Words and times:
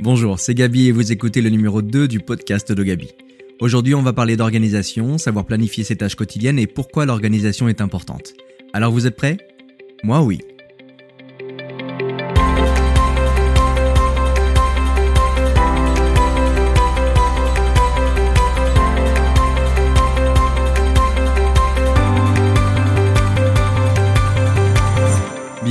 Bonjour, 0.00 0.38
c'est 0.38 0.54
Gabi 0.54 0.86
et 0.86 0.92
vous 0.92 1.10
écoutez 1.10 1.40
le 1.40 1.50
numéro 1.50 1.82
2 1.82 2.06
du 2.06 2.20
podcast 2.20 2.70
de 2.70 2.84
Gabi. 2.84 3.08
Aujourd'hui, 3.58 3.96
on 3.96 4.02
va 4.02 4.12
parler 4.12 4.36
d'organisation, 4.36 5.18
savoir 5.18 5.44
planifier 5.44 5.82
ses 5.82 5.96
tâches 5.96 6.14
quotidiennes 6.14 6.60
et 6.60 6.68
pourquoi 6.68 7.04
l'organisation 7.04 7.68
est 7.68 7.80
importante. 7.80 8.32
Alors 8.72 8.92
vous 8.92 9.08
êtes 9.08 9.16
prêts? 9.16 9.38
Moi 10.04 10.22
oui. 10.22 10.38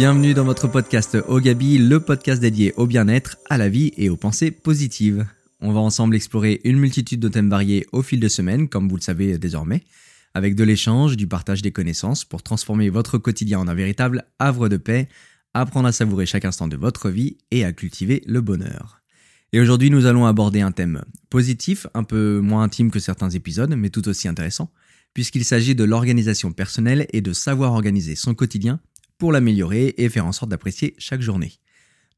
Bienvenue 0.09 0.33
dans 0.33 0.45
votre 0.45 0.69
podcast 0.69 1.17
Ogabi, 1.27 1.79
le 1.79 1.99
podcast 1.99 2.39
dédié 2.39 2.73
au 2.77 2.87
bien-être, 2.87 3.35
à 3.49 3.57
la 3.57 3.67
vie 3.67 3.91
et 3.97 4.07
aux 4.07 4.15
pensées 4.15 4.51
positives. 4.51 5.27
On 5.59 5.73
va 5.73 5.81
ensemble 5.81 6.15
explorer 6.15 6.61
une 6.63 6.77
multitude 6.77 7.19
de 7.19 7.27
thèmes 7.27 7.49
variés 7.49 7.85
au 7.91 8.01
fil 8.01 8.21
de 8.21 8.29
semaines, 8.29 8.69
comme 8.69 8.87
vous 8.87 8.95
le 8.95 9.01
savez 9.01 9.37
désormais, 9.37 9.83
avec 10.33 10.55
de 10.55 10.63
l'échange, 10.63 11.17
du 11.17 11.27
partage 11.27 11.61
des 11.61 11.73
connaissances 11.73 12.23
pour 12.23 12.41
transformer 12.41 12.89
votre 12.89 13.17
quotidien 13.17 13.59
en 13.59 13.67
un 13.67 13.73
véritable 13.73 14.23
havre 14.39 14.69
de 14.69 14.77
paix, 14.77 15.09
apprendre 15.53 15.89
à 15.89 15.91
savourer 15.91 16.25
chaque 16.25 16.45
instant 16.45 16.69
de 16.69 16.77
votre 16.77 17.09
vie 17.09 17.35
et 17.51 17.65
à 17.65 17.73
cultiver 17.73 18.23
le 18.27 18.39
bonheur. 18.39 19.01
Et 19.51 19.59
aujourd'hui, 19.59 19.89
nous 19.89 20.05
allons 20.05 20.25
aborder 20.25 20.61
un 20.61 20.71
thème 20.71 21.03
positif, 21.29 21.85
un 21.93 22.05
peu 22.05 22.39
moins 22.39 22.63
intime 22.63 22.91
que 22.91 22.99
certains 22.99 23.31
épisodes, 23.31 23.75
mais 23.75 23.89
tout 23.89 24.07
aussi 24.07 24.29
intéressant, 24.29 24.71
puisqu'il 25.13 25.43
s'agit 25.43 25.75
de 25.75 25.83
l'organisation 25.83 26.53
personnelle 26.53 27.07
et 27.11 27.19
de 27.19 27.33
savoir 27.33 27.73
organiser 27.73 28.15
son 28.15 28.33
quotidien 28.35 28.79
pour 29.17 29.31
l'améliorer 29.31 29.93
et 29.97 30.09
faire 30.09 30.25
en 30.25 30.31
sorte 30.31 30.51
d'apprécier 30.51 30.95
chaque 30.97 31.21
journée. 31.21 31.53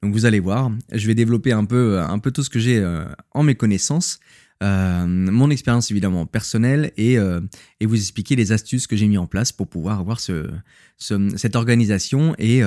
Donc 0.02 0.14
vous 0.14 0.26
allez 0.26 0.40
voir, 0.40 0.72
je 0.94 1.08
vais 1.08 1.16
développer 1.16 1.52
un 1.52 1.66
peu, 1.66 2.00
un 2.00 2.20
peu 2.20 2.32
tout 2.32 2.44
ce 2.44 2.50
que 2.50 2.60
j'ai 2.60 2.78
euh, 2.78 3.06
en 3.32 3.44
mes 3.44 3.56
connaissances, 3.56 4.20
euh, 4.64 5.06
mon 5.06 5.50
expérience 5.50 5.92
évidemment 5.92 6.26
personnelle 6.26 6.92
et, 6.98 7.18
euh, 7.18 7.42
et, 7.80 7.86
vous 7.86 7.96
expliquer 7.96 8.36
les 8.36 8.52
astuces 8.52 8.88
que 8.88 8.96
j'ai 8.96 9.08
mis 9.08 9.18
en 9.18 9.26
place 9.26 9.52
pour 9.52 9.68
pouvoir 9.68 10.00
avoir 10.00 10.20
ce, 10.20 10.50
cette 10.98 11.56
organisation 11.56 12.36
et, 12.38 12.62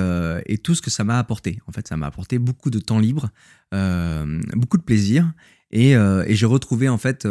et, 0.47 0.57
tout 0.57 0.73
ce 0.75 0.81
que 0.81 0.89
ça 0.89 1.03
m'a 1.03 1.19
apporté. 1.19 1.59
En 1.67 1.71
fait, 1.71 1.87
ça 1.87 1.97
m'a 1.97 2.07
apporté 2.07 2.39
beaucoup 2.39 2.69
de 2.69 2.79
temps 2.79 2.99
libre, 2.99 3.29
beaucoup 3.71 4.77
de 4.77 4.83
plaisir 4.83 5.31
et, 5.71 5.91
et 5.91 6.35
j'ai 6.35 6.45
retrouvé 6.47 6.89
en 6.89 6.97
fait 6.97 7.27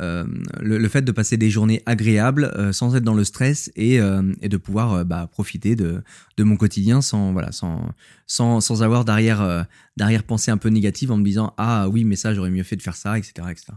euh, 0.00 0.24
le, 0.60 0.88
fait 0.88 1.02
de 1.02 1.10
passer 1.10 1.36
des 1.36 1.50
journées 1.50 1.82
agréables 1.84 2.52
euh, 2.56 2.72
sans 2.72 2.94
être 2.94 3.02
dans 3.02 3.14
le 3.14 3.24
stress 3.24 3.72
et, 3.74 4.00
euh, 4.00 4.22
de 4.40 4.56
pouvoir 4.56 5.04
bah, 5.04 5.28
profiter 5.30 5.74
de, 5.74 6.02
mon 6.38 6.56
quotidien 6.56 7.00
sans, 7.00 7.32
voilà, 7.32 7.50
sans, 7.50 7.92
sans, 8.26 8.60
sans 8.60 8.82
avoir 8.82 9.04
derrière, 9.04 9.66
derrière 9.96 10.22
pensée 10.22 10.50
un 10.50 10.56
peu 10.56 10.68
négative 10.68 11.10
en 11.10 11.16
me 11.16 11.24
disant 11.24 11.52
Ah 11.56 11.88
oui, 11.88 12.04
mais 12.04 12.16
ça, 12.16 12.32
j'aurais 12.32 12.50
mieux 12.50 12.62
fait 12.62 12.76
de 12.76 12.82
faire 12.82 12.96
ça, 12.96 13.18
etc. 13.18 13.48
etc. 13.50 13.72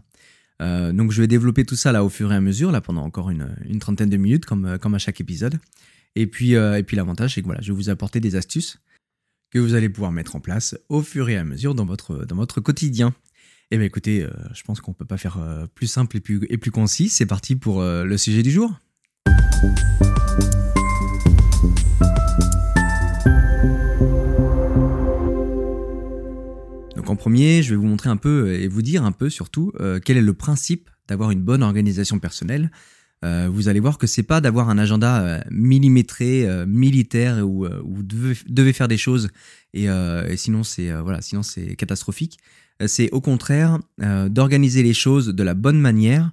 donc 0.93 1.11
je 1.11 1.21
vais 1.21 1.27
développer 1.27 1.65
tout 1.65 1.75
ça 1.75 1.91
là 1.91 2.03
au 2.03 2.09
fur 2.09 2.31
et 2.31 2.35
à 2.35 2.41
mesure, 2.41 2.71
là 2.71 2.81
pendant 2.81 3.01
encore 3.01 3.31
une, 3.31 3.55
une 3.67 3.79
trentaine 3.79 4.09
de 4.09 4.17
minutes, 4.17 4.45
comme, 4.45 4.77
comme 4.79 4.93
à 4.93 4.99
chaque 4.99 5.19
épisode. 5.19 5.59
Et 6.15 6.27
puis, 6.27 6.51
et 6.53 6.83
puis 6.83 6.97
l'avantage, 6.97 7.35
c'est 7.35 7.41
que 7.41 7.47
voilà, 7.47 7.61
je 7.61 7.71
vais 7.71 7.75
vous 7.75 7.89
apporter 7.89 8.19
des 8.19 8.35
astuces 8.35 8.79
que 9.51 9.59
vous 9.59 9.73
allez 9.73 9.89
pouvoir 9.89 10.11
mettre 10.11 10.35
en 10.35 10.39
place 10.39 10.77
au 10.89 11.01
fur 11.01 11.29
et 11.29 11.37
à 11.37 11.43
mesure 11.43 11.75
dans 11.75 11.85
votre, 11.85 12.25
dans 12.25 12.35
votre 12.35 12.61
quotidien. 12.61 13.13
Eh 13.73 13.77
bien 13.77 13.85
écoutez, 13.85 14.21
euh, 14.21 14.29
je 14.53 14.63
pense 14.63 14.81
qu'on 14.81 14.91
ne 14.91 14.95
peut 14.97 15.05
pas 15.05 15.15
faire 15.15 15.37
euh, 15.37 15.65
plus 15.65 15.87
simple 15.87 16.17
et 16.17 16.19
plus, 16.19 16.41
et 16.49 16.57
plus 16.57 16.71
concis. 16.71 17.07
C'est 17.07 17.25
parti 17.25 17.55
pour 17.55 17.79
euh, 17.79 18.03
le 18.03 18.17
sujet 18.17 18.43
du 18.43 18.51
jour. 18.51 18.69
Donc 26.97 27.09
en 27.09 27.15
premier, 27.15 27.63
je 27.63 27.69
vais 27.69 27.77
vous 27.77 27.87
montrer 27.87 28.09
un 28.09 28.17
peu 28.17 28.53
et 28.53 28.67
vous 28.67 28.81
dire 28.81 29.05
un 29.05 29.13
peu 29.13 29.29
surtout 29.29 29.71
quel 30.03 30.17
est 30.17 30.21
le 30.21 30.33
principe 30.33 30.89
d'avoir 31.07 31.31
une 31.31 31.41
bonne 31.41 31.63
organisation 31.63 32.19
personnelle. 32.19 32.71
vous 33.23 33.69
allez 33.69 33.79
voir 33.79 33.97
que 33.97 34.05
c'est 34.05 34.23
pas 34.23 34.41
d'avoir 34.41 34.69
un 34.69 34.77
agenda 34.77 35.43
millimétré, 35.49 36.45
militaire 36.67 37.47
où, 37.47 37.65
vous 37.85 38.03
devez, 38.03 38.73
faire 38.73 38.89
des 38.89 38.97
choses 38.97 39.29
et, 39.73 39.85
et 39.85 40.37
sinon 40.37 40.63
c'est 40.63 40.91
voilà, 40.91 41.21
sinon 41.21 41.41
c'est 41.41 41.75
catastrophique 41.75 42.37
c'est 42.87 43.11
au 43.11 43.21
contraire 43.21 43.79
euh, 44.01 44.29
d'organiser 44.29 44.83
les 44.83 44.93
choses 44.93 45.27
de 45.27 45.43
la 45.43 45.53
bonne 45.53 45.79
manière 45.79 46.31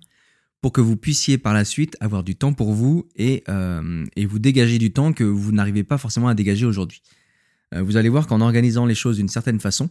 pour 0.61 0.73
que 0.73 0.81
vous 0.81 0.97
puissiez 0.97 1.39
par 1.39 1.55
la 1.55 1.65
suite 1.65 1.97
avoir 2.01 2.25
du 2.25 2.37
temps 2.37 2.53
pour 2.53 2.73
vous 2.73 3.09
et, 3.17 3.45
euh, 3.49 4.05
vous 4.27 4.39
dégager 4.39 4.79
du 4.79 4.93
temps 4.93 5.13
que 5.13 5.25
vous 5.25 5.53
n'arrivez 5.53 5.85
pas 5.85 5.99
forcément 5.99 6.29
à 6.29 6.35
dégager 6.35 6.67
aujourd'hui. 6.67 7.03
Euh, 7.75 7.83
vous 7.83 7.97
allez 7.97 8.09
voir 8.09 8.27
qu'en 8.27 8.41
organisant 8.41 8.87
les 8.87 8.95
choses 8.95 9.17
d'une 9.19 9.29
certaine 9.29 9.61
façon, 9.61 9.89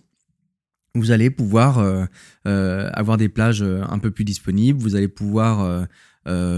vous 0.96 1.12
allez 1.12 1.30
pouvoir 1.30 2.08
avoir 2.44 3.18
des 3.18 3.30
plages 3.30 3.62
un 3.62 4.00
peu 4.00 4.10
plus 4.10 4.24
disponibles, 4.24 4.80
vous 4.80 4.96
allez 4.96 5.08
pouvoir 5.08 5.86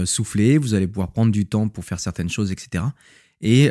souffler, 0.06 0.56
vous 0.56 0.72
allez 0.72 0.86
pouvoir 0.86 1.12
prendre 1.12 1.30
du 1.30 1.44
temps 1.44 1.68
pour 1.68 1.84
faire 1.84 2.00
certaines 2.00 2.30
choses, 2.30 2.50
etc. 2.50 2.84
Et, 3.42 3.70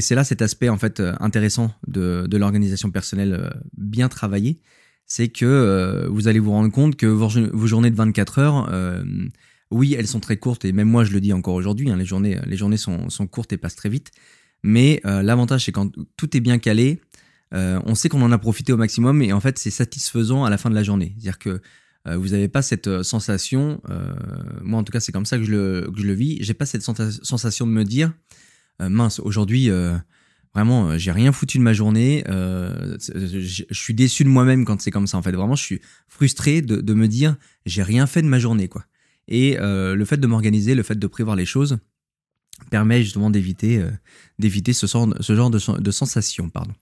c'est 0.00 0.14
là 0.14 0.22
cet 0.22 0.42
aspect 0.42 0.68
en 0.68 0.76
fait 0.76 1.02
intéressant 1.18 1.74
de, 1.88 2.26
de 2.28 2.36
l'organisation 2.36 2.92
personnelle 2.92 3.52
bien 3.76 4.08
travaillée, 4.08 4.60
c'est 5.06 5.28
que 5.28 5.46
euh, 5.46 6.08
vous 6.08 6.28
allez 6.28 6.40
vous 6.40 6.50
rendre 6.50 6.70
compte 6.70 6.96
que 6.96 7.06
vos, 7.06 7.28
journées 7.66 7.90
de 7.90 7.96
24 7.96 8.38
heures, 8.38 8.68
euh, 8.72 9.04
oui, 9.70 9.94
elles 9.98 10.08
sont 10.08 10.20
très 10.20 10.36
courtes, 10.36 10.64
et 10.64 10.72
même 10.72 10.88
moi 10.88 11.04
je 11.04 11.12
le 11.12 11.20
dis 11.20 11.32
encore 11.32 11.54
aujourd'hui, 11.54 11.90
hein, 11.90 11.96
les 11.96 12.04
journées, 12.04 12.38
les 12.44 12.56
journées 12.56 12.76
sont, 12.76 13.08
courtes 13.30 13.52
et 13.52 13.56
passent 13.56 13.76
très 13.76 13.88
vite, 13.88 14.10
mais 14.62 15.00
euh, 15.06 15.22
l'avantage 15.22 15.64
c'est 15.64 15.72
quand 15.72 15.92
tout 16.16 16.36
est 16.36 16.40
bien 16.40 16.58
calé, 16.58 17.00
on 17.52 17.94
sait 17.94 18.10
qu'on 18.10 18.20
en 18.20 18.32
a 18.32 18.38
profité 18.38 18.72
au 18.72 18.76
maximum, 18.76 19.22
et 19.22 19.32
en 19.32 19.40
fait 19.40 19.58
c'est 19.58 19.70
satisfaisant 19.70 20.44
à 20.44 20.50
la 20.50 20.58
fin 20.58 20.68
de 20.68 20.74
la 20.74 20.82
journée. 20.82 21.14
C'est-à-dire 21.14 21.38
que 21.38 21.62
vous 22.04 22.28
n'avez 22.28 22.48
pas 22.48 22.60
cette 22.60 23.02
sensation, 23.02 23.80
moi 24.60 24.80
en 24.80 24.84
tout 24.84 24.92
cas 24.92 25.00
c'est 25.00 25.10
comme 25.10 25.24
ça 25.24 25.38
que 25.38 25.44
je 25.44 25.52
le, 25.52 25.90
que 25.90 26.02
je 26.02 26.06
le 26.06 26.12
vis, 26.12 26.36
j'ai 26.40 26.52
pas 26.52 26.66
cette 26.66 26.82
sensation 26.82 27.66
de 27.66 27.72
me 27.72 27.84
dire, 27.84 28.12
mince, 28.78 29.20
aujourd'hui 29.20 29.70
Vraiment, 30.56 30.88
euh, 30.88 30.96
j'ai 30.96 31.12
rien 31.12 31.32
foutu 31.32 31.58
de 31.58 31.62
ma 31.62 31.74
journée. 31.74 32.24
Euh, 32.30 32.96
je, 32.98 33.64
suis 33.72 33.92
déçu 33.92 34.24
de 34.24 34.30
moi-même 34.30 34.64
quand 34.64 34.80
c'est 34.80 34.90
comme 34.90 35.06
ça. 35.06 35.18
En 35.18 35.22
fait, 35.22 35.32
vraiment, 35.32 35.54
je 35.54 35.62
suis 35.62 35.82
frustré 36.08 36.62
de, 36.62 36.94
me 36.94 37.08
dire 37.08 37.36
j'ai 37.66 37.82
rien 37.82 38.06
fait 38.06 38.22
de 38.22 38.26
ma 38.26 38.38
journée, 38.38 38.66
quoi. 38.66 38.86
Et 39.28 39.58
euh, 39.60 39.94
le 39.94 40.04
fait 40.06 40.16
de 40.16 40.26
m'organiser, 40.26 40.74
le 40.74 40.82
fait 40.82 40.98
de 40.98 41.06
prévoir 41.06 41.36
les 41.36 41.44
choses, 41.44 41.76
permet 42.70 43.02
justement 43.02 43.28
d'éviter 43.28 43.84
d'éviter 44.38 44.72
ce, 44.72 44.86
ce 44.86 45.36
genre 45.36 45.50
de, 45.50 45.78
de 45.78 45.90
sensation, 45.90 46.48
pardon. 46.48 46.72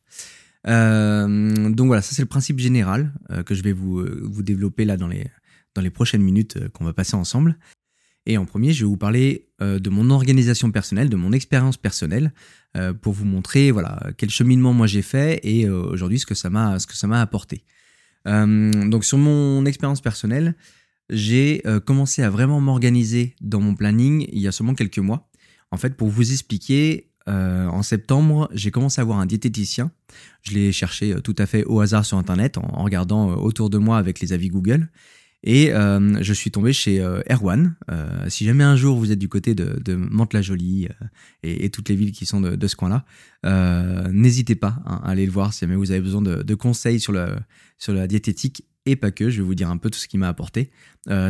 donc 0.65 1.87
voilà, 1.89 2.01
ça 2.01 2.15
c'est 2.15 2.23
le 2.23 2.29
principe 2.29 2.61
général 2.61 3.13
que 3.45 3.57
je 3.57 3.63
vais 3.65 3.73
vous, 3.73 4.07
vous 4.23 4.45
développer 4.45 4.85
là 4.85 4.97
dans 4.97 5.09
les 5.09 5.27
dans 5.75 5.83
les 5.83 5.91
prochaines 5.91 6.23
minutes 6.23 6.69
qu'on 6.69 6.85
va 6.85 6.93
passer 6.93 7.17
ensemble. 7.17 7.59
Et 8.27 8.39
en 8.39 8.47
premier, 8.47 8.73
je 8.73 8.85
vais 8.85 8.89
vous 8.89 8.97
parler 8.97 9.49
euh, 9.61 9.79
de 9.79 9.91
mon 9.91 10.11
organisation 10.11 10.71
personnelle, 10.71 11.09
de 11.09 11.17
mon 11.17 11.33
expérience 11.33 11.77
personnelle, 11.77 12.33
euh, 12.77 12.93
pour 12.93 13.13
vous 13.13 13.25
montrer 13.25 13.71
voilà 13.71 14.03
quel 14.17 14.31
cheminement 14.31 14.73
moi 14.73 14.87
j'ai 14.87 15.03
fait 15.03 15.41
et 15.45 15.67
euh, 15.67 15.83
aujourd'hui 15.93 16.19
ce 16.19 16.27
que 16.27 16.35
ça 16.35 16.51
m'a 16.51 16.79
ce 16.79 16.87
que 16.87 16.97
ça 16.97 17.07
m'a 17.07 17.21
apporté. 17.21 17.65
donc 18.27 19.05
sur 19.05 19.19
mon 19.19 19.67
expérience 19.67 20.01
personnelle, 20.01 20.55
j'ai 21.11 21.63
commencé 21.85 22.23
à 22.23 22.31
vraiment 22.31 22.59
m'organiser 22.59 23.37
dans 23.43 23.61
mon 23.61 23.75
planning 23.75 24.27
il 24.33 24.41
y 24.41 24.49
a 24.49 24.53
seulement 24.53 24.75
quelques 24.75 24.99
mois. 24.99 25.29
En 25.71 25.77
fait, 25.77 25.95
pour 25.95 26.09
vous 26.09 26.33
expliquer, 26.33 27.11
en 27.27 27.83
septembre, 27.83 28.49
j'ai 28.55 28.71
commencé 28.71 29.03
à 29.03 29.05
voir 29.05 29.19
un 29.19 29.27
diététicien. 29.27 29.91
Je 30.41 30.55
l'ai 30.55 30.73
cherché 30.73 31.15
tout 31.23 31.35
à 31.37 31.45
fait 31.45 31.65
au 31.65 31.81
hasard 31.81 32.07
sur 32.07 32.17
Internet 32.17 32.57
en 32.57 32.83
regardant 32.83 33.35
autour 33.35 33.69
de 33.69 33.77
moi 33.77 33.99
avec 33.99 34.21
les 34.21 34.33
avis 34.33 34.49
Google. 34.49 34.89
Et 35.47 35.73
euh, 35.73 36.23
je 36.23 36.33
suis 36.33 36.51
tombé 36.51 36.73
chez 36.73 37.01
euh, 37.01 37.21
Erwan. 37.31 37.77
Euh, 37.91 38.29
si 38.29 38.47
jamais 38.47 38.65
un 38.65 38.77
jour 38.77 38.99
vous 38.99 39.13
êtes 39.13 39.19
du 39.19 39.29
côté 39.29 39.55
de, 39.55 39.79
de 39.85 39.95
Mantes-la-Jolie 39.95 40.89
et, 41.43 41.69
toutes 41.69 41.91
les 41.91 41.97
villes 41.97 42.13
qui 42.13 42.25
sont 42.25 42.41
de, 42.41 42.67
ce 42.67 42.77
coin-là, 42.77 43.05
n'hésitez 44.11 44.55
pas 44.55 44.79
hein, 44.87 45.03
à 45.05 45.11
aller 45.11 45.27
le 45.27 45.33
voir 45.33 45.53
si 45.53 45.61
jamais 45.61 45.77
vous 45.77 45.91
avez 45.91 46.01
besoin 46.01 46.23
de, 46.23 46.55
conseils 46.55 46.99
sur, 46.99 47.13
le, 47.13 47.37
sur 47.77 47.93
la 47.93 48.07
diététique 48.07 48.65
et 48.87 48.97
pas 48.97 49.11
que. 49.11 49.31
Je 49.31 49.39
vais 49.39 49.47
vous 49.47 49.55
dire 49.55 49.71
un 49.71 49.77
peu 49.77 49.91
tout 49.91 49.99
ce 49.99 50.09
qu'il 50.09 50.21
m'a 50.21 50.29
apporté. 50.29 50.71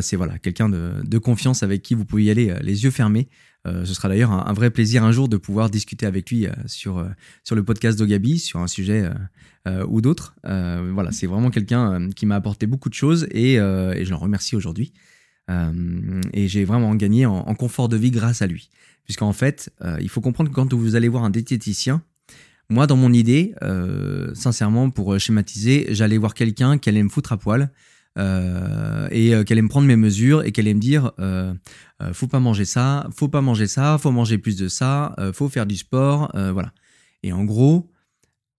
c'est 0.01 0.17
voilà 0.17 0.39
quelqu'un 0.39 0.69
de, 0.69 1.19
confiance 1.19 1.63
avec 1.63 1.83
qui 1.83 1.95
vous 1.95 2.05
pouvez 2.05 2.25
y 2.25 2.31
aller 2.31 2.55
les 2.63 2.85
yeux 2.85 2.91
fermés. 2.91 3.29
ce 3.65 3.95
sera 3.95 4.09
d'ailleurs 4.09 4.33
un, 4.33 4.53
vrai 4.53 4.71
plaisir 4.71 5.05
un 5.05 5.13
jour 5.13 5.29
de 5.29 5.37
pouvoir 5.37 5.71
discuter 5.71 6.07
avec 6.07 6.31
lui 6.31 6.47
sur, 6.67 7.07
sur 7.45 7.55
le 7.55 7.63
podcast 7.63 7.99
d'Ogabi, 7.99 8.39
sur 8.39 8.61
un 8.61 8.67
sujet 8.67 9.11
euh, 9.67 9.87
ou 9.89 10.03
d'autres. 10.03 10.35
Euh, 10.45 10.91
voilà, 10.93 11.11
c'est 11.11 11.27
vraiment 11.27 11.51
quelqu'un 11.51 11.93
euh, 11.93 12.11
qui 12.11 12.27
m'a 12.27 12.37
apporté 12.37 12.67
beaucoup 12.67 12.91
de 12.91 12.95
choses 12.95 13.27
et, 13.31 13.57
je 13.57 14.11
l'en 14.11 14.19
remercie 14.19 14.57
aujourd'hui. 14.57 14.93
et 15.49 16.49
j'ai 16.49 16.65
vraiment 16.65 16.95
gagné 16.95 17.25
en, 17.25 17.55
confort 17.55 17.89
de 17.89 17.97
vie 17.97 18.11
grâce 18.11 18.43
à 18.43 18.47
lui. 18.47 18.71
Puisqu'en 19.05 19.33
fait, 19.33 19.71
il 20.01 20.09
faut 20.09 20.21
comprendre 20.21 20.51
que 20.51 20.55
quand 20.55 20.73
vous 20.73 20.97
allez 20.97 21.09
voir 21.09 21.25
un 21.25 21.31
diététicien, 21.31 22.03
moi, 22.69 22.87
dans 22.87 22.97
mon 22.97 23.13
idée, 23.13 23.55
sincèrement, 24.35 24.91
pour 24.91 25.19
schématiser, 25.19 25.87
j'allais 25.91 26.19
voir 26.19 26.35
quelqu'un 26.35 26.79
qui 26.79 26.89
allait 26.89 27.03
me 27.03 27.09
foutre 27.09 27.33
à 27.33 27.37
poil 27.37 27.71
et 28.17 29.33
qui 29.45 29.53
allait 29.53 29.63
me 29.63 29.69
prendre 29.69 29.87
mes 29.87 29.97
mesures 29.97 30.45
et 30.45 30.53
allait 30.57 30.75
me 30.75 30.81
dire 30.81 31.13
faut 32.13 32.27
pas 32.27 32.41
manger 32.41 32.65
ça, 32.65 33.09
faut 33.15 33.29
pas 33.29 33.41
manger 33.41 33.67
ça, 33.67 33.99
faut 33.99 34.13
manger 34.13 34.39
plus 34.39 34.57
de 34.57 34.69
ça, 34.69 35.15
faut 35.33 35.49
faire 35.49 35.67
du 35.67 35.77
sport, 35.77 36.31
voilà. 36.35 36.73
Et 37.23 37.33
en 37.33 37.45
gros, 37.45 37.91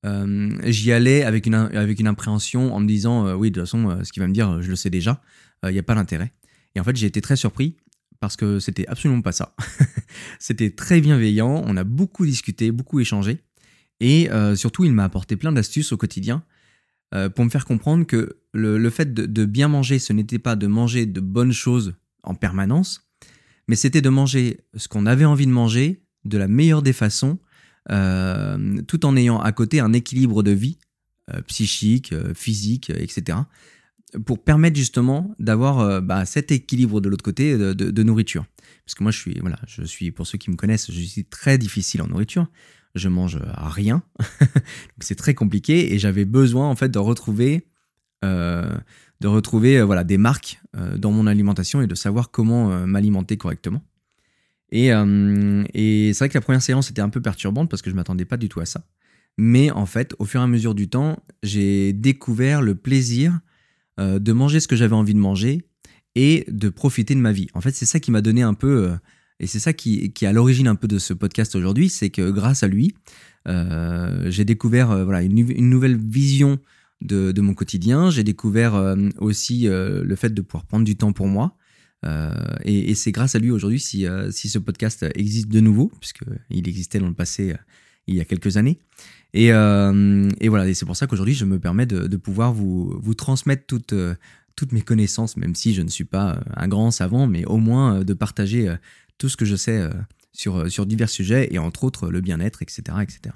j'y 0.04 0.92
allais 0.92 1.24
avec 1.24 1.48
une, 1.48 1.56
avec 1.56 2.00
une 2.00 2.08
impréhension 2.08 2.76
en 2.76 2.80
me 2.80 2.88
disant 2.88 3.34
oui 3.36 3.50
de 3.50 3.60
toute 3.60 3.68
façon 3.68 4.04
ce 4.04 4.12
qu'il 4.12 4.22
va 4.22 4.28
me 4.28 4.34
dire 4.34 4.62
je 4.62 4.70
le 4.70 4.76
sais 4.76 4.90
déjà, 4.90 5.22
il 5.64 5.72
n'y 5.72 5.80
a 5.80 5.84
pas 5.84 5.96
d'intérêt. 5.96 6.32
Et 6.76 6.80
en 6.80 6.84
fait 6.84 6.96
j'ai 6.96 7.08
été 7.08 7.22
très 7.22 7.36
surpris 7.36 7.78
parce 8.20 8.36
que 8.36 8.60
c'était 8.60 8.88
absolument 8.88 9.22
pas 9.22 9.32
ça. 9.32 9.56
c'était 10.40 10.72
très 10.72 11.02
bienveillant, 11.02 11.64
on 11.66 11.76
a 11.78 11.84
beaucoup 11.84 12.26
discuté, 12.26 12.72
beaucoup 12.72 13.00
échangé, 13.00 13.40
et 14.00 14.30
surtout 14.56 14.84
il 14.84 14.92
m'a 14.92 15.06
apporté 15.06 15.36
plein 15.36 15.52
d'astuces 15.52 15.92
au 15.92 15.98
quotidien 15.98 16.44
pour 17.34 17.46
me 17.46 17.50
faire 17.50 17.66
comprendre 17.66 18.06
que 18.06 18.38
le, 18.54 18.90
fait 18.90 19.14
de, 19.14 19.46
bien 19.46 19.68
manger, 19.68 20.00
ce 20.00 20.14
n'était 20.14 20.40
pas 20.40 20.56
de 20.56 20.68
manger 20.68 21.06
de 21.06 21.20
bonnes 21.20 21.54
choses 21.54 21.94
en 22.24 22.36
permanence, 22.36 23.08
mais 23.68 23.76
c'était 23.76 24.02
de 24.02 24.10
manger 24.10 24.60
ce 24.76 24.88
qu'on 24.88 25.06
avait 25.06 25.26
envie 25.26 25.46
de 25.46 25.52
manger 25.52 26.02
de 26.24 26.38
la 26.38 26.48
meilleure 26.48 26.82
des 26.82 26.94
façons, 26.94 27.40
euh, 27.92 28.82
tout 28.88 29.06
en 29.06 29.16
ayant 29.16 29.40
à 29.40 29.52
côté 29.52 29.80
un 29.80 29.94
équilibre 29.94 30.44
de 30.44 30.52
vie 30.52 30.78
euh, 31.34 31.42
psychique, 31.44 32.14
euh, 32.14 32.34
physique, 32.34 32.90
etc., 32.90 33.40
pour 34.26 34.44
permettre 34.44 34.78
justement 34.78 35.36
d'avoir 35.40 36.02
bah, 36.02 36.26
cet 36.26 36.50
équilibre 36.50 37.02
de 37.02 37.10
l'autre 37.10 37.24
côté 37.24 37.58
de, 37.58 38.04
nourriture. 38.04 38.46
Parce 38.86 38.96
que 38.96 39.04
moi, 39.04 39.12
je 39.12 39.18
suis, 39.18 39.38
voilà, 39.42 39.60
je 39.68 39.84
suis, 39.84 40.12
pour 40.12 40.26
ceux 40.26 40.38
qui 40.38 40.50
me 40.50 40.56
connaissent, 40.56 40.90
je 40.90 41.02
suis 41.02 41.26
très 41.26 41.58
difficile 41.58 42.02
en 42.02 42.08
nourriture. 42.08 42.48
Je 42.96 43.10
mange 43.10 43.40
rien, 43.58 44.04
c'est 45.00 45.16
très 45.16 45.34
compliqué 45.34 45.94
et 45.94 46.00
j'avais 46.00 46.26
besoin 46.26 46.70
en 46.70 46.76
fait 46.76 46.90
de 46.90 47.00
retrouver 47.00 47.68
de 48.24 49.28
retrouver 49.28 49.84
voilà 49.84 50.04
des 50.04 50.18
marques 50.18 50.60
dans 50.74 51.12
mon 51.12 51.28
alimentation 51.28 51.82
et 51.82 51.88
de 51.88 51.94
savoir 51.94 52.32
comment 52.32 52.88
m'alimenter 52.88 53.38
correctement. 53.38 53.84
Euh, 54.74 55.64
et, 55.74 56.14
c'est 56.14 56.20
vrai 56.20 56.30
que 56.30 56.38
la 56.38 56.42
première 56.42 56.62
séance 56.62 56.90
était 56.90 57.02
un 57.02 57.10
peu 57.10 57.22
perturbante 57.22 57.70
parce 57.70 57.82
que 57.82 57.90
je 57.90 57.96
m'attendais 57.96 58.26
pas 58.26 58.38
du 58.38 58.50
tout 58.50 58.60
à 58.60 58.66
ça. 58.66 58.86
Mais 59.38 59.72
en 59.72 59.86
fait, 59.86 60.16
au 60.20 60.26
fur 60.26 60.40
et 60.40 60.44
à 60.44 60.48
mesure 60.48 60.76
du 60.76 60.90
temps, 60.90 61.20
j'ai 61.44 61.94
découvert 61.94 62.62
le 62.62 62.76
plaisir 62.76 63.40
euh, 64.00 64.20
de 64.20 64.32
manger 64.32 64.60
ce 64.60 64.68
que 64.68 64.76
j'avais 64.76 64.96
envie 64.96 65.14
de 65.14 65.20
manger 65.20 65.68
et 66.16 66.46
de 66.48 66.70
profiter 66.70 67.16
de 67.16 67.20
ma 67.20 67.34
vie. 67.34 67.48
En 67.54 67.62
fait, 67.62 67.72
c'est 67.72 67.86
ça 67.86 68.00
qui 68.00 68.12
m'a 68.12 68.22
donné 68.22 68.42
un 68.42 68.54
peu, 68.54 68.90
euh, 68.90 68.96
et 69.40 69.48
c'est 69.48 69.60
ça 69.60 69.74
qui, 69.74 70.14
est 70.22 70.26
à 70.26 70.34
l'origine 70.34 70.68
un 70.68 70.76
peu 70.76 70.88
de 70.88 71.00
ce 71.00 71.14
podcast 71.14 71.56
aujourd'hui, 71.56 71.90
c'est 71.90 72.10
que 72.10 72.32
grâce 72.32 72.64
à 72.64 72.68
lui, 72.68 72.96
j'ai 73.46 74.46
découvert 74.46 75.04
voilà, 75.04 75.22
une, 75.22 75.70
nouvelle 75.70 75.98
vision 75.98 76.58
de, 77.02 77.42
mon 77.42 77.54
quotidien. 77.54 78.10
J'ai 78.10 78.24
découvert 78.24 78.96
aussi 79.20 79.68
le 79.68 80.16
fait 80.16 80.34
de 80.34 80.42
pouvoir 80.42 80.66
prendre 80.66 80.86
du 80.86 80.96
temps 80.96 81.12
pour 81.12 81.28
moi. 81.28 81.58
Euh, 82.06 82.32
et, 82.64 82.94
c'est 82.96 83.12
grâce 83.12 83.36
à 83.36 83.40
lui 83.40 83.52
aujourd'hui 83.52 83.80
si, 83.80 84.06
euh, 84.06 84.30
si 84.32 84.50
ce 84.50 84.60
podcast 84.60 85.06
existe 85.16 85.50
de 85.50 85.60
nouveau, 85.60 85.92
puisqu'il 86.00 86.68
existait 86.68 87.00
dans 87.00 87.08
le 87.08 87.14
passé 87.14 87.52
euh, 87.52 87.58
il 88.08 88.16
y 88.16 88.22
a 88.22 88.26
quelques 88.26 88.58
années. 88.58 88.80
Et, 89.34 89.50
voilà, 89.52 90.68
et 90.68 90.74
c'est 90.74 90.86
pour 90.86 90.96
ça 90.96 91.08
qu'aujourd'hui, 91.08 91.34
je 91.34 91.46
me 91.46 91.60
permets 91.60 91.86
de, 91.86 92.18
pouvoir 92.18 92.54
vous, 92.54 93.14
transmettre 93.18 93.66
toutes, 93.66 93.94
toutes 94.56 94.72
mes 94.72 94.82
connaissances, 94.82 95.36
même 95.36 95.56
si 95.56 95.74
je 95.74 95.82
ne 95.82 95.90
suis 95.90 96.06
pas 96.06 96.40
un 96.56 96.68
grand 96.68 96.92
savant, 96.92 97.28
mais 97.28 97.44
au 97.46 97.58
moins 97.58 98.04
de 98.04 98.14
partager 98.14 98.74
tout 99.18 99.30
ce 99.30 99.38
que 99.38 99.46
je 99.46 99.56
sais 99.56 99.90
sur, 100.34 100.70
sur 100.72 100.86
divers 100.86 101.10
sujets, 101.10 101.48
et 101.52 101.60
entre 101.60 101.84
autres 101.84 102.10
le 102.10 102.22
bien-être, 102.22 102.62
etc. 102.62 102.98
etc. 103.02 103.36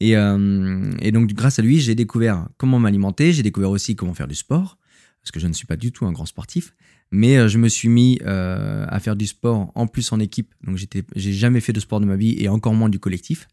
Et, 0.00 0.12
et 0.12 1.12
donc, 1.12 1.32
grâce 1.32 1.58
à 1.58 1.62
lui, 1.62 1.80
j'ai 1.80 1.94
découvert 1.94 2.48
comment 2.56 2.78
m'alimenter, 2.78 3.32
j'ai 3.32 3.42
découvert 3.42 3.70
aussi 3.70 3.96
comment 3.96 4.14
faire 4.14 4.28
du 4.28 4.36
sport, 4.36 4.78
parce 5.22 5.32
que 5.32 5.40
je 5.40 5.46
ne 5.46 5.52
suis 5.52 5.66
pas 5.66 5.76
du 5.76 5.92
tout 5.92 6.06
un 6.06 6.12
grand 6.12 6.26
sportif. 6.26 6.72
Mais 7.10 7.38
euh, 7.38 7.48
je 7.48 7.58
me 7.58 7.68
suis 7.68 7.88
mis 7.88 8.18
euh, 8.24 8.84
à 8.88 9.00
faire 9.00 9.16
du 9.16 9.26
sport 9.26 9.72
en 9.74 9.86
plus 9.86 10.12
en 10.12 10.20
équipe. 10.20 10.54
Donc 10.62 10.76
j'ai 10.76 11.32
jamais 11.32 11.60
fait 11.60 11.72
de 11.72 11.80
sport 11.80 12.00
de 12.00 12.06
ma 12.06 12.16
vie 12.16 12.36
et 12.38 12.48
encore 12.48 12.74
moins 12.74 12.88
du 12.88 12.98
collectif. 12.98 13.48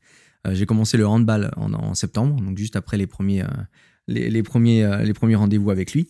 Euh, 0.46 0.54
j'ai 0.54 0.66
commencé 0.66 0.98
le 0.98 1.08
handball 1.08 1.52
en, 1.56 1.94
septembre, 1.94 2.42
donc 2.42 2.58
juste 2.58 2.76
après 2.76 2.98
les 2.98 3.08
premiers, 3.08 3.44
les, 4.08 4.44
premiers, 4.44 4.88
premiers 5.16 5.36
rendez-vous 5.36 5.72
avec 5.72 5.94
lui. 5.94 6.08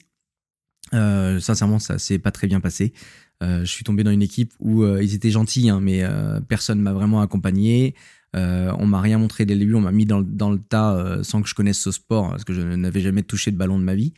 sincèrement, 0.91 1.79
ça 1.79 1.99
s'est 1.99 2.19
pas 2.19 2.31
très 2.31 2.47
bien 2.47 2.59
passé. 2.59 2.93
Je 3.41 3.65
suis 3.65 3.83
tombé 3.83 4.03
dans 4.03 4.11
une 4.11 4.21
équipe 4.21 4.53
où 4.59 4.85
ils 4.85 5.13
étaient 5.13 5.31
gentils, 5.31 5.69
hein, 5.69 5.79
mais 5.81 6.03
personne 6.47 6.79
m'a 6.81 6.93
vraiment 6.93 7.21
accompagné. 7.21 7.95
on 8.33 8.85
m'a 8.85 9.01
rien 9.01 9.17
montré 9.17 9.45
dès 9.45 9.53
le 9.53 9.59
début, 9.59 9.75
on 9.75 9.81
m'a 9.81 9.91
mis 9.91 10.05
dans, 10.05 10.19
le 10.21 10.57
tas 10.57 11.19
sans 11.23 11.41
que 11.41 11.49
je 11.49 11.53
connaisse 11.55 11.79
ce 11.79 11.91
sport, 11.91 12.29
parce 12.31 12.43
que 12.43 12.53
je 12.53 12.61
n'avais 12.61 13.01
jamais 13.01 13.23
touché 13.23 13.51
de 13.51 13.57
ballon 13.57 13.77
de 13.77 13.83
ma 13.83 13.95
vie. 13.95 14.13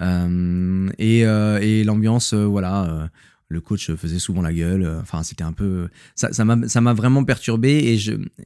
Euh, 0.00 0.90
euh, 1.00 1.58
et, 1.58 1.84
l'ambiance, 1.84 2.32
euh, 2.32 2.44
voilà 2.44 3.10
le 3.48 3.60
coach 3.60 3.92
faisait 3.94 4.18
souvent 4.18 4.42
la 4.42 4.52
gueule. 4.52 4.86
Enfin, 5.00 5.22
c'était 5.22 5.44
un 5.44 5.52
peu. 5.52 5.88
Ça 6.16 6.44
m'a 6.44 6.94
vraiment 6.94 7.24
perturbé 7.24 7.96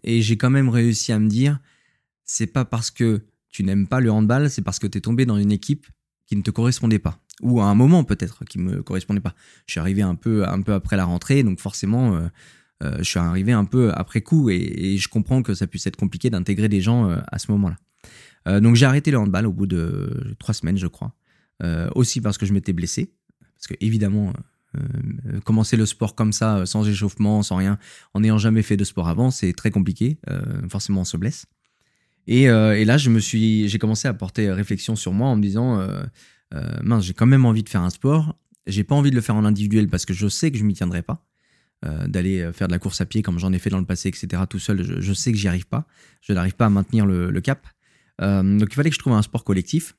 et 0.05 0.20
j'ai 0.23 0.37
quand 0.37 0.50
même 0.50 0.69
réussi 0.69 1.12
à 1.12 1.19
me 1.19 1.28
dire 1.28 1.58
c'est 2.25 2.46
pas 2.46 2.64
parce 2.64 2.90
que 2.90 3.23
tu 3.49 3.64
n'aimes 3.64 3.88
pas 3.88 4.00
le 4.00 4.12
handball, 4.12 4.50
c'est 4.50 4.62
parce 4.62 4.78
que 4.78 4.87
tu 4.87 4.99
es 4.99 5.00
tombé 5.00 5.25
dans 5.26 5.38
une 5.38 5.52
équipe 5.52 5.87
qui 6.26 6.37
ne 6.37 6.43
te 6.43 6.50
correspondait 6.50 6.99
pas. 6.99 7.19
Ou 7.40 7.60
à 7.60 7.64
un 7.64 7.75
moment 7.75 8.04
peut-être 8.04 8.44
qui 8.44 8.58
me 8.58 8.82
correspondait 8.82 9.20
pas. 9.20 9.34
Je 9.66 9.72
suis 9.72 9.81
arrivé 9.81 10.02
un 10.02 10.14
peu, 10.14 10.46
un 10.48 10.60
peu 10.62 10.72
après 10.72 10.96
la 10.96 11.04
rentrée, 11.04 11.42
donc 11.42 11.60
forcément, 11.60 12.20
je 12.82 13.02
suis 13.02 13.19
arrivé 13.19 13.52
un 13.52 13.64
peu 13.64 13.92
après 13.94 14.20
coup 14.20 14.50
et, 14.50 14.96
je 14.98 15.08
comprends 15.08 15.42
que 15.42 15.54
ça 15.54 15.66
puisse 15.66 15.87
être 15.87 15.96
compliqué 15.96 16.28
d'intégrer 16.28 16.69
des 16.69 16.81
gens 16.81 17.08
à 17.08 17.38
ce 17.38 17.50
moment-là. 17.52 18.60
donc 18.60 18.76
j'ai 18.76 18.84
arrêté 18.84 19.10
le 19.10 19.19
handball 19.19 19.46
au 19.46 19.52
bout 19.52 19.66
de 19.66 20.34
trois 20.38 20.54
semaines, 20.54 20.76
je 20.76 20.87
crois. 20.87 21.14
Euh, 21.62 21.90
aussi 21.94 22.20
parce 22.20 22.38
que 22.38 22.46
je 22.46 22.52
m'étais 22.52 22.72
blessé. 22.72 23.12
Parce 23.56 23.66
que 23.66 23.75
évidemment, 23.81 24.32
euh, 24.76 25.40
commencer 25.40 25.76
le 25.76 25.84
sport 25.84 26.14
comme 26.14 26.32
ça, 26.32 26.64
sans 26.64 26.88
échauffement, 26.88 27.42
sans 27.42 27.56
rien, 27.56 27.78
en 28.14 28.20
n'ayant 28.20 28.38
jamais 28.38 28.62
fait 28.62 28.76
de 28.76 28.84
sport 28.84 29.08
avant, 29.08 29.31
c'est 29.31 29.52
très 29.52 29.70
compliqué. 29.70 30.19
Euh, 30.31 30.40
forcément, 30.70 31.02
on 31.02 31.04
se 31.04 31.16
blesse. 31.16 31.46
Et, 32.26 32.44
et, 32.44 32.84
là, 32.84 32.96
je 32.96 33.10
me 33.10 33.19
suis, 33.19 33.69
j'ai 33.69 33.78
commencé 33.78 34.06
à 34.06 34.14
porter 34.14 34.52
réflexion 34.52 34.94
sur 34.94 35.12
moi 35.12 35.28
en 35.28 35.37
me 35.37 35.42
disant, 35.42 35.84
mince, 36.82 37.05
j'ai 37.05 37.14
quand 37.14 37.26
même 37.26 37.44
envie 37.44 37.62
de 37.62 37.69
faire 37.69 37.82
un 37.82 37.91
sport. 37.91 38.37
J'ai 38.67 38.85
pas 38.85 38.94
envie 38.94 39.11
de 39.11 39.14
le 39.14 39.20
faire 39.20 39.37
en 39.37 39.44
individuel 39.44 39.88
parce 39.88 40.05
que 40.05 40.12
je 40.12 40.29
sais 40.29 40.50
que 40.50 40.58
je 40.58 40.64
m'y 40.64 40.75
tiendrai 40.75 41.02
pas. 41.02 41.25
d'aller 42.06 42.50
faire 42.52 42.67
de 42.67 42.73
la 42.73 42.79
course 42.79 43.00
à 43.00 43.06
pied 43.06 43.23
comme 43.23 43.38
j'en 43.38 43.52
ai 43.52 43.58
fait 43.58 43.70
dans 43.70 43.79
le 43.79 43.87
passé, 43.87 44.08
etc. 44.08 44.43
Tout 44.49 44.58
seul, 44.58 45.00
je, 45.00 45.12
sais 45.12 45.32
que 45.32 45.38
j'y 45.38 45.49
arrive 45.49 45.67
pas. 45.67 45.87
Je 46.20 46.32
n'arrive 46.32 46.55
pas 46.55 46.67
à 46.67 46.70
maintenir 46.70 47.06
le, 47.06 47.41
cap. 47.41 47.67
donc 48.20 48.69
il 48.70 48.75
fallait 48.75 48.91
que 48.91 48.94
je 48.94 49.00
trouve 49.00 49.14
un 49.14 49.23
sport 49.23 49.44
collectif 49.44 49.94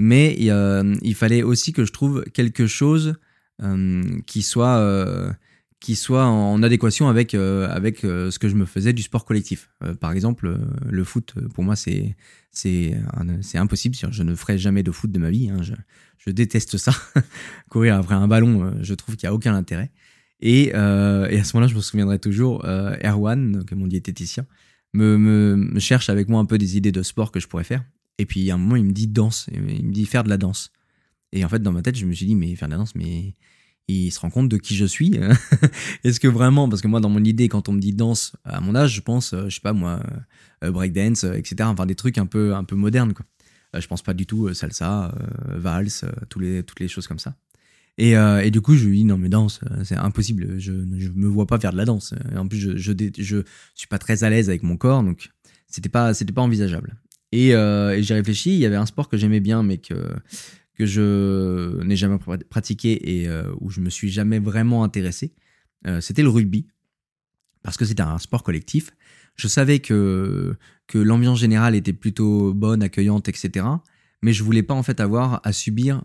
mais 0.00 0.34
il 0.38 1.14
fallait 1.14 1.42
aussi 1.42 1.74
que 1.74 1.84
je 1.84 1.92
trouve 1.92 2.24
quelque 2.32 2.66
chose 2.66 3.16
euh, 3.62 4.02
qui 4.26 4.40
soit 4.40 4.78
euh, 4.78 5.30
qui 5.80 5.96
soit 5.96 6.26
en 6.26 6.62
adéquation 6.62 7.08
avec 7.08 7.34
euh, 7.34 7.68
avec 7.70 8.00
ce 8.00 8.38
que 8.38 8.48
je 8.48 8.54
me 8.54 8.66
faisais 8.66 8.92
du 8.92 9.02
sport 9.02 9.24
collectif. 9.24 9.70
par 10.00 10.12
exemple, 10.12 10.58
le 10.86 11.04
foot 11.04 11.34
pour 11.54 11.64
moi 11.64 11.76
c'est 11.76 12.16
c'est 12.50 12.96
c'est 13.40 13.58
impossible. 13.58 13.96
Je 14.10 14.22
ne 14.22 14.34
ferai 14.34 14.58
jamais 14.58 14.82
de 14.82 14.90
foot 14.90 15.10
de 15.10 15.18
ma 15.18 15.30
vie. 15.30 15.50
Hein. 15.50 15.60
Je, 15.62 16.30
déteste 16.30 16.76
ça. 16.76 16.92
Courir 17.70 17.96
après 17.96 18.14
un 18.14 18.28
ballon, 18.28 18.74
je 18.82 18.94
trouve 18.94 19.16
qu'il 19.16 19.26
y 19.26 19.28
a 19.28 19.34
aucun 19.34 19.54
intérêt. 19.54 19.90
Et, 20.40 20.68
et 20.68 20.74
à 20.74 21.44
ce 21.44 21.56
moment-là, 21.56 21.66
je 21.66 21.74
me 21.74 21.80
souviendrai 21.80 22.18
toujours, 22.18 22.64
Erwan, 22.64 23.52
donc 23.52 23.72
mon 23.72 23.86
diététicien, 23.86 24.46
me, 24.92 25.16
me, 25.16 25.56
me, 25.56 25.80
cherche 25.80 26.08
avec 26.08 26.28
moi 26.28 26.40
un 26.40 26.44
peu 26.44 26.58
des 26.58 26.76
idées 26.76 26.92
de 26.92 27.02
sport 27.02 27.32
que 27.32 27.40
je 27.40 27.48
pourrais 27.48 27.64
faire. 27.64 27.84
Et 28.18 28.26
puis, 28.26 28.50
à 28.50 28.54
un 28.54 28.58
moment, 28.58 28.76
il 28.76 28.84
me 28.84 28.92
dit 28.92 29.06
danse. 29.06 29.48
Il 29.52 29.62
me 29.62 29.92
dit 29.92 30.06
faire 30.06 30.24
de 30.24 30.28
la 30.28 30.36
danse. 30.36 30.72
Et 31.32 31.44
en 31.44 31.48
fait, 31.48 31.62
dans 31.62 31.72
ma 31.72 31.82
tête, 31.82 31.96
je 31.96 32.06
me 32.06 32.12
suis 32.12 32.26
dit, 32.26 32.34
mais 32.34 32.54
faire 32.54 32.68
de 32.68 32.72
la 32.72 32.78
danse, 32.78 32.94
mais 32.94 33.34
il 33.88 34.10
se 34.10 34.20
rend 34.20 34.30
compte 34.30 34.48
de 34.48 34.56
qui 34.56 34.76
je 34.76 34.84
suis. 34.84 35.18
Est-ce 36.04 36.20
que 36.20 36.28
vraiment, 36.28 36.68
parce 36.68 36.82
que 36.82 36.88
moi, 36.88 37.00
dans 37.00 37.08
mon 37.08 37.24
idée, 37.24 37.48
quand 37.48 37.68
on 37.68 37.72
me 37.72 37.80
dit 37.80 37.92
danse, 37.92 38.32
à 38.44 38.60
mon 38.60 38.74
âge, 38.74 38.94
je 38.94 39.00
pense, 39.00 39.32
euh, 39.32 39.48
je 39.48 39.54
sais 39.56 39.60
pas 39.60 39.72
moi, 39.72 40.00
euh, 40.64 40.70
breakdance, 40.70 41.24
euh, 41.24 41.34
etc. 41.34 41.56
Enfin, 41.64 41.86
des 41.86 41.94
trucs 41.94 42.18
un 42.18 42.26
peu, 42.26 42.54
un 42.54 42.64
peu 42.64 42.76
modernes, 42.76 43.12
quoi. 43.12 43.26
Je 43.78 43.86
pense 43.86 44.02
pas 44.02 44.14
du 44.14 44.26
tout 44.26 44.52
salsa, 44.52 45.14
valse, 45.46 46.04
les, 46.40 46.64
toutes 46.64 46.80
les 46.80 46.88
choses 46.88 47.06
comme 47.06 47.20
ça. 47.20 47.36
Et, 47.98 48.14
et, 48.14 48.50
du 48.50 48.60
coup, 48.60 48.74
je 48.74 48.84
lui 48.84 48.98
dis 48.98 49.04
non, 49.04 49.16
mais 49.16 49.28
danse, 49.28 49.60
c'est 49.84 49.94
impossible. 49.94 50.58
Je 50.58 50.72
ne 50.72 51.12
me 51.14 51.28
vois 51.28 51.46
pas 51.46 51.60
faire 51.60 51.70
de 51.70 51.76
la 51.76 51.84
danse. 51.84 52.12
en 52.36 52.48
plus, 52.48 52.58
je, 52.58 52.76
je, 52.76 52.92
je, 53.16 53.42
suis 53.76 53.86
pas 53.86 53.98
très 53.98 54.24
à 54.24 54.30
l'aise 54.30 54.48
avec 54.48 54.64
mon 54.64 54.76
corps, 54.76 55.04
donc 55.04 55.30
c'était 55.68 55.88
pas, 55.88 56.12
pas 56.34 56.42
envisageable. 56.42 56.96
Euh, 57.34 57.92
et, 57.92 58.02
j'ai 58.02 58.14
réfléchi, 58.14 58.54
il 58.54 58.58
y 58.58 58.66
avait 58.66 58.76
un 58.76 58.86
sport 58.86 59.08
que 59.08 59.16
j'aimais 59.16 59.40
bien, 59.40 59.62
mais 59.62 59.78
que, 59.78 59.94
que 60.80 60.86
je 60.86 61.82
n'ai 61.82 61.94
jamais 61.94 62.16
pratiqué 62.48 63.20
et 63.20 63.28
euh, 63.28 63.52
où 63.60 63.68
je 63.68 63.82
me 63.82 63.90
suis 63.90 64.10
jamais 64.10 64.38
vraiment 64.38 64.82
intéressé. 64.82 65.34
Euh, 65.86 66.00
c'était 66.00 66.22
le 66.22 66.30
rugby, 66.30 66.68
parce 67.62 67.76
que 67.76 67.84
c'était 67.84 68.02
un 68.02 68.16
sport 68.16 68.42
collectif. 68.42 68.90
Je 69.36 69.46
savais 69.46 69.80
que, 69.80 70.56
que 70.86 70.96
l'ambiance 70.96 71.38
générale 71.38 71.74
était 71.74 71.92
plutôt 71.92 72.54
bonne, 72.54 72.82
accueillante, 72.82 73.28
etc. 73.28 73.66
Mais 74.22 74.32
je 74.32 74.42
voulais 74.42 74.62
pas 74.62 74.72
en 74.72 74.82
fait 74.82 75.00
avoir 75.00 75.42
à 75.44 75.52
subir 75.52 76.02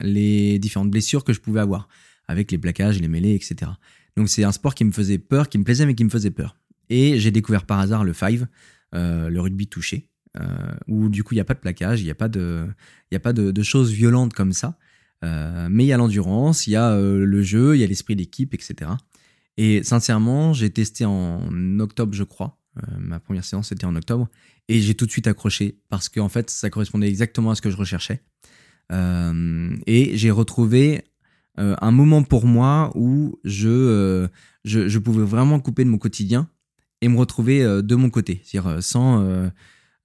les 0.00 0.58
différentes 0.58 0.90
blessures 0.90 1.22
que 1.22 1.32
je 1.32 1.40
pouvais 1.40 1.60
avoir 1.60 1.88
avec 2.26 2.50
les 2.50 2.58
plaquages, 2.58 3.00
les 3.00 3.08
mêlées, 3.08 3.34
etc. 3.34 3.70
Donc 4.16 4.28
c'est 4.28 4.42
un 4.42 4.52
sport 4.52 4.74
qui 4.74 4.84
me 4.84 4.92
faisait 4.92 5.18
peur, 5.18 5.48
qui 5.48 5.58
me 5.58 5.64
plaisait 5.64 5.86
mais 5.86 5.94
qui 5.94 6.04
me 6.04 6.10
faisait 6.10 6.30
peur. 6.30 6.56
Et 6.88 7.20
j'ai 7.20 7.30
découvert 7.30 7.66
par 7.66 7.78
hasard 7.78 8.04
le 8.04 8.12
five, 8.12 8.48
le 8.92 9.38
rugby 9.38 9.68
touché. 9.68 10.09
Euh, 10.38 10.72
où 10.86 11.08
du 11.08 11.24
coup 11.24 11.34
il 11.34 11.38
n'y 11.38 11.40
a 11.42 11.44
pas 11.44 11.54
de 11.54 11.58
plaquage, 11.58 12.02
il 12.02 12.04
n'y 12.04 12.10
a 12.10 12.14
pas 12.14 12.28
de, 12.28 12.68
il 13.10 13.16
a 13.16 13.20
pas 13.20 13.32
de, 13.32 13.62
choses 13.62 13.90
violentes 13.90 14.32
comme 14.32 14.52
ça. 14.52 14.78
Euh, 15.24 15.68
mais 15.70 15.84
il 15.84 15.88
y 15.88 15.92
a 15.92 15.96
l'endurance, 15.96 16.66
il 16.66 16.70
y 16.70 16.76
a 16.76 16.92
euh, 16.92 17.24
le 17.24 17.42
jeu, 17.42 17.76
il 17.76 17.80
y 17.80 17.84
a 17.84 17.86
l'esprit 17.86 18.14
d'équipe, 18.14 18.54
etc. 18.54 18.92
Et 19.56 19.82
sincèrement, 19.82 20.52
j'ai 20.52 20.70
testé 20.70 21.04
en 21.04 21.80
octobre, 21.80 22.14
je 22.14 22.22
crois. 22.22 22.58
ma 22.98 23.18
première 23.18 23.44
séance 23.44 23.68
c'était 23.70 23.84
en 23.84 23.96
octobre 23.96 24.28
et 24.68 24.80
j'ai 24.80 24.94
tout 24.94 25.04
de 25.04 25.10
suite 25.10 25.26
accroché 25.26 25.80
parce 25.88 26.08
qu'en 26.08 26.28
fait 26.28 26.48
ça 26.48 26.70
correspondait 26.70 27.08
exactement 27.08 27.50
à 27.50 27.56
ce 27.56 27.62
que 27.62 27.70
je 27.70 27.76
recherchais. 27.76 28.22
et 28.90 30.10
j'ai 30.16 30.30
retrouvé 30.30 31.02
un 31.56 31.90
moment 31.90 32.22
pour 32.22 32.46
moi 32.46 32.92
où 32.94 33.38
je, 33.44 34.28
je, 34.64 34.88
je, 34.88 34.98
pouvais 34.98 35.24
vraiment 35.24 35.58
couper 35.58 35.84
de 35.84 35.90
mon 35.90 35.98
quotidien 35.98 36.48
et 37.00 37.08
me 37.08 37.18
retrouver 37.18 37.82
de 37.82 37.94
mon 37.96 38.08
côté, 38.08 38.40
c'est-à-dire 38.44 38.82
sans 38.82 39.50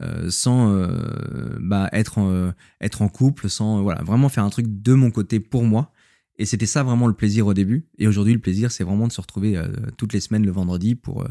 euh, 0.01 0.29
sans 0.29 0.73
euh, 0.73 1.57
bah, 1.61 1.87
être, 1.93 2.17
en, 2.17 2.51
être 2.81 3.01
en 3.01 3.07
couple, 3.07 3.49
sans 3.49 3.81
voilà, 3.81 4.03
vraiment 4.03 4.27
faire 4.27 4.43
un 4.43 4.49
truc 4.49 4.65
de 4.67 4.93
mon 4.93 5.09
côté 5.09 5.39
pour 5.39 5.63
moi. 5.63 5.93
Et 6.37 6.45
c'était 6.45 6.65
ça 6.65 6.83
vraiment 6.83 7.07
le 7.07 7.13
plaisir 7.13 7.47
au 7.47 7.53
début. 7.53 7.87
Et 7.97 8.07
aujourd'hui, 8.07 8.33
le 8.33 8.39
plaisir, 8.39 8.71
c'est 8.71 8.83
vraiment 8.83 9.07
de 9.07 9.13
se 9.13 9.21
retrouver 9.21 9.55
euh, 9.55 9.67
toutes 9.97 10.11
les 10.11 10.19
semaines 10.19 10.45
le 10.45 10.51
vendredi 10.51 10.95
pour, 10.95 11.25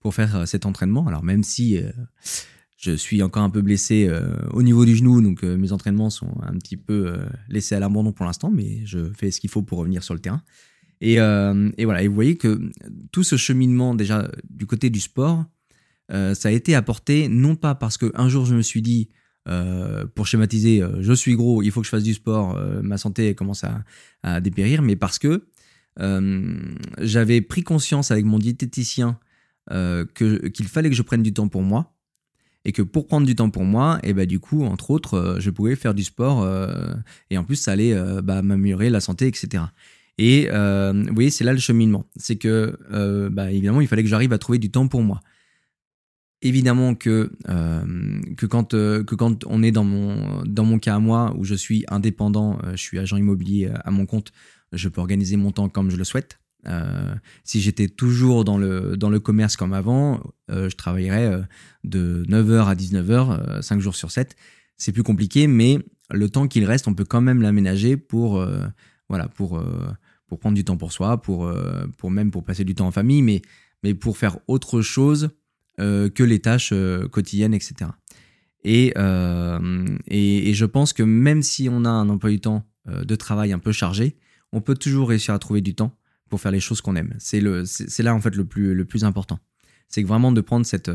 pour 0.00 0.14
faire 0.14 0.48
cet 0.48 0.66
entraînement. 0.66 1.06
Alors 1.06 1.22
même 1.22 1.44
si 1.44 1.80
je 2.76 2.90
suis 2.90 3.22
encore 3.22 3.44
un 3.44 3.50
peu 3.50 3.62
blessé 3.62 4.10
au 4.52 4.64
niveau 4.64 4.84
du 4.84 4.96
genou, 4.96 5.22
donc 5.22 5.44
mes 5.44 5.70
entraînements 5.70 6.10
sont 6.10 6.40
un 6.42 6.54
petit 6.54 6.76
peu 6.76 7.18
laissés 7.48 7.76
à 7.76 7.80
l'abandon 7.80 8.12
pour 8.12 8.26
l'instant, 8.26 8.50
mais 8.50 8.84
je 8.84 9.12
fais 9.16 9.30
ce 9.30 9.40
qu'il 9.40 9.50
faut 9.50 9.62
pour 9.62 9.78
revenir 9.78 10.02
sur 10.02 10.14
le 10.14 10.20
terrain. 10.20 10.42
Et, 11.00 11.14
et, 11.14 11.84
voilà, 11.84 12.02
et 12.02 12.08
vous 12.08 12.14
voyez 12.14 12.36
que 12.36 12.60
tout 13.12 13.22
ce 13.22 13.36
cheminement 13.36 13.94
déjà 13.94 14.28
du 14.50 14.66
côté 14.66 14.90
du 14.90 14.98
sport, 14.98 15.44
euh, 16.10 16.34
ça 16.34 16.48
a 16.48 16.52
été 16.52 16.74
apporté 16.74 17.28
non 17.28 17.54
pas 17.54 17.74
parce 17.74 17.98
qu'un 17.98 18.28
jour 18.28 18.46
je 18.46 18.54
me 18.54 18.62
suis 18.62 18.82
dit, 18.82 19.08
euh, 19.48 20.06
pour 20.14 20.26
schématiser, 20.26 20.82
euh, 20.82 21.02
je 21.02 21.12
suis 21.12 21.34
gros, 21.34 21.62
il 21.62 21.70
faut 21.70 21.80
que 21.80 21.86
je 21.86 21.90
fasse 21.90 22.02
du 22.02 22.14
sport, 22.14 22.58
ma 22.82 22.98
santé 22.98 23.34
commence 23.34 23.64
à, 24.22 24.40
dépérir, 24.40 24.82
mais 24.82 24.96
parce 24.96 25.18
que 25.18 25.46
j'avais 27.00 27.40
pris 27.40 27.62
conscience 27.62 28.10
avec 28.10 28.24
mon 28.24 28.38
diététicien 28.38 29.18
qu'il 29.70 30.68
fallait 30.68 30.90
que 30.90 30.96
je 30.96 31.02
prenne 31.02 31.22
du 31.22 31.32
temps 31.32 31.48
pour 31.48 31.62
moi, 31.62 31.94
et 32.64 32.72
que 32.72 32.82
pour 32.82 33.06
prendre 33.06 33.26
du 33.26 33.34
temps 33.34 33.50
pour 33.50 33.64
moi, 33.64 33.98
et 34.02 34.12
bah 34.12 34.26
du 34.26 34.40
coup, 34.40 34.64
entre 34.64 34.90
autres, 34.90 35.36
je 35.38 35.50
pouvais 35.50 35.76
faire 35.76 35.94
du 35.94 36.04
sport, 36.04 36.46
et 37.30 37.38
en 37.38 37.44
plus 37.44 37.56
ça 37.56 37.72
allait 37.72 37.94
bah, 38.22 38.42
m'améliorer 38.42 38.90
la 38.90 39.00
santé, 39.00 39.26
etc. 39.26 39.64
Et 40.18 40.48
vous 40.50 41.14
voyez, 41.14 41.30
c'est 41.30 41.44
là 41.44 41.52
le 41.52 41.58
cheminement. 41.58 42.06
C'est 42.16 42.36
que, 42.36 42.78
bah, 43.30 43.50
évidemment, 43.50 43.80
il 43.80 43.88
fallait 43.88 44.02
que 44.02 44.08
j'arrive 44.08 44.32
à 44.32 44.38
trouver 44.38 44.58
du 44.58 44.70
temps 44.70 44.88
pour 44.88 45.02
moi. 45.02 45.20
Évidemment 46.40 46.94
que, 46.94 47.32
euh, 47.48 48.20
que, 48.36 48.46
quand, 48.46 48.72
euh, 48.72 49.02
que 49.02 49.16
quand 49.16 49.44
on 49.46 49.60
est 49.64 49.72
dans 49.72 49.82
mon, 49.82 50.44
dans 50.44 50.64
mon 50.64 50.78
cas 50.78 50.94
à 50.94 50.98
moi, 51.00 51.34
où 51.36 51.42
je 51.42 51.56
suis 51.56 51.84
indépendant, 51.88 52.60
euh, 52.62 52.72
je 52.72 52.82
suis 52.82 52.98
agent 53.00 53.16
immobilier 53.16 53.72
à 53.84 53.90
mon 53.90 54.06
compte, 54.06 54.30
je 54.72 54.88
peux 54.88 55.00
organiser 55.00 55.36
mon 55.36 55.50
temps 55.50 55.68
comme 55.68 55.90
je 55.90 55.96
le 55.96 56.04
souhaite. 56.04 56.38
si 57.42 57.60
j'étais 57.60 57.88
toujours 57.88 58.44
dans 58.44 58.58
le, 58.58 58.96
dans 58.96 59.10
le 59.10 59.18
commerce 59.18 59.56
comme 59.56 59.72
avant, 59.72 60.20
je 60.48 60.74
travaillerais 60.76 61.40
de 61.84 62.24
9h 62.28 62.66
à 62.66 62.74
19h, 62.74 63.62
5 63.62 63.80
jours 63.80 63.96
sur 63.96 64.10
7. 64.10 64.36
C'est 64.76 64.92
plus 64.92 65.02
compliqué, 65.02 65.46
mais 65.46 65.78
le 66.10 66.28
temps 66.28 66.46
qu'il 66.46 66.66
reste, 66.66 66.86
on 66.86 66.94
peut 66.94 67.06
quand 67.06 67.22
même 67.22 67.40
l'aménager 67.40 67.96
pour, 67.96 68.46
voilà, 69.08 69.28
pour, 69.28 69.62
pour 70.26 70.38
prendre 70.38 70.54
du 70.54 70.64
temps 70.64 70.76
pour 70.76 70.92
soi, 70.92 71.22
pour, 71.22 71.50
pour 71.96 72.10
même 72.10 72.30
pour 72.30 72.44
passer 72.44 72.64
du 72.64 72.74
temps 72.74 72.86
en 72.86 72.92
famille, 72.92 73.22
mais, 73.22 73.40
mais 73.82 73.94
pour 73.94 74.18
faire 74.18 74.36
autre 74.46 74.82
chose 74.82 75.30
euh, 75.30 75.37
que 75.78 76.22
les 76.22 76.40
tâches 76.40 76.70
euh, 76.72 77.08
quotidiennes, 77.08 77.54
etc. 77.54 77.90
Euh, 78.66 79.86
et, 80.08 80.50
et, 80.50 80.54
je 80.54 80.64
pense 80.64 80.92
que 80.92 81.02
même 81.02 81.42
si 81.42 81.68
on 81.70 81.84
a 81.84 81.88
un 81.88 82.08
emploi 82.08 82.30
du 82.30 82.40
temps 82.40 82.64
de 82.86 83.16
travail 83.16 83.52
un 83.52 83.58
peu 83.58 83.72
chargé, 83.72 84.16
on 84.52 84.60
peut 84.60 84.74
toujours 84.74 85.10
réussir 85.10 85.34
à 85.34 85.38
trouver 85.38 85.60
du 85.60 85.74
temps 85.74 85.96
pour 86.28 86.40
faire 86.40 86.52
les 86.52 86.60
choses 86.60 86.80
qu'on 86.80 86.96
aime. 86.96 87.14
C'est 87.18 87.40
là 87.40 88.14
en 88.14 88.20
fait 88.20 88.34
le 88.34 88.44
plus, 88.44 88.74
le 88.74 88.84
plus 88.84 89.04
important. 89.04 89.38
C'est 89.88 90.02
vraiment 90.02 90.32
de 90.32 90.40
prendre 90.40 90.66
cette, 90.66 90.90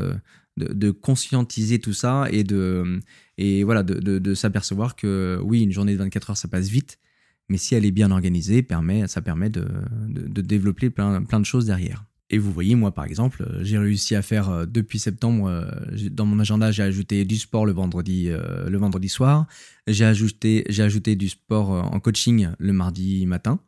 de, 0.56 0.90
conscientiser 0.90 1.78
tout 1.78 1.92
ça 1.92 2.26
et 2.30 2.44
de, 2.44 3.00
et 3.38 3.64
voilà, 3.64 3.82
de, 3.82 4.18
de, 4.18 4.34
s'apercevoir 4.34 4.96
que 4.96 5.40
oui, 5.42 5.62
une 5.62 5.72
journée 5.72 5.92
de 5.92 5.98
24 5.98 6.30
heures, 6.30 6.36
ça 6.36 6.48
passe 6.48 6.68
vite, 6.68 6.98
mais 7.48 7.56
si 7.56 7.74
elle 7.74 7.84
est 7.84 7.90
bien 7.90 8.10
organisée, 8.10 8.62
permet, 8.62 9.06
ça 9.08 9.22
permet 9.22 9.50
de, 9.50 9.66
de 10.08 10.40
développer 10.40 10.90
plein, 10.90 11.22
plein 11.22 11.40
de 11.40 11.46
choses 11.46 11.66
derrière. 11.66 12.04
Et 12.30 12.38
vous 12.38 12.50
voyez, 12.50 12.74
moi 12.74 12.92
par 12.92 13.04
exemple, 13.04 13.42
euh, 13.42 13.62
j'ai 13.62 13.76
réussi 13.76 14.14
à 14.14 14.22
faire 14.22 14.48
euh, 14.48 14.66
depuis 14.66 14.98
septembre, 14.98 15.46
euh, 15.46 15.64
dans 16.10 16.24
mon 16.24 16.38
agenda, 16.38 16.70
j'ai 16.72 16.82
ajouté 16.82 17.24
du 17.24 17.36
sport 17.36 17.66
le 17.66 17.72
vendredi, 17.72 18.28
le 18.28 18.78
vendredi 18.78 19.08
soir, 19.08 19.46
j'ai 19.86 20.04
ajouté, 20.04 20.64
ajouté 20.78 21.16
du 21.16 21.28
sport 21.28 21.70
en 21.70 22.00
coaching 22.00 22.48
le 22.58 22.72
mardi 22.72 23.26
matin, 23.26 23.60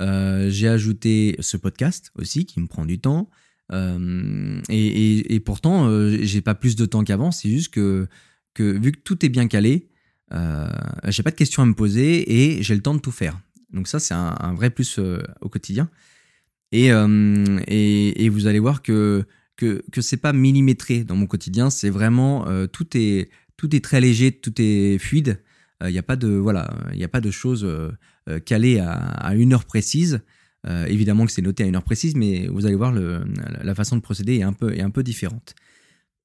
j'ai 0.00 0.68
ajouté 0.68 1.36
ce 1.40 1.56
podcast 1.56 2.10
aussi 2.16 2.46
qui 2.46 2.60
me 2.60 2.66
prend 2.66 2.84
du 2.84 2.98
temps. 2.98 3.30
et, 3.72 5.34
et, 5.34 5.40
pourtant, 5.40 5.88
j'ai 6.20 6.40
pas 6.40 6.54
plus 6.54 6.76
de 6.76 6.86
temps 6.86 7.04
qu'avant, 7.04 7.30
c'est 7.30 7.48
juste 7.48 7.72
que, 7.72 8.08
vu 8.58 8.92
que 8.92 8.98
tout 8.98 9.24
est 9.24 9.28
bien 9.28 9.46
calé, 9.46 9.88
j'ai 10.32 11.22
pas 11.22 11.30
de 11.30 11.36
questions 11.36 11.62
à 11.62 11.66
me 11.66 11.74
poser 11.74 12.32
et 12.32 12.62
j'ai 12.62 12.74
le 12.74 12.82
temps 12.82 12.94
de 12.94 13.00
tout 13.00 13.12
faire. 13.12 13.40
Donc 13.72 13.86
ça, 13.88 14.00
c'est 14.00 14.14
un 14.14 14.54
vrai 14.54 14.70
plus 14.70 14.98
au 15.40 15.48
quotidien. 15.48 15.88
Euh, 16.74 17.60
et, 17.66 18.24
et, 18.24 18.28
vous 18.28 18.46
allez 18.46 18.60
voir 18.60 18.82
que, 18.82 19.24
que, 19.56 19.82
que 19.90 20.16
pas 20.16 20.32
millimétré 20.32 21.04
dans 21.04 21.16
mon 21.16 21.26
quotidien, 21.26 21.70
c'est 21.70 21.90
vraiment 21.90 22.48
euh, 22.48 22.66
tout, 22.66 22.96
est, 22.96 23.30
tout 23.56 23.74
est 23.74 23.82
très 23.82 24.00
léger, 24.00 24.32
tout 24.32 24.54
est 24.58 24.98
fluide. 24.98 25.42
Il 25.80 25.86
euh, 25.86 25.90
n'y 25.90 25.98
a 25.98 26.02
pas 26.02 26.16
de 26.16 26.28
voilà, 26.28 26.72
il 26.94 27.02
a 27.02 27.08
pas 27.08 27.20
de 27.20 27.30
choses 27.30 27.66
calées 28.44 28.78
à, 28.78 28.92
à, 28.92 29.34
une 29.34 29.52
heure 29.52 29.64
précise. 29.64 30.20
évidemment 30.86 31.26
que 31.26 31.32
c'est 31.32 31.42
noté 31.42 31.64
à 31.64 31.66
une 31.66 31.74
heure 31.74 31.82
précise, 31.82 32.14
mais 32.14 32.46
vous 32.46 32.66
allez 32.66 32.76
voir 32.76 32.92
le, 32.92 33.24
la 33.62 33.74
façon 33.74 33.96
de 33.96 34.02
procéder 34.02 34.36
est 34.36 34.42
un 34.42 34.52
peu, 34.52 34.72
est 34.72 34.82
un 34.82 34.90
peu 34.90 35.02
différente. 35.02 35.54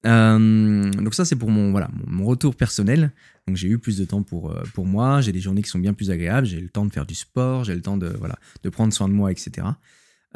donc 0.04 1.16
ça 1.16 1.25
c'est 1.25 1.38
pour 1.38 1.50
mon 1.50 1.72
voilà 1.72 1.90
mon 2.06 2.25
retour 2.25 2.56
personnel. 2.56 3.12
Donc 3.48 3.56
j'ai 3.56 3.70
eu 3.70 3.80
plus 3.80 3.98
de 3.98 4.06
temps 4.06 4.22
pour 4.22 4.54
pour 4.75 4.86
moi. 4.86 5.22
J'ai 5.22 5.32
des 5.32 5.40
journées 5.40 5.64
qui 5.64 5.70
sont 5.70 5.80
bien 5.80 5.94
plus 5.94 6.12
agréables. 6.12 6.46
J'ai 6.46 6.62
le 6.62 6.70
temps 6.70 6.86
de 6.86 6.94
faire 6.94 7.08
du 7.08 7.16
sport. 7.16 7.64
J'ai 7.64 7.74
le 7.74 7.82
temps 7.82 7.98
de 7.98 8.10
voilà 8.20 8.38
de 8.62 8.70
prendre 8.70 8.94
soin 8.94 9.08
de 9.08 9.14
moi, 9.14 9.32
etc. 9.32 9.66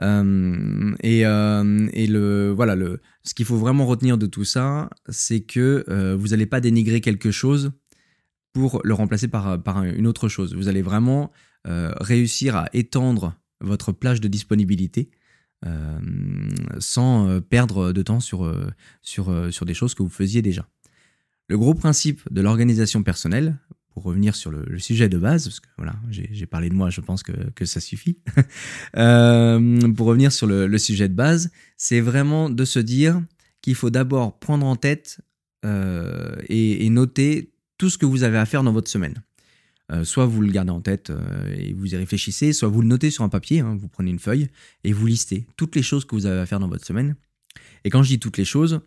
Euh, 0.01 0.95
et, 1.01 1.25
euh, 1.25 1.89
et, 1.91 2.07
le 2.07 2.51
voilà 2.55 2.75
le 2.75 3.01
ce 3.23 3.33
qu'il 3.33 3.45
faut 3.45 3.57
vraiment 3.57 3.85
retenir 3.85 4.17
de 4.17 4.27
tout 4.27 4.45
ça, 4.45 4.89
c'est 5.09 5.41
que 5.41 5.83
euh, 5.89 6.15
vous 6.15 6.29
n'allez 6.29 6.45
pas 6.45 6.61
dénigrer 6.61 7.01
quelque 7.01 7.31
chose 7.31 7.71
pour 8.53 8.81
le 8.83 8.93
remplacer 8.93 9.27
par, 9.27 9.61
par 9.61 9.83
une 9.83 10.07
autre 10.07 10.29
chose. 10.29 10.55
Vous 10.55 10.67
allez 10.67 10.81
vraiment 10.81 11.31
réussir 11.65 12.55
à 12.55 12.67
étendre 12.73 13.35
votre 13.61 13.91
plage 13.91 14.21
de 14.21 14.27
disponibilité 14.27 15.11
sans 16.79 17.41
perdre 17.41 17.91
de 17.91 18.01
temps 18.01 18.21
sur, 18.21 18.51
sur, 19.03 19.53
sur 19.53 19.65
des 19.65 19.75
choses 19.75 19.93
que 19.93 20.01
vous 20.01 20.09
faisiez 20.09 20.41
déjà. 20.41 20.67
Le 21.47 21.57
gros 21.59 21.75
principe 21.75 22.21
de 22.33 22.41
l'organisation 22.41 23.03
personnelle, 23.03 23.59
pour 23.99 24.11
revenir 24.11 24.33
sur 24.33 24.49
le, 24.49 24.79
sujet 24.79 25.09
de 25.09 25.17
base, 25.17 25.43
parce 25.43 25.59
que 25.59 25.67
voilà, 25.77 25.93
j'ai 26.09 26.45
parlé 26.45 26.69
de 26.69 26.73
moi, 26.73 26.89
je 26.89 27.01
pense 27.01 27.21
que, 27.21 27.33
que 27.51 27.65
ça 27.65 27.81
suffit. 27.81 28.17
euh, 28.95 29.91
pour 29.91 30.07
revenir 30.07 30.31
sur 30.31 30.47
le, 30.47 30.77
sujet 30.77 31.09
de 31.09 31.13
base, 31.13 31.51
c'est 31.75 31.99
vraiment 31.99 32.49
de 32.49 32.63
se 32.63 32.79
dire 32.79 33.21
qu'il 33.61 33.75
faut 33.75 33.89
d'abord 33.89 34.39
prendre 34.39 34.65
en 34.65 34.77
tête 34.77 35.19
euh, 35.65 36.33
et, 36.47 36.89
noter 36.89 37.51
tout 37.77 37.89
ce 37.89 37.97
que 37.97 38.05
vous 38.05 38.23
avez 38.23 38.37
à 38.37 38.45
faire 38.45 38.63
dans 38.63 38.71
votre 38.71 38.89
semaine. 38.89 39.21
Euh, 39.91 40.05
soit 40.05 40.25
vous 40.25 40.41
le 40.41 40.51
gardez 40.51 40.71
en 40.71 40.79
tête 40.79 41.11
et 41.57 41.73
vous 41.73 41.93
y 41.93 41.97
réfléchissez, 41.97 42.53
soit 42.53 42.69
vous 42.69 42.81
le 42.81 42.87
notez 42.87 43.09
sur 43.09 43.25
un 43.25 43.29
papier, 43.29 43.59
hein, 43.59 43.75
vous 43.77 43.89
prenez 43.89 44.11
une 44.11 44.19
feuille 44.19 44.47
et 44.85 44.93
vous 44.93 45.07
listez 45.07 45.45
toutes 45.57 45.75
les 45.75 45.83
choses 45.83 46.05
que 46.05 46.15
vous 46.15 46.25
avez 46.25 46.39
à 46.39 46.45
faire 46.45 46.61
dans 46.61 46.69
votre 46.69 46.85
semaine. 46.85 47.17
Et 47.83 47.89
quand 47.89 48.01
je 48.01 48.07
dis 48.07 48.19
toutes 48.19 48.37
les 48.37 48.45
choses, 48.45 48.79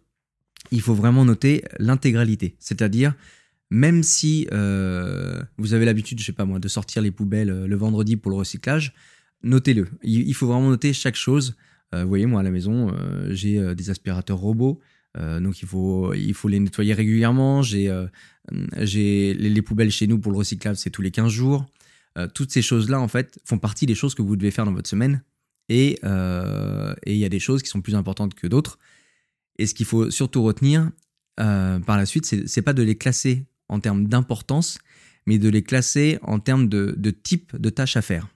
il 0.70 0.80
faut 0.80 0.94
vraiment 0.94 1.26
noter 1.26 1.64
l'intégralité, 1.78 2.56
c'est-à-dire 2.58 3.14
même 3.72 4.02
si 4.02 4.46
euh, 4.52 5.42
vous 5.56 5.72
avez 5.72 5.86
l'habitude, 5.86 6.20
je 6.20 6.26
sais 6.26 6.32
pas 6.32 6.44
moi, 6.44 6.58
de 6.58 6.68
sortir 6.68 7.00
les 7.00 7.10
poubelles 7.10 7.48
euh, 7.48 7.66
le 7.66 7.74
vendredi 7.74 8.18
pour 8.18 8.30
le 8.30 8.36
recyclage, 8.36 8.92
notez-le. 9.42 9.88
Il, 10.02 10.34
faut 10.34 10.46
vraiment 10.46 10.68
noter 10.68 10.92
chaque 10.92 11.14
chose. 11.14 11.56
Euh, 11.94 12.02
vous 12.02 12.08
voyez, 12.08 12.26
moi 12.26 12.40
à 12.40 12.42
la 12.42 12.50
maison, 12.50 12.94
j'ai 13.30 13.74
des 13.74 13.88
aspirateurs 13.88 14.38
robots, 14.38 14.78
donc 15.18 15.62
il 15.62 15.68
faut, 15.68 16.12
il 16.12 16.34
faut 16.34 16.48
les 16.48 16.60
nettoyer 16.60 16.92
régulièrement. 16.92 17.62
J'ai 17.62 17.90
j'ai 18.76 19.34
les, 19.34 19.62
poubelles 19.62 19.90
chez 19.90 20.06
nous 20.06 20.18
pour 20.18 20.32
le 20.32 20.38
recyclage, 20.38 20.76
c'est 20.76 20.90
tous 20.90 21.02
les 21.02 21.10
15 21.10 21.32
jours. 21.32 21.66
toutes 22.34 22.52
ces 22.52 22.62
choses-là, 22.62 23.00
en 23.00 23.08
fait, 23.08 23.40
font 23.44 23.58
partie 23.58 23.86
des 23.86 23.94
choses 23.94 24.14
que 24.14 24.22
vous 24.22 24.36
devez 24.36 24.50
faire 24.50 24.64
dans 24.64 24.72
votre 24.72 24.88
semaine. 24.88 25.22
Et 25.68 25.98
il 26.04 27.16
y 27.16 27.24
a 27.24 27.28
des 27.28 27.40
choses 27.40 27.62
qui 27.62 27.68
sont 27.68 27.80
plus 27.80 27.94
importantes 27.94 28.34
que 28.34 28.46
d'autres. 28.46 28.78
Et 29.58 29.66
ce 29.66 29.74
qu'il 29.74 29.86
faut 29.86 30.10
surtout 30.10 30.42
retenir 30.44 30.90
par 31.36 31.96
la 31.96 32.06
suite, 32.06 32.46
c'est 32.46 32.62
pas 32.62 32.74
de 32.74 32.82
les 32.82 32.96
classer 32.96 33.46
en 33.68 33.80
termes 33.80 34.06
d'importance, 34.06 34.78
mais 35.26 35.38
de 35.38 35.48
les 35.48 35.62
classer 35.62 36.18
en 36.22 36.38
termes 36.38 36.68
de, 36.68 37.10
type 37.10 37.56
de 37.56 37.70
tâches 37.70 37.96
à 37.96 38.02
faire. 38.02 38.28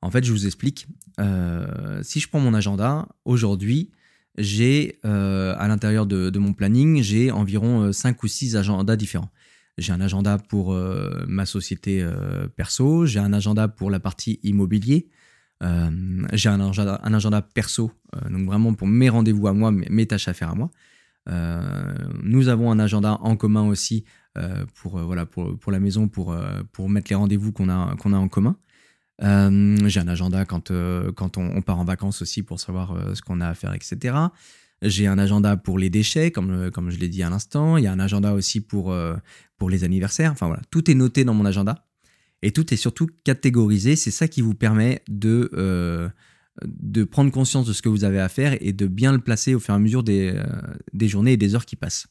En 0.00 0.10
fait, 0.10 0.24
je 0.24 0.32
vous 0.32 0.46
explique. 0.46 0.88
Euh, 1.20 2.00
si 2.02 2.20
je 2.20 2.28
prends 2.28 2.40
mon 2.40 2.54
agenda, 2.54 3.08
aujourd'hui, 3.24 3.90
j'ai 4.36 4.98
euh, 5.04 5.54
à 5.58 5.68
l'intérieur 5.68 6.06
de, 6.06 6.38
mon 6.38 6.52
planning, 6.52 7.02
j'ai 7.02 7.30
environ 7.30 7.92
5 7.92 8.16
euh, 8.16 8.18
ou 8.22 8.26
6 8.26 8.56
agendas 8.56 8.96
différents. 8.96 9.30
J'ai 9.78 9.92
un 9.92 10.00
agenda 10.00 10.38
pour 10.38 10.74
ma 11.26 11.46
société 11.46 12.06
perso, 12.56 13.06
j'ai 13.06 13.20
un 13.20 13.32
agenda 13.32 13.68
pour 13.68 13.90
la 13.90 14.00
partie 14.00 14.38
immobilier, 14.42 15.08
j'ai 15.62 16.50
un 16.50 16.60
agenda, 16.60 17.00
un 17.02 17.14
agenda 17.14 17.40
perso, 17.40 17.90
donc 18.28 18.44
vraiment 18.44 18.74
pour 18.74 18.86
mes 18.86 19.08
rendez-vous 19.08 19.48
à 19.48 19.54
moi, 19.54 19.72
mes, 19.72 20.06
tâches 20.06 20.28
à 20.28 20.34
faire 20.34 20.50
à 20.50 20.54
moi. 20.54 20.70
nous 22.22 22.48
avons 22.48 22.70
un 22.70 22.78
agenda 22.78 23.16
en 23.22 23.34
commun 23.34 23.66
aussi 23.66 24.04
pour, 24.74 24.98
voilà, 24.98 25.26
pour, 25.26 25.58
pour, 25.58 25.72
la 25.72 25.80
maison, 25.80 26.08
pour, 26.08 26.36
pour 26.72 26.88
mettre 26.88 27.10
les 27.10 27.16
rendez-vous 27.16 27.52
qu'on 27.52 27.68
a, 27.68 27.96
qu'on 27.96 28.12
a 28.12 28.16
en 28.16 28.28
commun. 28.28 28.56
J'ai 29.20 30.00
un 30.00 30.08
agenda 30.08 30.44
quand, 30.44 30.72
quand 31.14 31.38
on, 31.38 31.62
part 31.62 31.78
en 31.78 31.84
vacances 31.84 32.22
aussi 32.22 32.42
pour 32.42 32.60
savoir 32.60 32.96
ce 33.14 33.22
qu'on 33.22 33.40
a 33.40 33.48
à 33.48 33.54
faire, 33.54 33.74
etc. 33.74 34.14
J'ai 34.82 35.06
un 35.06 35.18
agenda 35.18 35.56
pour 35.56 35.78
les 35.78 35.90
déchets, 35.90 36.32
comme, 36.32 36.70
comme 36.72 36.90
je 36.90 36.98
l'ai 36.98 37.08
dit 37.08 37.22
à 37.22 37.30
l'instant. 37.30 37.76
Il 37.76 37.84
y 37.84 37.86
a 37.86 37.92
un 37.92 38.00
agenda 38.00 38.32
aussi 38.32 38.60
pour, 38.60 38.90
euh, 38.90 39.14
pour 39.56 39.70
les 39.70 39.84
anniversaires. 39.84 40.32
Enfin 40.32 40.48
voilà, 40.48 40.62
tout 40.70 40.90
est 40.90 40.94
noté 40.94 41.24
dans 41.24 41.34
mon 41.34 41.44
agenda. 41.44 41.86
Et 42.42 42.50
tout 42.50 42.74
est 42.74 42.76
surtout 42.76 43.06
catégorisé. 43.22 43.94
C'est 43.94 44.10
ça 44.10 44.26
qui 44.26 44.40
vous 44.40 44.54
permet 44.54 45.02
de, 45.08 45.48
euh, 45.54 46.08
de 46.64 47.04
prendre 47.04 47.30
conscience 47.30 47.64
de 47.66 47.72
ce 47.72 47.80
que 47.80 47.88
vous 47.88 48.02
avez 48.02 48.18
à 48.18 48.28
faire 48.28 48.56
et 48.60 48.72
de 48.72 48.88
bien 48.88 49.12
le 49.12 49.20
placer 49.20 49.54
au 49.54 49.60
fur 49.60 49.72
et 49.72 49.76
à 49.76 49.78
mesure 49.78 50.02
des, 50.02 50.32
euh, 50.34 50.42
des 50.92 51.06
journées 51.06 51.34
et 51.34 51.36
des 51.36 51.54
heures 51.54 51.66
qui 51.66 51.76
passent. 51.76 52.08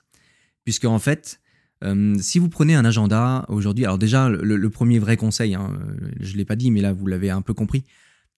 Puisque 0.64 0.86
en 0.86 1.00
fait, 1.00 1.42
si 2.20 2.40
vous 2.40 2.50
prenez 2.50 2.76
un 2.76 2.86
agenda 2.86 3.46
aujourd'hui, 3.48 3.86
alors 3.86 3.98
déjà, 3.98 4.30
le, 4.30 4.70
premier 4.70 5.00
vrai 5.00 5.18
conseil, 5.18 5.56
hein, 5.56 5.80
je 6.20 6.34
ne 6.34 6.38
l'ai 6.38 6.46
pas 6.46 6.56
dit, 6.56 6.72
mais 6.72 6.82
là, 6.82 6.94
vous 6.94 7.08
l'avez 7.08 7.30
un 7.30 7.42
peu 7.42 7.54
compris, 7.54 7.84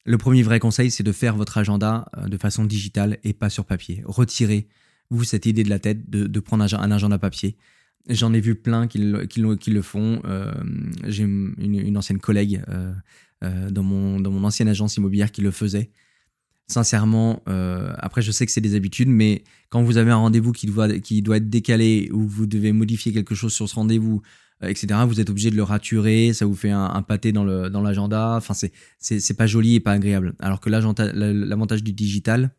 le 0.06 0.18
premier 0.18 0.44
vrai 0.44 0.60
conseil, 0.60 0.92
c'est 0.92 1.04
de 1.04 1.12
faire 1.12 1.36
votre 1.36 1.58
agenda 1.58 2.06
euh, 2.18 2.28
de 2.28 2.38
façon 2.38 2.66
digitale 2.66 3.20
et 3.24 3.34
pas 3.34 3.50
sur 3.50 3.66
papier. 3.66 4.04
Retirez-vous 4.06 5.24
cette 5.24 5.46
idée 5.46 5.64
de 5.64 5.70
la 5.70 5.80
tête 5.80 6.10
de, 6.10 6.40
prendre 6.40 6.64
un 6.64 6.92
agenda 6.92 7.18
papier. 7.18 7.56
J'en 8.10 8.34
ai 8.34 8.42
vu 8.42 8.56
plein 8.56 8.88
qui, 8.88 8.98
le 9.00 9.82
font. 9.82 10.22
Euh, 10.26 10.52
j'ai 11.08 11.24
une, 11.24 11.98
ancienne 11.98 12.20
collègue 12.20 12.62
euh, 12.68 13.70
dans 13.70 13.84
mon 13.84 14.44
ancienne 14.44 14.68
agence 14.68 14.98
immobilière 14.98 15.32
qui 15.32 15.42
le 15.42 15.52
faisait. 15.52 15.92
Sincèrement, 16.68 17.44
après 17.46 18.22
je 18.22 18.32
sais 18.32 18.46
que 18.46 18.52
c'est 18.52 18.62
des 18.62 18.76
habitudes, 18.76 19.10
mais 19.10 19.44
quand 19.70 19.84
vous 19.84 19.98
avez 19.98 20.12
un 20.12 20.18
rendez-vous 20.18 20.54
qui 20.54 20.68
doit, 20.68 21.00
qui 21.00 21.22
doit 21.22 21.38
être 21.38 21.50
décalé 21.50 22.10
ou 22.14 22.26
vous 22.26 22.46
devez 22.46 22.72
modifier 22.72 23.12
quelque 23.12 23.36
chose 23.36 23.54
sur 23.54 23.68
ce 23.68 23.76
rendez-vous, 23.76 24.22
euh, 24.64 24.68
etc. 24.68 25.00
Vous 25.08 25.20
êtes 25.20 25.30
obligé 25.30 25.52
de 25.52 25.56
le 25.56 25.64
raturer, 25.64 26.34
ça 26.34 26.46
vous 26.46 26.56
fait 26.56 26.72
un, 26.72 27.02
pâté 27.02 27.32
dans 27.32 27.44
l'agenda. 27.44 28.32
Dans 28.32 28.38
enfin, 28.38 28.54
c'est 29.00 29.38
pas 29.38 29.48
joli 29.48 29.76
et 29.76 29.80
pas 29.80 29.92
agréable. 29.94 30.36
Alors 30.40 30.60
que 30.60 30.70
l'avantage 30.70 31.84
du 31.84 31.94
digital, 31.94 32.52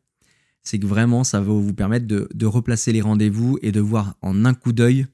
c'est 0.62 0.78
que 0.78 0.87
vraiment, 0.87 1.25
ça 1.25 1.40
va 1.40 1.52
vous 1.52 1.75
permettre 1.75 2.06
de, 2.06 2.46
replacer 2.46 2.92
les 2.92 3.00
rendez-vous 3.00 3.58
et 3.62 3.73
de 3.73 3.80
voir 3.80 4.16
en 4.23 4.44
un 4.44 4.54
coup 4.54 4.73
d'œil 4.73 5.06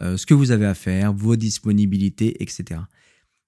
euh, 0.00 0.16
ce 0.16 0.26
que 0.26 0.34
vous 0.34 0.50
avez 0.50 0.66
à 0.66 0.74
faire, 0.74 1.12
vos 1.12 1.36
disponibilités, 1.36 2.42
etc. 2.42 2.80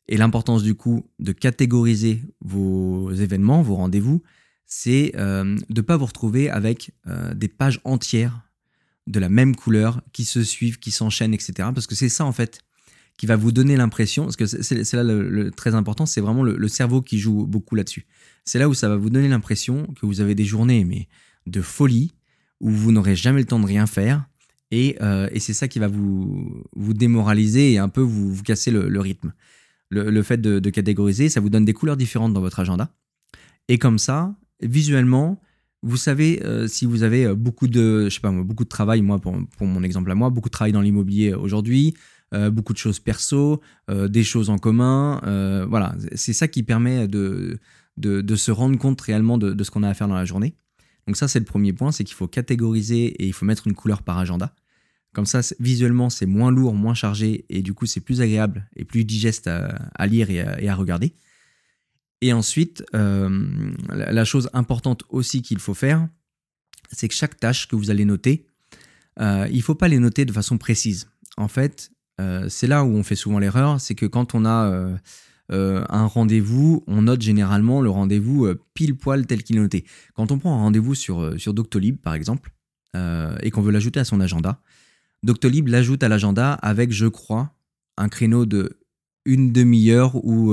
Et 0.09 0.17
l'importance 0.17 0.63
du 0.63 0.75
coup 0.75 1.07
de 1.19 1.33
catégoriser 1.33 2.23
vos 2.41 3.13
événements, 3.13 3.61
vos 3.61 3.75
rendez-vous, 3.75 4.23
c'est 4.69 5.13
euh, 5.17 5.57
de 5.69 5.81
ne 5.81 5.81
pas 5.81 5.97
vous 5.97 6.07
retrouver 6.07 6.49
avec 6.49 6.93
des 7.35 7.49
pages 7.49 7.81
entières 7.85 8.49
de 9.09 9.19
la 9.19 9.29
même 9.29 9.57
couleur 9.57 10.03
qui 10.13 10.25
se 10.25 10.45
suivent, 10.45 10.79
qui 10.79 10.91
s'enchaînent, 10.91 11.35
etc. 11.35 11.71
Parce 11.75 11.87
que 11.87 11.95
c'est 11.95 12.11
ça 12.11 12.25
en 12.25 12.33
fait 12.33 12.61
qui 13.19 13.27
va 13.27 13.35
vous 13.35 13.51
donner 13.51 13.77
l'impression, 13.77 14.25
parce 14.25 14.37
que 14.37 14.47
c'est 14.47 14.93
là 14.93 15.03
le, 15.03 15.51
très 15.51 15.75
important, 15.75 16.07
c'est 16.07 16.21
vraiment 16.21 16.45
le, 16.45 16.69
cerveau 16.69 17.03
qui 17.03 17.19
joue 17.19 17.47
beaucoup 17.47 17.75
là-dessus. 17.75 18.07
C'est 18.45 18.61
là 18.61 18.69
où 18.69 18.75
ça 18.75 18.89
va 18.89 18.97
vous 18.97 19.11
donner 19.11 19.27
l'impression 19.27 19.89
que 20.01 20.07
vous 20.07 20.21
avez 20.21 20.37
des 20.37 20.45
journées 20.45 20.85
mais 20.85 21.09
de 21.47 21.61
folie, 21.61 22.15
où 22.61 22.71
vous 22.71 22.93
n'aurez 22.93 23.17
jamais 23.17 23.41
le 23.41 23.47
temps 23.47 23.59
de 23.59 23.67
rien 23.67 23.87
faire, 23.87 24.25
et, 24.71 24.97
euh, 25.03 25.29
c'est 25.41 25.53
ça 25.53 25.67
qui 25.67 25.81
va 25.81 25.89
vous, 25.89 26.63
vous 26.77 26.95
démoraliser 26.95 27.73
et 27.73 27.79
un 27.79 27.89
peu 27.89 28.03
vous, 28.03 28.33
vous 28.33 28.43
casser 28.45 28.71
le, 28.71 29.01
rythme. 29.01 29.33
Le, 29.91 30.23
fait 30.23 30.41
de, 30.41 30.71
catégoriser, 30.71 31.29
ça 31.29 31.41
vous 31.41 31.51
donne 31.51 31.65
des 31.65 31.75
couleurs 31.75 31.97
différentes 31.97 32.33
dans 32.33 32.41
votre 32.41 32.61
agenda, 32.61 32.95
et 33.67 33.79
comme 33.79 33.99
ça, 33.99 34.33
visuellement, 34.61 35.41
vous 35.83 35.97
savez 35.97 36.43
euh, 36.45 36.67
si 36.67 36.87
vous 36.87 37.03
avez 37.03 37.27
euh, 37.27 37.35
beaucoup 37.35 37.69
de, 37.69 38.05
je 38.05 38.15
sais 38.15 38.21
pas 38.21 38.33
beaucoup 38.33 38.65
de 38.65 38.69
travail, 38.69 39.03
moi 39.03 39.19
pour, 39.21 39.35
mon 39.61 39.83
exemple 39.83 40.11
à 40.11 40.15
moi, 40.15 40.31
beaucoup 40.31 40.49
de 40.49 40.53
travail 40.53 40.73
dans 40.73 40.81
l'immobilier 40.81 41.35
aujourd'hui, 41.35 41.95
euh, 42.35 42.51
beaucoup 42.51 42.73
de 42.73 42.79
choses 42.79 42.99
perso, 42.99 43.61
des 43.89 44.25
choses 44.25 44.51
en 44.51 44.59
commun. 44.59 45.21
Voilà, 45.69 45.95
c'est 46.15 46.33
ça 46.33 46.49
qui 46.49 46.63
permet 46.63 47.09
de, 47.09 47.59
de, 47.97 48.37
se 48.37 48.51
rendre 48.51 48.79
compte 48.79 49.01
réellement 49.01 49.39
de, 49.39 49.63
ce 49.63 49.71
qu'on 49.71 49.83
a 49.83 49.89
à 49.89 49.95
faire 49.95 50.09
dans 50.09 50.15
la 50.15 50.25
journée. 50.25 50.55
Donc 51.07 51.17
ça, 51.17 51.27
c'est 51.27 51.39
le 51.39 51.47
premier 51.47 51.73
point, 51.73 51.91
c'est 51.91 52.05
qu'il 52.05 52.17
faut 52.17 52.29
catégoriser 52.29 53.07
et 53.07 53.27
il 53.27 53.33
faut 53.33 53.47
mettre 53.47 53.67
une 53.67 53.75
couleur 53.75 54.03
par 54.03 54.19
agenda. 54.19 54.55
Comme 55.15 55.25
ça, 55.25 55.41
visuellement, 55.59 56.11
c'est 56.11 56.27
moins 56.27 56.51
lourd, 56.51 56.75
moins 56.75 56.93
chargé, 56.93 57.47
et 57.49 57.63
du 57.63 57.73
coup, 57.73 57.87
c'est 57.87 58.01
plus 58.01 58.21
agréable 58.21 58.69
et 58.77 58.85
plus 58.85 59.05
digeste 59.07 59.47
à, 59.49 60.07
lire 60.07 60.29
et 60.31 60.69
à, 60.69 60.75
regarder. 60.75 61.15
Et 62.21 62.33
ensuite, 62.33 62.85
la, 62.93 64.25
chose 64.25 64.51
importante 64.53 65.05
aussi 65.09 65.43
qu'il 65.43 65.61
faut 65.61 65.75
faire, 65.75 66.09
c'est 66.91 67.09
que 67.09 67.15
chaque 67.15 67.39
tâche 67.39 67.69
que 67.69 67.77
vous 67.77 67.91
allez 67.91 68.05
noter, 68.05 68.47
il 69.21 69.57
ne 69.57 69.61
faut 69.61 69.75
pas 69.75 69.89
les 69.89 69.99
noter 69.99 70.25
de 70.25 70.33
façon 70.33 70.59
précise. 70.59 71.09
En 71.37 71.47
fait, 71.47 71.93
euh, 72.21 72.49
c'est 72.49 72.67
là 72.67 72.85
où 72.85 72.89
on 72.89 73.03
fait 73.03 73.15
souvent 73.15 73.39
l'erreur, 73.39 73.81
c'est 73.81 73.95
que 73.95 74.07
quand 74.07 74.35
on 74.35 74.45
a 74.45 74.71
euh, 74.71 74.97
euh, 75.53 75.85
un 75.89 76.07
rendez-vous, 76.07 76.83
on 76.87 77.03
note 77.03 77.23
généralement 77.23 77.81
le 77.81 77.91
rendez-vous 77.91 78.49
pile 78.75 78.97
poil 78.97 79.27
tel 79.27 79.43
qu'il 79.43 79.57
est 79.57 79.61
noté. 79.61 79.85
Quand 80.15 80.33
on 80.33 80.39
prend 80.39 80.55
un 80.55 80.59
rendez-vous 80.59 80.95
sur, 80.95 81.39
sur 81.39 81.55
Doctolib, 81.55 81.97
par 81.97 82.15
exemple, 82.15 82.53
et 83.43 83.53
qu'on 83.53 83.63
veut 83.63 83.71
l'ajouter 83.71 84.01
à 84.01 84.05
son 84.05 84.21
agenda, 84.21 84.61
Doctolib 85.23 85.69
l'ajoute 85.69 86.03
à 86.03 86.09
l'agenda 86.09 86.55
avec, 86.55 86.91
je 86.91 87.07
crois, 87.07 87.55
un 87.97 88.09
créneau 88.09 88.45
de 88.45 88.81
une 89.25 89.53
demi-heure 89.53 90.17
ou 90.25 90.53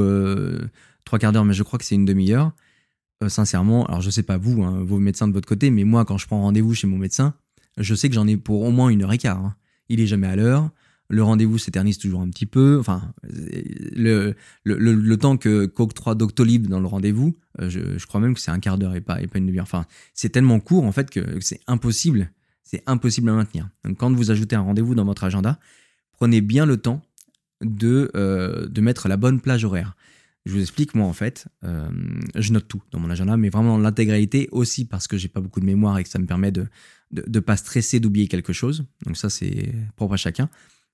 trois 1.06 1.20
quarts 1.20 1.32
d'heure, 1.32 1.46
mais 1.46 1.54
je 1.54 1.64
crois 1.64 1.80
que 1.80 1.86
c'est 1.86 1.96
une 1.96 2.06
demi-heure. 2.06 2.52
sincèrement, 3.28 3.86
alors 3.86 4.02
je 4.02 4.10
sais 4.10 4.24
pas 4.24 4.38
vous, 4.38 4.64
hein, 4.64 4.84
vos 4.84 5.00
médecins 5.00 5.28
de 5.28 5.34
votre 5.34 5.48
côté, 5.48 5.70
mais 5.70 5.84
moi, 5.84 6.06
quand 6.06 6.18
je 6.18 6.28
prends 6.28 6.42
rendez-vous 6.42 6.74
chez 6.74 6.88
mon 6.88 6.98
médecin, 6.98 7.34
je 7.78 7.96
sais 7.96 8.10
que 8.10 8.16
j'en 8.16 8.28
ai 8.28 8.38
pour 8.38 8.62
au 8.64 8.72
moins 8.72 8.90
une 8.90 9.04
heure 9.04 9.14
et 9.14 9.18
quart. 9.18 9.38
Hein. 9.38 9.56
Il 9.90 10.02
est 10.02 10.08
jamais 10.08 10.28
à 10.28 10.36
l'heure 10.36 10.72
le 11.10 11.24
rendez-vous 11.24 11.58
s'éternise 11.58 11.98
toujours 11.98 12.22
un 12.22 12.30
petit 12.30 12.46
peu. 12.46 12.78
Enfin, 12.80 13.14
le, 13.24 14.36
le, 14.64 15.18
temps 15.18 15.38
que 15.38 15.66
qu'octroie 15.66 16.16
Doctolib 16.16 16.68
dans 16.68 16.80
le 16.80 16.88
rendez-vous, 16.88 17.38
euh, 17.62 17.70
je, 17.70 18.06
crois 18.06 18.20
même 18.20 18.34
que 18.34 18.40
c'est 18.40 18.52
un 18.52 18.60
quart 18.60 18.78
d'heure 18.78 18.96
et 18.96 19.02
pas, 19.02 19.22
et 19.22 19.28
pas 19.28 19.38
une 19.38 19.46
demi-heure. 19.46 19.64
Enfin, 19.64 19.86
c'est 20.14 20.30
tellement 20.30 20.60
court 20.60 20.84
en 20.84 20.92
fait 20.92 21.10
que 21.10 21.40
c'est 21.42 21.62
impossible. 21.68 22.32
C'est 22.64 22.82
impossible 22.88 23.30
à 23.30 23.34
maintenir. 23.34 23.70
Donc, 23.84 23.98
quand 23.98 24.12
vous 24.12 24.32
ajoutez 24.32 24.56
un 24.56 24.62
rendez-vous 24.62 24.96
dans 24.96 25.06
votre 25.06 25.24
agenda, 25.24 25.60
prenez 26.14 26.42
bien 26.42 26.66
le 26.66 26.78
temps 26.78 27.04
de, 27.62 28.10
euh, 28.16 28.68
de 28.68 28.82
mettre 28.82 29.08
la 29.08 29.18
bonne 29.18 29.40
plage 29.40 29.64
horaire. 29.64 29.96
Je 30.46 30.54
vous 30.54 30.62
explique, 30.62 30.94
moi 30.94 31.08
en 31.08 31.14
fait, 31.14 31.48
euh, 31.64 31.90
je 32.36 32.54
note 32.54 32.68
tout 32.68 32.82
dans 32.92 33.00
mon 33.00 33.10
agenda, 33.10 33.36
mais 33.36 33.50
vraiment 33.50 33.78
l'intégralité 33.78 34.48
aussi 34.52 34.86
parce 34.86 35.08
que 35.08 35.18
j'ai 35.18 35.28
pas 35.28 35.42
beaucoup 35.42 35.60
de 35.60 35.66
mémoire 35.66 35.98
et 35.98 36.04
que 36.04 36.10
ça 36.10 36.20
me 36.20 36.28
permet 36.28 36.52
de 36.52 36.68
ne 37.12 37.22
de, 37.22 37.40
pas 37.40 37.58
stresser 37.58 38.00
d'oublier 38.00 38.28
quelque 38.28 38.54
chose. 38.54 38.86
Donc 39.06 39.18
ça, 39.18 39.30
c'est 39.30 39.74
propre 39.96 40.14
à 40.14 40.18
chacun. 40.18 40.50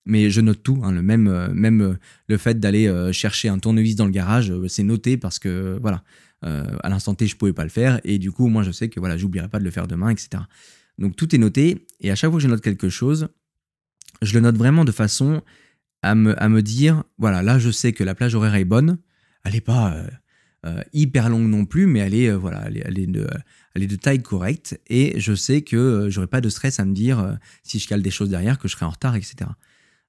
Mais 0.05 0.29
je 0.29 0.41
note 0.41 0.63
tout, 0.63 0.79
hein, 0.83 0.91
le 0.91 1.03
même, 1.03 1.27
euh, 1.27 1.49
même 1.53 1.81
euh, 1.81 1.93
le 2.27 2.37
fait 2.37 2.59
d'aller 2.59 2.89
chercher 3.11 3.49
un 3.49 3.59
tournevis 3.59 3.95
dans 3.95 4.05
le 4.05 4.11
garage, 4.11 4.53
c'est 4.67 4.83
noté 4.83 5.17
parce 5.17 5.37
que 5.37 5.77
voilà, 5.81 6.03
à 6.41 6.89
l'instant 6.89 7.13
T, 7.13 7.27
je 7.27 7.35
pouvais 7.35 7.53
pas 7.53 7.63
le 7.63 7.69
faire 7.69 7.99
et 8.03 8.17
du 8.17 8.31
coup, 8.31 8.47
moi, 8.47 8.63
je 8.63 8.71
sais 8.71 8.89
que 8.89 8.99
voilà, 8.99 9.17
j'oublierai 9.17 9.47
pas 9.47 9.59
de 9.59 9.63
le 9.63 9.69
faire 9.69 9.87
demain, 9.87 10.09
etc. 10.09 10.43
Donc 10.97 11.15
tout 11.15 11.35
est 11.35 11.37
noté 11.37 11.85
et 11.99 12.09
à 12.09 12.15
chaque 12.15 12.29
fois 12.31 12.39
que 12.39 12.43
je 12.43 12.47
note 12.47 12.61
quelque 12.61 12.89
chose, 12.89 13.27
je 14.21 14.33
le 14.33 14.39
note 14.39 14.55
vraiment 14.55 14.85
de 14.85 14.91
façon 14.91 15.41
à 16.01 16.15
me, 16.15 16.41
à 16.41 16.49
me 16.49 16.61
dire 16.61 17.03
voilà, 17.17 17.43
là, 17.43 17.59
je 17.59 17.69
sais 17.69 17.91
que 17.93 18.03
la 18.03 18.15
plage 18.15 18.33
horaire 18.33 18.55
est 18.55 18.65
bonne, 18.65 18.97
elle 19.43 19.55
est 19.55 19.61
pas 19.61 19.95
hyper 20.93 21.29
longue 21.29 21.47
non 21.47 21.65
plus, 21.65 21.87
mais 21.87 21.99
elle 21.99 22.13
est 22.13 22.31
voilà, 22.31 22.67
elle 22.67 23.11
de, 23.87 23.95
taille 23.95 24.21
correcte 24.21 24.79
et 24.87 25.19
je 25.19 25.33
sais 25.33 25.61
que 25.61 26.07
j'aurai 26.09 26.27
pas 26.27 26.41
de 26.41 26.49
stress 26.49 26.79
à 26.79 26.85
me 26.85 26.93
dire 26.93 27.37
si 27.63 27.79
je 27.79 27.87
cale 27.87 28.01
des 28.01 28.11
choses 28.11 28.29
derrière 28.29 28.59
que 28.59 28.67
je 28.67 28.73
serai 28.75 28.85
en 28.85 28.91
retard, 28.91 29.15
etc. 29.15 29.49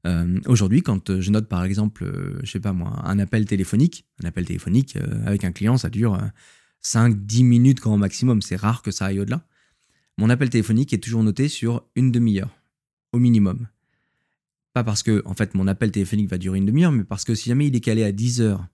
Euh, 0.06 0.40
aujourd'hui, 0.46 0.82
quand 0.82 1.20
je 1.20 1.30
note 1.30 1.48
par 1.48 1.64
exemple, 1.64 2.04
euh, 2.04 2.40
je 2.42 2.50
sais 2.50 2.60
pas 2.60 2.72
moi, 2.72 3.00
un 3.04 3.18
appel 3.18 3.44
téléphonique, 3.44 4.04
un 4.22 4.26
appel 4.26 4.44
téléphonique 4.44 4.96
euh, 4.96 5.26
avec 5.26 5.44
un 5.44 5.52
client, 5.52 5.78
ça 5.78 5.90
dure 5.90 6.18
5-10 6.84 7.44
minutes 7.44 7.80
grand 7.80 7.96
maximum, 7.98 8.42
c'est 8.42 8.56
rare 8.56 8.82
que 8.82 8.90
ça 8.90 9.06
aille 9.06 9.20
au-delà. 9.20 9.46
Mon 10.18 10.28
appel 10.28 10.50
téléphonique 10.50 10.92
est 10.92 10.98
toujours 10.98 11.22
noté 11.22 11.48
sur 11.48 11.86
une 11.94 12.10
demi-heure, 12.10 12.50
au 13.12 13.18
minimum. 13.18 13.68
Pas 14.74 14.84
parce 14.84 15.02
que, 15.02 15.22
en 15.24 15.34
fait, 15.34 15.54
mon 15.54 15.68
appel 15.68 15.90
téléphonique 15.90 16.30
va 16.30 16.38
durer 16.38 16.58
une 16.58 16.66
demi-heure, 16.66 16.92
mais 16.92 17.04
parce 17.04 17.24
que 17.24 17.34
si 17.34 17.48
jamais 17.48 17.68
il 17.68 17.76
est 17.76 17.80
calé 17.80 18.02
à 18.02 18.12
10 18.12 18.40
heures, 18.40 18.66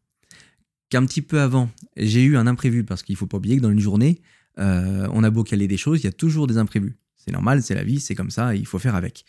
qu'un 0.90 1.04
petit 1.06 1.22
peu 1.22 1.40
avant, 1.40 1.70
j'ai 1.96 2.22
eu 2.22 2.36
un 2.36 2.46
imprévu, 2.46 2.84
parce 2.84 3.02
qu'il 3.02 3.16
faut 3.16 3.26
pas 3.26 3.36
oublier 3.36 3.56
que 3.56 3.62
dans 3.62 3.70
une 3.70 3.80
journée, 3.80 4.20
on 4.56 5.22
a 5.22 5.30
beau 5.30 5.44
caler 5.44 5.68
des 5.68 5.76
choses, 5.76 6.00
il 6.00 6.04
y 6.04 6.08
a 6.08 6.12
toujours 6.12 6.46
des 6.46 6.58
imprévus. 6.58 6.96
C'est 7.16 7.32
normal, 7.32 7.62
c'est 7.62 7.74
la 7.74 7.84
vie, 7.84 8.00
c'est 8.00 8.14
comme 8.14 8.30
ça, 8.30 8.54
il 8.54 8.66
faut 8.66 8.78
faire 8.78 8.96
avec. 8.96 9.24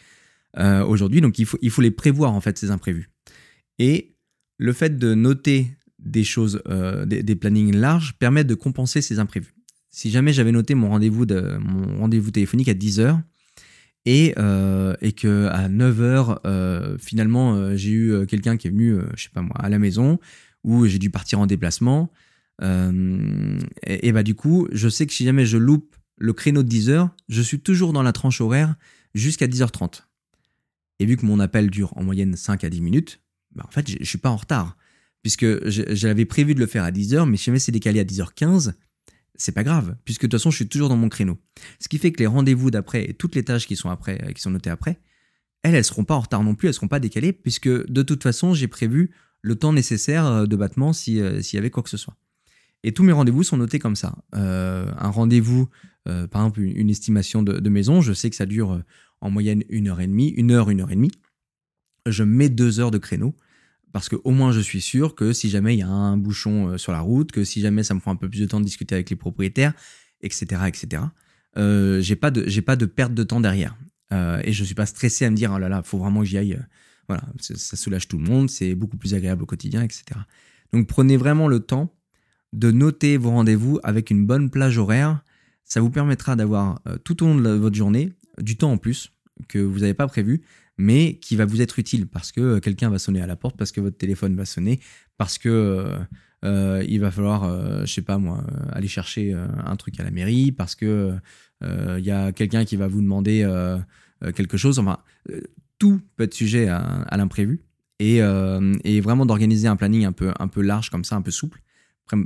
Euh, 0.57 0.83
aujourd'hui. 0.83 1.21
Donc 1.21 1.37
il 1.37 1.45
faut, 1.45 1.59
il 1.61 1.69
faut 1.69 1.83
les 1.83 1.91
prévoir 1.91 2.33
en 2.33 2.41
fait 2.41 2.57
ces 2.57 2.71
imprévus. 2.71 3.09
Et 3.77 4.15
le 4.57 4.73
fait 4.73 4.97
de 4.97 5.13
noter 5.13 5.67
des 5.99 6.23
choses, 6.23 6.61
euh, 6.67 7.05
des, 7.05 7.35
plannings 7.35 7.75
larges 7.75 8.15
permet 8.17 8.43
de 8.43 8.55
compenser 8.55 9.01
ces 9.01 9.19
imprévus. 9.19 9.53
Si 9.89 10.09
jamais 10.09 10.33
j'avais 10.33 10.51
noté 10.51 10.73
mon 10.73 10.89
rendez-vous 10.89 11.25
rendez-vous 11.99 12.31
téléphonique 12.31 12.67
à 12.67 12.73
10 12.73 12.99
heures 12.99 13.19
et, 14.05 14.33
euh, 14.39 14.95
et 15.01 15.11
que 15.11 15.47
à 15.47 15.69
9 15.69 16.01
heures 16.01 16.41
finalement 16.99 17.75
j'ai 17.75 17.91
eu 17.91 18.25
quelqu'un 18.25 18.57
qui 18.57 18.67
est 18.67 18.71
venu, 18.71 18.97
je 19.15 19.23
sais 19.23 19.29
pas 19.29 19.41
moi, 19.41 19.55
à 19.59 19.69
la 19.69 19.77
maison 19.77 20.19
ou 20.63 20.85
j'ai 20.85 20.99
dû 20.99 21.09
partir 21.09 21.39
en 21.39 21.47
déplacement. 21.47 22.11
et, 22.61 24.07
et, 24.07 24.11
bah 24.11 24.23
du 24.23 24.35
coup, 24.35 24.67
je 24.71 24.89
sais 24.89 25.05
que 25.05 25.13
si 25.13 25.23
jamais 25.25 25.45
je 25.45 25.57
loupe 25.57 25.95
le 26.17 26.33
créneau 26.33 26.63
de 26.63 26.67
10 26.67 26.89
heures, 26.89 27.09
je 27.29 27.41
suis 27.41 27.59
toujours 27.59 27.93
dans 27.93 28.03
la 28.03 28.11
tranche 28.11 28.41
horaire 28.41 28.75
jusqu'à 29.15 29.47
10h30. 29.47 30.03
Et 30.99 31.05
vu 31.05 31.17
que 31.17 31.25
mon 31.25 31.39
appel 31.39 31.69
dure 31.69 31.93
en 31.95 32.03
moyenne 32.03 32.35
5 32.35 32.63
à 32.63 32.69
10 32.69 32.81
minutes, 32.81 33.21
bah, 33.55 33.63
en 33.67 33.71
fait, 33.71 33.89
je 33.89 34.03
suis 34.03 34.17
pas 34.17 34.29
en 34.29 34.35
retard. 34.35 34.77
Puisque 35.21 35.67
j'avais 35.67 36.25
prévu 36.25 36.55
de 36.55 36.59
le 36.59 36.65
faire 36.65 36.83
à 36.83 36.91
10h, 36.91 37.27
mais 37.27 37.35
si 37.35 37.45
jamais 37.45 37.59
c'est 37.59 37.73
décalé 37.73 37.99
à 37.99 38.05
10h15, 38.05 38.73
c'est 39.35 39.51
pas 39.51 39.63
grave, 39.63 39.95
puisque 40.05 40.23
de 40.23 40.27
toute 40.27 40.39
façon, 40.39 40.51
je 40.51 40.57
suis 40.57 40.67
toujours 40.67 40.87
dans 40.87 40.97
mon 40.97 41.09
créneau. 41.09 41.37
Ce 41.79 41.89
qui 41.89 41.97
fait 41.97 42.11
que 42.11 42.19
les 42.19 42.27
rendez-vous 42.27 42.71
d'après 42.71 43.09
et 43.09 43.13
toutes 43.13 43.35
les 43.35 43.43
tâches 43.43 43.67
qui 43.67 43.75
sont 43.75 43.89
euh, 43.89 44.49
notées 44.49 44.69
après, 44.69 44.99
elles, 45.63 45.75
elles 45.75 45.83
seront 45.83 46.05
pas 46.05 46.15
en 46.15 46.21
retard 46.21 46.43
non 46.43 46.55
plus, 46.55 46.69
elles 46.69 46.73
seront 46.73 46.87
pas 46.87 47.01
décalées, 47.01 47.33
puisque 47.33 47.67
de 47.67 48.01
toute 48.01 48.23
façon, 48.23 48.53
j'ai 48.53 48.67
prévu 48.67 49.11
le 49.41 49.55
temps 49.55 49.73
nécessaire 49.73 50.25
euh, 50.25 50.45
de 50.45 50.55
battement 50.55 50.89
euh, 50.89 50.93
s'il 50.93 51.57
y 51.57 51.57
avait 51.57 51.69
quoi 51.69 51.83
que 51.83 51.89
ce 51.89 51.97
soit. 51.97 52.15
Et 52.83 52.93
tous 52.93 53.03
mes 53.03 53.11
rendez-vous 53.11 53.43
sont 53.43 53.57
notés 53.57 53.79
comme 53.79 53.97
ça. 53.97 54.15
un 54.31 55.09
rendez-vous, 55.09 55.67
par 56.05 56.43
exemple, 56.43 56.61
une, 56.61 56.89
estimation 56.89 57.43
de, 57.43 57.69
maison, 57.69 57.99
je 57.99 58.13
sais 58.13 58.29
que 58.29 58.37
ça 58.37 58.45
dure 58.45 58.81
en 59.19 59.29
moyenne 59.29 59.65
une 59.67 59.89
heure 59.89 59.99
et 59.99 60.07
demie, 60.07 60.29
une 60.29 60.51
heure, 60.51 60.69
une 60.69 60.79
heure 60.79 60.89
et 60.89 60.95
demie. 60.95 61.11
Je 62.05 62.23
mets 62.23 62.47
deux 62.47 62.79
heures 62.79 62.91
de 62.91 62.97
créneau 62.97 63.35
parce 63.91 64.09
que 64.09 64.15
au 64.23 64.31
moins 64.31 64.51
je 64.51 64.59
suis 64.59 64.81
sûr 64.81 65.15
que 65.15 65.33
si 65.33 65.49
jamais 65.49 65.75
il 65.75 65.79
y 65.79 65.83
a 65.83 65.87
un 65.87 66.17
bouchon 66.17 66.69
euh, 66.69 66.77
sur 66.77 66.91
la 66.91 66.99
route, 66.99 67.31
que 67.31 67.43
si 67.43 67.61
jamais 67.61 67.83
ça 67.83 67.93
me 67.93 67.99
prend 67.99 68.11
un 68.11 68.15
peu 68.15 68.29
plus 68.29 68.39
de 68.39 68.45
temps 68.45 68.59
de 68.59 68.65
discuter 68.65 68.95
avec 68.95 69.09
les 69.09 69.15
propriétaires, 69.15 69.73
etc., 70.21 70.61
etc. 70.67 71.03
Euh, 71.57 71.99
j'ai 72.01 72.15
pas 72.15 72.31
de 72.31 72.43
j'ai 72.47 72.61
pas 72.61 72.75
de 72.75 72.85
perte 72.85 73.13
de 73.13 73.23
temps 73.23 73.39
derrière 73.39 73.75
euh, 74.13 74.39
et 74.43 74.53
je 74.53 74.63
suis 74.63 74.75
pas 74.75 74.85
stressé 74.85 75.25
à 75.25 75.31
me 75.31 75.35
dire 75.35 75.51
oh 75.53 75.57
là 75.57 75.67
là 75.67 75.81
faut 75.83 75.97
vraiment 75.97 76.21
que 76.21 76.27
j'y 76.27 76.37
aille. 76.37 76.59
Voilà, 77.09 77.23
ça 77.39 77.75
soulage 77.75 78.07
tout 78.07 78.17
le 78.17 78.23
monde, 78.23 78.49
c'est 78.49 78.75
beaucoup 78.75 78.95
plus 78.95 79.13
agréable 79.13 79.43
au 79.43 79.45
quotidien, 79.45 79.83
etc. 79.83 80.03
Donc 80.71 80.87
prenez 80.87 81.17
vraiment 81.17 81.47
le 81.47 81.59
temps 81.59 81.93
de 82.53 82.71
noter 82.71 83.17
vos 83.17 83.31
rendez-vous 83.31 83.79
avec 83.83 84.11
une 84.11 84.25
bonne 84.25 84.49
plage 84.49 84.77
horaire. 84.77 85.23
Ça 85.65 85.81
vous 85.81 85.89
permettra 85.89 86.35
d'avoir 86.35 86.81
tout 87.03 87.23
au 87.23 87.27
long 87.27 87.35
de 87.35 87.49
votre 87.49 87.75
journée 87.75 88.13
du 88.39 88.55
temps 88.57 88.71
en 88.71 88.77
plus 88.77 89.11
que 89.47 89.59
vous 89.59 89.79
n'avez 89.79 89.93
pas 89.93 90.07
prévu 90.07 90.43
mais 90.79 91.15
qui 91.15 91.35
va 91.35 91.45
vous 91.45 91.61
être 91.61 91.77
utile 91.77 92.07
parce 92.07 92.31
que 92.31 92.39
euh, 92.39 92.59
quelqu'un 92.61 92.89
va 92.89 92.97
sonner 92.97 93.21
à 93.21 93.27
la 93.27 93.35
porte, 93.35 93.57
parce 93.57 93.73
que 93.73 93.81
votre 93.81 93.97
téléphone 93.97 94.35
va 94.35 94.45
sonner, 94.45 94.79
parce 95.17 95.37
que 95.37 95.49
euh, 95.49 95.99
euh, 96.45 96.85
il 96.87 97.01
va 97.01 97.11
falloir, 97.11 97.85
je 97.85 97.93
sais 97.93 98.01
pas 98.01 98.17
moi, 98.17 98.45
aller 98.71 98.87
chercher 98.87 99.33
un 99.33 99.75
truc 99.75 99.99
à 99.99 100.03
la 100.03 100.09
mairie, 100.09 100.53
parce 100.53 100.73
que 100.73 101.13
il 101.61 102.05
y 102.05 102.11
a 102.11 102.31
quelqu'un 102.31 102.63
qui 102.63 102.77
va 102.77 102.87
vous 102.87 103.01
demander 103.01 103.45
quelque 104.33 104.55
chose. 104.55 104.79
Enfin, 104.79 104.99
tout 105.79 106.01
peut 106.15 106.23
être 106.23 106.33
sujet 106.33 106.67
à, 106.67 107.15
l'imprévu 107.17 107.63
et, 107.99 108.21
vraiment 109.01 109.25
d'organiser 109.25 109.67
un 109.67 109.75
planning 109.75 110.05
un 110.05 110.11
peu, 110.11 110.61
large 110.61 110.89
comme 110.89 111.03
ça, 111.03 111.15
un 111.15 111.21
peu 111.21 111.31
souple, 111.31 111.61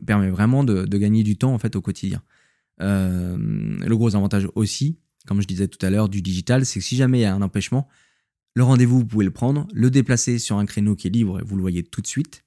permet 0.05 0.29
vraiment 0.29 0.63
de, 0.63 0.85
gagner 0.97 1.23
du 1.23 1.37
temps 1.37 1.55
au 1.55 1.81
quotidien. 1.81 2.21
le 2.79 3.93
gros 3.93 4.15
avantage 4.15 4.47
aussi, 4.55 4.97
comme 5.25 5.41
je 5.41 5.47
disais 5.47 5.67
tout 5.67 5.83
à 5.85 5.89
l'heure, 5.89 6.09
du 6.09 6.21
digital, 6.21 6.65
c'est 6.65 6.79
que 6.79 6.85
si 6.85 6.95
jamais 6.95 7.19
il 7.19 7.21
y 7.21 7.25
a 7.25 7.33
un 7.33 7.41
empêchement, 7.41 7.87
le 8.55 8.63
rendez-vous, 8.63 8.99
vous 8.99 9.05
pouvez 9.05 9.25
le 9.25 9.31
prendre, 9.31 9.67
le 9.73 9.89
déplacer 9.89 10.37
sur 10.37 10.57
un 10.57 10.65
créneau 10.65 10.95
qui 10.95 11.07
est 11.07 11.11
libre 11.11 11.39
et 11.39 11.43
vous 11.43 11.55
le 11.55 11.61
voyez 11.61 11.83
tout 11.83 12.01
de 12.01 12.07
suite. 12.07 12.43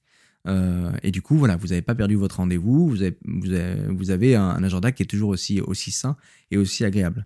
Euh, 0.47 0.91
et 1.03 1.11
du 1.11 1.21
coup, 1.21 1.37
voilà, 1.37 1.57
vous 1.57 1.67
n'avez 1.67 1.81
pas 1.81 1.95
perdu 1.95 2.15
votre 2.15 2.37
rendez-vous, 2.37 2.87
vous 2.89 4.11
avez, 4.11 4.35
un, 4.35 4.63
agenda 4.63 4.91
qui 4.91 5.03
est 5.03 5.07
toujours 5.07 5.29
aussi 5.29 5.91
sain 5.91 6.15
et 6.51 6.57
aussi 6.57 6.85
agréable. 6.85 7.25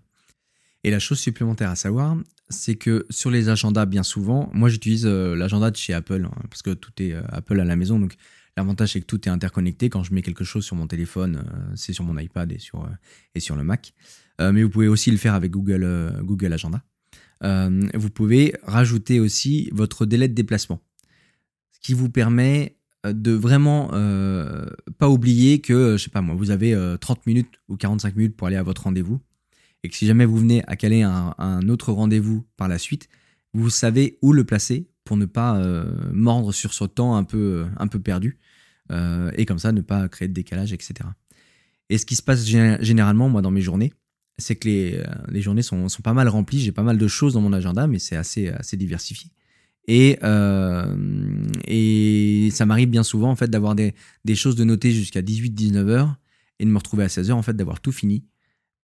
Et 0.84 0.90
la 0.90 0.98
chose 0.98 1.18
supplémentaire 1.18 1.70
à 1.70 1.76
savoir, 1.76 2.16
c'est 2.48 2.74
que 2.74 3.06
sur 3.08 3.30
les 3.30 3.48
agendas, 3.48 3.86
bien 3.86 4.02
souvent, 4.02 4.50
moi 4.52 4.68
j'utilise 4.68 5.06
euh, 5.06 5.34
l'agenda 5.36 5.70
de 5.70 5.76
chez 5.76 5.94
Apple, 5.94 6.24
hein, 6.24 6.42
parce 6.50 6.62
que 6.62 6.70
tout 6.70 6.90
est 6.98 7.12
euh, 7.12 7.22
Apple 7.28 7.60
à 7.60 7.64
la 7.64 7.76
maison, 7.76 8.00
donc 8.00 8.14
l'avantage 8.56 8.92
c'est 8.92 9.00
que 9.00 9.06
tout 9.06 9.28
est 9.28 9.30
interconnecté. 9.30 9.88
Quand 9.90 10.02
je 10.02 10.12
mets 10.12 10.22
quelque 10.22 10.44
chose 10.44 10.64
sur 10.64 10.76
mon 10.76 10.86
téléphone, 10.86 11.44
c'est 11.76 11.92
sur 11.92 12.04
mon 12.04 12.18
iPad 12.18 12.50
et 12.52 12.58
sur, 12.58 12.88
et 13.34 13.40
sur 13.40 13.56
le 13.56 13.64
Mac. 13.64 13.94
mais 14.38 14.62
vous 14.62 14.68
pouvez 14.68 14.88
aussi 14.88 15.10
le 15.10 15.16
faire 15.16 15.34
avec 15.34 15.50
Google, 15.50 16.20
Google 16.22 16.52
Agenda. 16.52 16.82
Euh, 17.44 17.88
vous 17.94 18.10
pouvez 18.10 18.54
rajouter 18.62 19.20
aussi 19.20 19.68
votre 19.72 20.06
délai 20.06 20.28
de 20.28 20.34
déplacement. 20.34 20.80
Ce 21.72 21.80
qui 21.80 21.94
vous 21.94 22.08
permet 22.08 22.76
euh, 23.04 23.12
de 23.12 23.32
vraiment 23.32 23.90
euh, 23.92 24.66
pas 24.98 25.08
oublier 25.08 25.60
que, 25.60 25.96
je 25.96 26.04
sais 26.04 26.10
pas 26.10 26.22
moi, 26.22 26.34
vous 26.34 26.50
avez 26.50 26.76
30 27.00 27.26
minutes 27.26 27.60
ou 27.68 27.76
45 27.76 28.16
minutes 28.16 28.36
pour 28.36 28.46
aller 28.46 28.56
à 28.56 28.62
votre 28.62 28.84
rendez-vous 28.84 29.20
et 29.82 29.88
que 29.88 29.96
si 29.96 30.06
jamais 30.06 30.24
vous 30.24 30.36
venez 30.36 30.62
à 30.66 30.76
caler 30.76 31.02
un, 31.02 31.68
autre 31.68 31.92
rendez-vous 31.92 32.44
par 32.56 32.68
la 32.68 32.78
suite, 32.78 33.08
vous 33.52 33.70
savez 33.70 34.18
où 34.22 34.32
le 34.32 34.44
placer 34.44 34.88
pour 35.04 35.16
ne 35.16 35.26
pas 35.26 35.60
mordre 36.12 36.52
sur 36.52 36.72
ce 36.72 36.84
temps 36.84 37.16
un 37.16 37.24
peu, 37.24 37.66
un 37.76 37.88
peu 37.88 37.98
perdu 37.98 38.38
et 39.36 39.44
comme 39.44 39.58
ça 39.58 39.72
ne 39.72 39.80
pas 39.80 40.08
créer 40.08 40.28
de 40.28 40.32
décalage, 40.32 40.72
etc. 40.72 41.08
Et 41.88 41.98
ce 41.98 42.06
qui 42.06 42.16
se 42.16 42.22
passe 42.22 42.46
généralement, 42.46 43.28
moi, 43.28 43.42
dans 43.42 43.50
mes 43.50 43.60
journées, 43.60 43.92
c'est 44.38 44.56
que 44.56 44.68
les, 44.68 44.94
euh, 44.96 45.04
les, 45.28 45.42
journées 45.42 45.62
sont, 45.62 45.86
pas 46.02 46.14
mal 46.14 46.28
remplies. 46.28 46.60
J'ai 46.60 46.72
pas 46.72 46.82
mal 46.82 46.98
de 46.98 47.06
choses 47.06 47.34
dans 47.34 47.40
mon 47.40 47.52
agenda, 47.52 47.86
mais 47.86 47.98
c'est 47.98 48.16
assez, 48.16 48.48
assez 48.48 48.76
diversifié. 48.76 49.30
Et, 49.88 50.18
euh, 50.22 50.96
et 51.66 52.48
ça 52.52 52.66
m'arrive 52.66 52.88
bien 52.88 53.02
souvent 53.02 53.30
en 53.30 53.36
fait 53.36 53.50
d'avoir 53.50 53.74
des, 53.74 53.94
des, 54.24 54.34
choses 54.36 54.54
de 54.54 54.62
noter 54.64 54.92
jusqu'à 54.92 55.22
18-19 55.22 55.88
heures 55.88 56.16
et 56.60 56.64
de 56.64 56.70
me 56.70 56.78
retrouver 56.78 57.04
à 57.04 57.08
16 57.08 57.30
heures 57.30 57.36
en 57.36 57.42
fait 57.42 57.56
d'avoir 57.56 57.80
tout 57.80 57.90
fini 57.90 58.24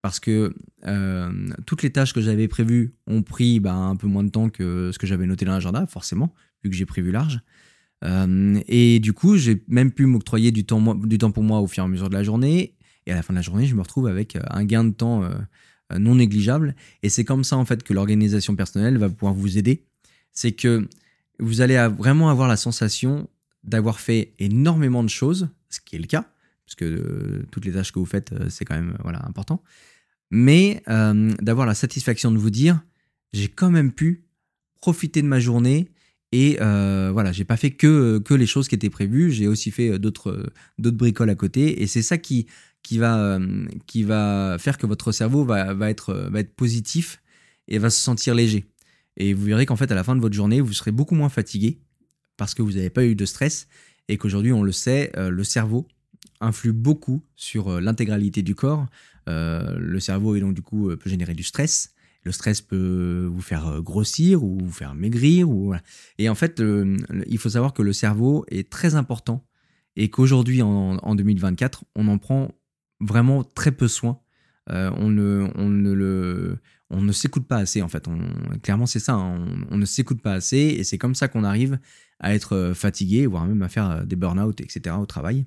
parce 0.02 0.20
que 0.20 0.54
euh, 0.86 1.48
toutes 1.66 1.82
les 1.82 1.90
tâches 1.90 2.12
que 2.12 2.20
j'avais 2.20 2.48
prévues 2.48 2.94
ont 3.06 3.22
pris 3.22 3.60
bah, 3.60 3.74
un 3.74 3.96
peu 3.96 4.06
moins 4.06 4.24
de 4.24 4.30
temps 4.30 4.48
que 4.48 4.90
ce 4.92 4.98
que 4.98 5.06
j'avais 5.06 5.26
noté 5.26 5.44
dans 5.44 5.52
l'agenda 5.52 5.86
forcément 5.86 6.34
vu 6.62 6.70
que 6.70 6.76
j'ai 6.76 6.86
prévu 6.86 7.10
large 7.10 7.40
et 8.04 9.00
du 9.00 9.12
coup 9.12 9.36
j'ai 9.36 9.64
même 9.66 9.90
pu 9.90 10.06
m'octroyer 10.06 10.52
du 10.52 10.64
temps, 10.64 10.80
pour 11.32 11.42
moi 11.42 11.58
au 11.58 11.66
fur 11.66 11.82
et 11.82 11.86
à 11.86 11.88
mesure 11.88 12.08
de 12.08 12.14
la 12.14 12.22
journée 12.22 12.76
et 13.08 13.12
à 13.12 13.14
la 13.14 13.22
fin 13.22 13.32
de 13.32 13.38
la 13.38 13.42
journée, 13.42 13.66
je 13.66 13.74
me 13.74 13.80
retrouve 13.80 14.06
avec 14.06 14.36
euh, 14.36 14.42
un 14.50 14.64
gain 14.64 14.84
de 14.84 14.92
temps 14.92 15.24
euh, 15.24 15.30
euh, 15.92 15.98
non 15.98 16.16
négligeable. 16.16 16.76
Et 17.02 17.08
c'est 17.08 17.24
comme 17.24 17.42
ça, 17.42 17.56
en 17.56 17.64
fait, 17.64 17.82
que 17.82 17.94
l'organisation 17.94 18.54
personnelle 18.54 18.98
va 18.98 19.08
pouvoir 19.08 19.32
vous 19.32 19.56
aider. 19.56 19.86
C'est 20.30 20.52
que 20.52 20.86
vous 21.40 21.62
allez 21.62 21.88
vraiment 21.98 22.28
avoir 22.28 22.46
la 22.46 22.58
sensation 22.58 23.28
d'avoir 23.64 23.98
fait 23.98 24.34
énormément 24.38 25.02
de 25.02 25.08
choses, 25.08 25.48
ce 25.70 25.80
qui 25.80 25.96
est 25.96 25.98
le 25.98 26.06
cas, 26.06 26.30
puisque 26.68 26.84
toutes 27.50 27.64
les 27.64 27.72
tâches 27.72 27.92
que 27.92 27.98
vous 27.98 28.06
faites, 28.06 28.34
c'est 28.50 28.66
quand 28.66 28.74
même 28.74 28.96
voilà, 29.02 29.24
important. 29.26 29.62
Mais 30.30 30.82
d'avoir 31.40 31.66
la 31.66 31.74
satisfaction 31.74 32.30
de 32.30 32.36
vous 32.36 32.50
dire, 32.50 32.82
j'ai 33.32 33.48
quand 33.48 33.70
même 33.70 33.92
pu 33.92 34.24
profiter 34.80 35.22
de 35.22 35.26
ma 35.26 35.40
journée 35.40 35.88
et 36.30 36.58
euh, 36.60 37.08
voilà, 37.10 37.32
j'ai 37.32 37.44
pas 37.44 37.56
fait 37.56 37.70
que, 37.70 38.18
que 38.18 38.34
les 38.34 38.46
choses 38.46 38.68
qui 38.68 38.74
étaient 38.74 38.90
prévues, 38.90 39.30
j'ai 39.30 39.46
aussi 39.46 39.70
fait 39.70 39.98
d'autres 39.98 40.50
d'autres 40.76 40.96
bricoles 40.98 41.30
à 41.30 41.34
côté. 41.34 41.82
Et 41.82 41.86
c'est 41.86 42.02
ça 42.02 42.18
qui, 42.18 42.46
qui, 42.82 42.98
va, 42.98 43.38
qui 43.86 44.02
va 44.02 44.56
faire 44.58 44.76
que 44.76 44.86
votre 44.86 45.10
cerveau 45.10 45.44
va, 45.44 45.72
va, 45.72 45.88
être, 45.88 46.14
va 46.30 46.40
être 46.40 46.54
positif 46.54 47.22
et 47.66 47.78
va 47.78 47.88
se 47.88 48.00
sentir 48.00 48.34
léger. 48.34 48.66
Et 49.16 49.32
vous 49.32 49.44
verrez 49.44 49.66
qu'en 49.66 49.76
fait, 49.76 49.90
à 49.90 49.94
la 49.94 50.04
fin 50.04 50.14
de 50.14 50.20
votre 50.20 50.34
journée, 50.34 50.60
vous 50.60 50.72
serez 50.74 50.92
beaucoup 50.92 51.14
moins 51.14 51.30
fatigué 51.30 51.78
parce 52.36 52.54
que 52.54 52.62
vous 52.62 52.72
n'avez 52.72 52.90
pas 52.90 53.04
eu 53.04 53.14
de 53.14 53.24
stress 53.24 53.66
et 54.08 54.16
qu'aujourd'hui, 54.16 54.52
on 54.52 54.62
le 54.62 54.72
sait, 54.72 55.10
euh, 55.16 55.30
le 55.30 55.44
cerveau 55.44 55.86
influe 56.40 56.72
beaucoup 56.72 57.22
sur 57.36 57.68
euh, 57.68 57.80
l'intégralité 57.80 58.42
du 58.42 58.54
corps. 58.54 58.86
Euh, 59.28 59.78
le 59.78 60.00
cerveau, 60.00 60.34
et 60.34 60.40
donc, 60.40 60.54
du 60.54 60.62
coup, 60.62 60.90
peut 60.96 61.10
générer 61.10 61.34
du 61.34 61.42
stress 61.42 61.94
le 62.24 62.32
stress 62.32 62.60
peut 62.60 63.28
vous 63.32 63.40
faire 63.40 63.66
euh, 63.68 63.80
grossir 63.80 64.44
ou 64.44 64.58
vous 64.62 64.72
faire 64.72 64.94
maigrir. 64.94 65.48
Et 66.18 66.28
en 66.28 66.34
fait, 66.34 66.62
il 67.26 67.38
faut 67.38 67.48
savoir 67.48 67.72
que 67.72 67.82
le 67.82 67.92
cerveau 67.92 68.44
est 68.48 68.70
très 68.70 68.94
important 68.94 69.44
et 69.96 70.10
qu'aujourd'hui, 70.10 70.62
en, 70.62 71.14
2024, 71.14 71.84
on 71.96 72.06
en 72.08 72.18
prend 72.18 72.52
vraiment 73.00 73.42
très 73.42 73.72
peu 73.72 73.88
soin. 73.88 74.20
Euh, 74.70 74.90
on 74.96 75.08
ne, 75.08 75.48
on 75.54 75.70
ne 75.70 75.92
le, 75.92 76.58
on 76.90 77.00
ne 77.00 77.12
s'écoute 77.12 77.48
pas 77.48 77.56
assez 77.56 77.80
en 77.80 77.88
fait. 77.88 78.06
clairement, 78.62 78.86
c'est 78.86 79.00
ça. 79.00 79.14
Hein. 79.14 79.46
on, 79.70 79.78
ne 79.78 79.86
s'écoute 79.86 80.20
pas 80.20 80.34
assez 80.34 80.58
et 80.58 80.84
c'est 80.84 80.98
comme 80.98 81.14
ça 81.14 81.26
qu'on 81.26 81.42
arrive 81.42 81.78
à 82.20 82.34
être 82.34 82.54
euh, 82.54 82.74
fatigué, 82.74 83.26
voire 83.26 83.46
même 83.46 83.62
à 83.62 83.68
faire 83.68 84.04
des 84.04 84.16
burn-out, 84.16 84.60
etc. 84.60 84.96
au 85.00 85.06
travail. 85.06 85.46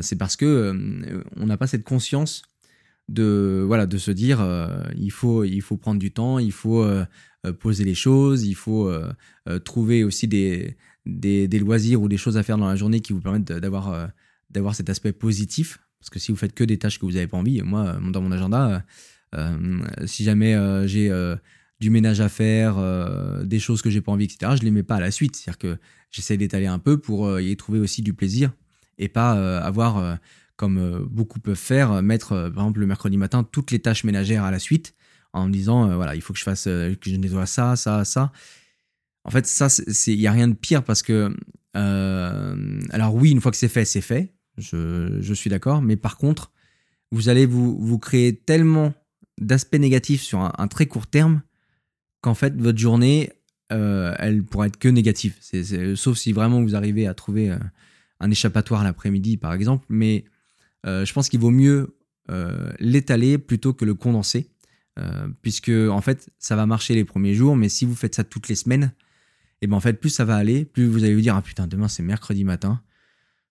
C'est 0.00 0.16
parce 0.16 0.36
que 0.36 1.22
on 1.36 1.46
n'a 1.46 1.56
pas 1.56 1.66
cette 1.66 1.84
conscience 1.84 2.42
de 3.08 3.62
voilà 3.66 3.86
de 3.86 3.98
se 3.98 4.10
dire 4.10 4.40
euh, 4.40 4.82
il 4.96 5.10
faut 5.10 5.44
il 5.44 5.60
faut 5.60 5.76
prendre 5.76 5.98
du 5.98 6.10
temps 6.10 6.38
il 6.38 6.52
faut 6.52 6.82
euh, 6.82 7.04
euh, 7.46 7.52
poser 7.52 7.84
les 7.84 7.94
choses 7.94 8.44
il 8.44 8.54
faut 8.54 8.90
trouver 9.64 10.04
aussi 10.04 10.26
des, 10.26 10.76
des, 11.04 11.58
loisirs 11.58 12.00
ou 12.00 12.08
des 12.08 12.16
choses 12.16 12.36
à 12.36 12.42
faire 12.42 12.56
dans 12.56 12.68
la 12.68 12.76
journée 12.76 13.00
qui 13.00 13.12
vous 13.12 13.20
permettent 13.20 13.52
d'avoir 13.52 14.08
d'avoir 14.50 14.74
cet 14.74 14.88
aspect 14.88 15.12
positif. 15.12 15.80
Parce 15.98 16.10
que 16.10 16.18
si 16.18 16.32
vous 16.32 16.36
faites 16.36 16.54
que 16.54 16.64
des 16.64 16.78
tâches 16.78 16.98
que 16.98 17.04
vous 17.04 17.12
n'avez 17.12 17.26
pas 17.26 17.36
envie 17.36 17.60
moi 17.62 17.98
dans 18.10 18.22
mon 18.22 18.32
agenda 18.32 18.84
si 20.06 20.24
jamais 20.24 20.56
j'ai 20.86 21.10
du 21.80 21.90
ménage 21.90 22.20
à 22.22 22.30
faire 22.30 22.76
des 23.44 23.58
choses 23.58 23.82
que 23.82 23.90
j'ai 23.90 24.00
pas 24.00 24.12
envie 24.12 24.24
etc 24.24 24.52
je 24.58 24.62
les 24.62 24.70
mets 24.70 24.82
pas 24.82 24.96
à 24.96 25.00
la 25.00 25.10
suite. 25.10 25.36
C'est 25.36 25.50
à 25.50 25.52
dire 25.52 25.58
que 25.58 25.76
j'essaie 26.10 26.38
d'étaler 26.38 26.66
un 26.66 26.78
peu 26.78 26.98
pour 26.98 27.38
y 27.38 27.54
trouver 27.56 27.80
aussi 27.80 28.00
du 28.00 28.14
plaisir 28.14 28.52
et 28.98 29.08
pas 29.08 29.58
avoir 29.58 30.18
comme 30.56 30.78
euh, 30.78 31.04
beaucoup 31.04 31.40
peuvent 31.40 31.56
faire, 31.56 31.92
euh, 31.92 32.02
mettre 32.02 32.32
euh, 32.32 32.50
par 32.50 32.64
exemple 32.64 32.80
le 32.80 32.86
mercredi 32.86 33.16
matin 33.16 33.44
toutes 33.44 33.70
les 33.70 33.80
tâches 33.80 34.04
ménagères 34.04 34.44
à 34.44 34.50
la 34.50 34.58
suite 34.58 34.94
en 35.32 35.46
me 35.46 35.52
disant 35.52 35.96
voilà 35.96 36.14
il 36.14 36.22
faut 36.22 36.32
que 36.32 36.38
je 36.38 36.44
fasse 36.44 36.64
que 36.64 36.96
je 37.02 37.16
nettoie 37.16 37.46
ça 37.46 37.74
ça 37.74 38.04
ça. 38.04 38.30
En 39.24 39.30
fait 39.30 39.46
ça 39.46 39.66
il 40.06 40.20
y 40.20 40.28
a 40.28 40.32
rien 40.32 40.46
de 40.46 40.54
pire 40.54 40.84
parce 40.84 41.02
que 41.02 41.36
alors 41.74 43.16
oui 43.16 43.32
une 43.32 43.40
fois 43.40 43.50
que 43.50 43.56
c'est 43.56 43.68
fait 43.68 43.84
c'est 43.84 44.00
fait. 44.00 44.32
Je, 44.58 45.18
je 45.20 45.34
suis 45.34 45.50
d'accord. 45.50 45.82
Mais 45.82 45.96
par 45.96 46.18
contre 46.18 46.52
vous 47.10 47.28
allez 47.28 47.46
vous, 47.46 47.76
vous 47.80 47.98
créer 47.98 48.36
tellement 48.36 48.94
d'aspects 49.40 49.74
négatifs 49.74 50.22
sur 50.22 50.38
un, 50.40 50.68
très 50.68 50.86
court 50.86 51.08
terme 51.08 51.42
qu'en 52.20 52.34
fait 52.34 52.54
votre 52.54 52.78
journée, 52.78 53.32
elle 53.70 54.44
pourrait 54.44 54.68
être 54.68 54.78
que 54.78 54.86
négative. 54.86 55.34
sauf 55.96 56.16
si 56.16 56.32
vraiment 56.32 56.62
vous 56.62 56.76
arrivez 56.76 57.08
à 57.08 57.14
trouver 57.14 57.56
un 58.24 58.30
échappatoire 58.30 58.82
l'après-midi, 58.82 59.36
par 59.36 59.52
exemple. 59.52 59.86
Mais 59.88 60.24
je 60.84 61.12
pense 61.12 61.28
qu'il 61.28 61.40
vaut 61.40 61.50
mieux 61.50 61.96
l'étaler 62.80 63.38
plutôt 63.38 63.72
que 63.74 63.84
le 63.84 63.94
condenser. 63.94 64.50
puisque 65.42 65.70
en 65.70 66.00
fait 66.00 66.30
ça 66.38 66.56
va 66.56 66.66
marcher 66.66 66.94
les 66.94 67.04
premiers 67.04 67.34
jours, 67.34 67.56
mais 67.56 67.68
si 67.68 67.84
vous 67.84 67.94
faites 67.94 68.14
ça 68.14 68.24
toutes 68.24 68.48
les 68.48 68.54
semaines, 68.54 68.92
et 69.60 69.66
ben 69.66 69.76
en 69.76 69.80
fait 69.80 69.94
plus 69.94 70.10
ça 70.10 70.24
va 70.24 70.36
aller, 70.36 70.64
plus 70.64 70.86
vous 70.86 71.02
allez 71.04 71.14
vous 71.14 71.20
dire 71.20 71.34
ah 71.34 71.42
putain 71.42 71.66
demain 71.66 71.88
c'est 71.88 72.02
mercredi 72.02 72.44
matin, 72.44 72.80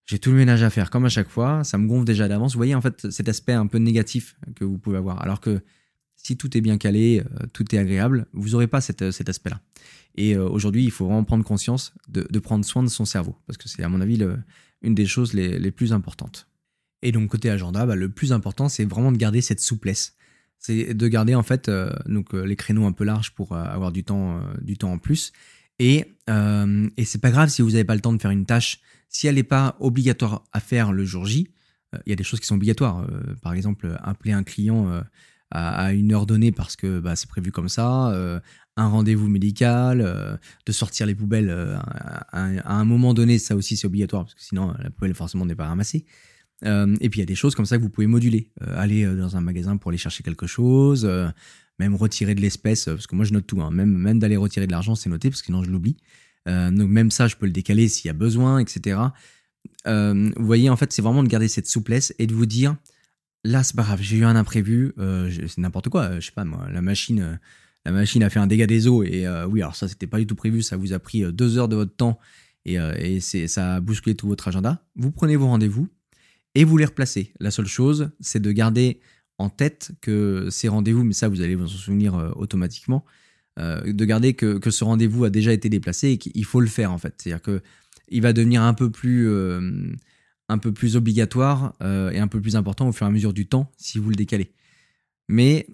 j'ai 0.06 0.20
tout 0.20 0.32
le 0.32 0.38
ménage 0.38 0.64
à 0.64 0.70
faire 0.70 0.90
comme 0.90 1.06
à 1.06 1.10
chaque 1.10 1.30
fois, 1.30 1.64
ça 1.64 1.78
me 1.78 1.88
gonfle 1.88 2.06
déjà 2.06 2.28
d'avance. 2.28 2.54
Vous 2.54 2.60
voyez 2.60 2.76
en 2.76 2.82
fait 2.82 3.10
cet 3.10 3.28
aspect 3.30 3.54
un 3.54 3.68
peu 3.68 3.78
négatif 3.78 4.38
que 4.56 4.64
vous 4.64 4.78
pouvez 4.78 4.98
avoir. 4.98 5.22
Alors 5.22 5.40
que 5.40 5.62
si 6.24 6.38
tout 6.38 6.58
est 6.58 6.62
bien 6.62 6.78
calé, 6.78 7.22
euh, 7.22 7.46
tout 7.54 7.76
est 7.76 7.78
agréable, 7.78 8.26
vous 8.34 8.50
n'aurez 8.50 8.68
pas 8.68 8.82
cet 8.82 9.02
aspect-là. 9.02 9.62
Et 10.16 10.36
euh, 10.36 10.48
aujourd'hui, 10.48 10.84
il 10.84 10.92
faut 10.92 11.06
vraiment 11.06 11.24
prendre 11.24 11.44
conscience 11.44 11.94
de, 12.08 12.40
prendre 12.40 12.66
soin 12.66 12.84
de 12.84 12.88
son 12.88 13.06
cerveau, 13.06 13.36
parce 13.46 13.58
que 13.58 13.70
c'est 13.70 13.84
à 13.84 13.90
mon 13.90 14.02
avis 14.02 14.20
une 14.82 14.96
des 14.96 15.06
choses 15.06 15.34
les, 15.34 15.72
plus 15.72 15.94
importantes. 15.94 16.48
Et 17.02 17.12
donc 17.12 17.30
côté 17.30 17.50
agenda, 17.50 17.86
bah, 17.86 17.96
le 17.96 18.10
plus 18.10 18.32
important, 18.32 18.70
c'est 18.70 18.86
vraiment 18.86 19.12
de 19.12 19.18
garder 19.18 19.42
cette 19.42 19.60
souplesse. 19.60 20.16
C'est 20.58 20.94
de 20.94 21.08
garder 21.10 21.36
en 21.36 21.44
fait 21.44 21.68
euh, 21.68 21.94
donc, 22.06 22.32
les 22.34 22.56
créneaux 22.56 22.86
un 22.86 22.94
peu 22.94 23.04
larges 23.04 23.32
pour 23.32 23.56
avoir 23.56 23.92
du 23.92 24.06
temps, 24.06 24.42
du 24.62 24.78
temps 24.78 24.94
en 24.94 24.98
plus. 24.98 25.34
Et, 25.80 26.06
et 26.28 27.06
c'est 27.06 27.20
pas 27.20 27.32
grave 27.32 27.50
si 27.50 27.62
vous 27.62 27.72
n'avez 27.72 27.84
pas 27.84 27.96
le 27.96 28.02
temps 28.02 28.14
de 28.14 28.22
faire 28.22 28.32
une 28.32 28.46
tâche 28.46 28.80
si 29.14 29.28
elle 29.28 29.36
n'est 29.36 29.44
pas 29.44 29.78
obligatoire 29.80 30.44
à 30.52 30.60
faire 30.60 30.92
le 30.92 31.06
jour 31.06 31.26
J, 31.26 31.48
euh, 31.94 32.00
il 32.06 32.10
y 32.10 32.14
a 32.14 32.16
des 32.16 32.24
choses 32.24 32.40
qui 32.40 32.48
sont 32.48 32.56
obligatoires. 32.56 33.02
Euh, 33.02 33.36
par 33.42 33.54
exemple, 33.54 33.96
appeler 34.02 34.34
un 34.34 34.44
client 34.44 35.04
euh, 35.54 35.58
à, 35.58 35.94
une 35.94 36.14
heure 36.14 36.26
donnée 36.26 36.52
parce 36.52 36.76
que 36.76 37.00
bah, 37.00 37.16
c'est 37.16 37.30
prévu 37.30 37.52
comme 37.52 37.70
ça, 37.70 38.14
un 38.76 38.88
rendez-vous 38.88 39.28
médical, 39.28 40.40
de 40.66 40.72
sortir 40.72 41.06
les 41.06 41.16
poubelles 41.16 41.50
à, 42.32 42.44
un 42.66 42.86
moment 42.86 43.14
donné, 43.14 43.38
ça 43.38 43.56
aussi 43.56 43.78
c'est 43.78 43.88
obligatoire 43.88 44.24
parce 44.24 44.36
que 44.36 44.42
sinon 44.42 44.74
la 44.80 44.90
poubelle 44.90 45.14
forcément 45.14 45.46
n'est 45.46 45.56
pas 45.56 45.68
ramassée. 45.68 46.06
et 46.64 47.10
puis 47.10 47.20
il 47.20 47.22
y 47.22 47.24
a 47.24 47.28
des 47.28 47.36
choses 47.36 47.56
comme 47.56 47.66
ça 47.66 47.78
que 47.78 47.84
vous 47.84 47.90
pouvez 47.90 48.08
moduler. 48.08 48.52
aller 48.76 49.06
dans 49.06 49.38
un 49.38 49.42
magasin 49.42 49.78
pour 49.78 49.90
aller 49.90 49.98
chercher 49.98 50.24
quelque 50.24 50.48
chose, 50.48 51.08
même 51.80 51.96
retirer 51.96 52.34
de 52.36 52.42
l'espèce, 52.42 52.86
parce 52.86 53.08
que 53.08 53.16
moi 53.16 53.26
je 53.26 53.34
note 53.34 53.46
tout, 53.46 53.62
hein. 53.62 53.70
même, 53.72 54.20
d'aller 54.20 54.38
retirer 54.38 54.66
de 54.66 54.72
l'argent 54.72 54.96
c'est 54.96 55.10
noté 55.10 55.30
parce 55.30 55.42
que 55.42 55.48
sinon 55.48 55.64
je 55.64 55.70
l'oublie. 55.70 55.98
Euh, 56.48 56.72
donc 56.72 56.90
même 56.90 57.12
ça, 57.12 57.28
je 57.28 57.36
peux 57.36 57.46
le 57.46 57.52
décaler 57.52 57.88
s'il 57.88 58.08
y 58.08 58.10
a 58.10 58.14
besoin, 58.14 58.60
etc. 58.60 59.00
Euh, 59.88 60.32
vous 60.36 60.46
voyez, 60.46 60.70
en 60.70 60.76
fait, 60.76 60.92
c'est 60.92 61.02
vraiment 61.02 61.24
de 61.24 61.28
garder 61.28 61.48
cette 61.48 61.68
souplesse 61.68 62.14
et 62.20 62.28
de 62.28 62.34
vous 62.34 62.46
dire, 62.46 62.76
là, 63.44 63.64
c'est 63.64 63.76
pas 63.76 63.84
grave, 63.84 64.00
j'ai 64.02 64.18
eu 64.18 64.26
un 64.26 64.36
imprévu, 64.36 64.94
euh, 64.98 65.32
c'est 65.32 65.60
n'importe 65.60 65.90
quoi, 65.90 66.20
je 66.20 66.26
sais 66.26 66.32
pas 66.32 66.46
moi, 66.46 66.68
la 66.72 66.82
machine, 66.82 67.40
la 67.86 67.92
machine 67.92 68.24
a 68.24 68.30
fait 68.30 68.40
un 68.40 68.48
dégât 68.48 68.68
des 68.68 68.88
eaux 68.88 69.04
et 69.04 69.28
oui, 69.50 69.62
alors 69.62 69.76
ça, 69.76 69.88
c'était 69.88 70.08
pas 70.08 70.20
du 70.20 70.28
tout 70.28 70.36
prévu, 70.36 70.62
ça 70.62 70.78
vous 70.78 70.94
a 70.94 71.00
pris 71.00 71.24
deux 71.34 71.58
heures 71.58 71.68
de 71.68 71.76
votre 71.76 71.96
temps 71.96 72.20
et, 72.66 73.20
ça 73.20 73.76
a 73.76 73.80
bousculé 73.82 74.16
tout 74.16 74.28
votre 74.28 74.48
agenda. 74.48 74.86
Vous 74.96 75.12
prenez 75.12 75.36
vos 75.36 75.48
rendez-vous 75.48 75.90
et 76.56 76.64
vous 76.64 76.78
les 76.78 76.86
replacez. 76.86 77.34
La 77.40 77.52
seule 77.52 77.68
chose, 77.68 78.12
c'est 78.22 78.42
de 78.42 78.52
garder 78.52 79.02
en 79.38 79.50
tête 79.50 79.92
que 80.00 80.48
ces 80.50 80.70
rendez-vous, 80.70 81.04
mais 81.04 81.14
ça, 81.14 81.28
vous 81.28 81.42
allez 81.42 81.56
vous 81.56 81.66
en 81.66 81.68
souvenir 81.68 82.34
automatiquement, 82.38 83.04
euh, 83.60 83.94
de 83.94 84.06
garder 84.06 84.34
que, 84.34 84.60
ce 84.70 84.84
rendez-vous 84.84 85.26
a 85.26 85.30
déjà 85.30 85.54
été 85.54 85.70
déplacé 85.70 86.10
et 86.10 86.18
qu'il 86.18 86.46
faut 86.46 86.60
le 86.60 86.68
faire 86.68 86.92
en 86.92 86.98
fait. 86.98 87.14
C'est-à-dire 87.18 87.42
que 87.42 87.62
il 88.10 88.22
va 88.22 88.34
devenir 88.34 88.64
un 88.64 88.74
peu 88.74 88.90
plus, 88.90 89.30
euh, 89.30 89.92
un 90.50 90.58
peu 90.58 90.72
plus 90.72 90.96
obligatoire 90.96 91.74
euh, 91.82 92.12
et 92.12 92.20
un 92.20 92.28
peu 92.28 92.42
plus 92.42 92.56
important 92.56 92.88
au 92.88 92.92
fur 92.92 93.06
et 93.06 93.10
à 93.10 93.12
mesure 93.12 93.34
du 93.34 93.48
temps 93.48 93.72
si 93.78 94.00
vous 94.00 94.10
le 94.10 94.16
décalez. 94.16 94.52
Mais 95.28 95.68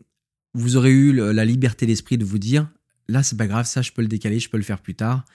vous 0.53 0.77
aurez 0.77 0.91
eu 0.91 1.13
la 1.13 1.45
liberté 1.45 1.85
d'esprit 1.85 2.17
de 2.17 2.25
vous 2.25 2.39
dire 2.39 2.69
là 3.07 3.23
c'est 3.23 3.37
pas 3.37 3.47
grave, 3.47 3.65
ça 3.65 3.81
je 3.81 3.91
peux 3.91 4.01
le 4.01 4.07
décaler, 4.07 4.39
je 4.39 4.49
peux 4.49 4.57
le 4.57 4.63
faire 4.63 4.81
plus 4.81 4.95
tard. 4.95 5.25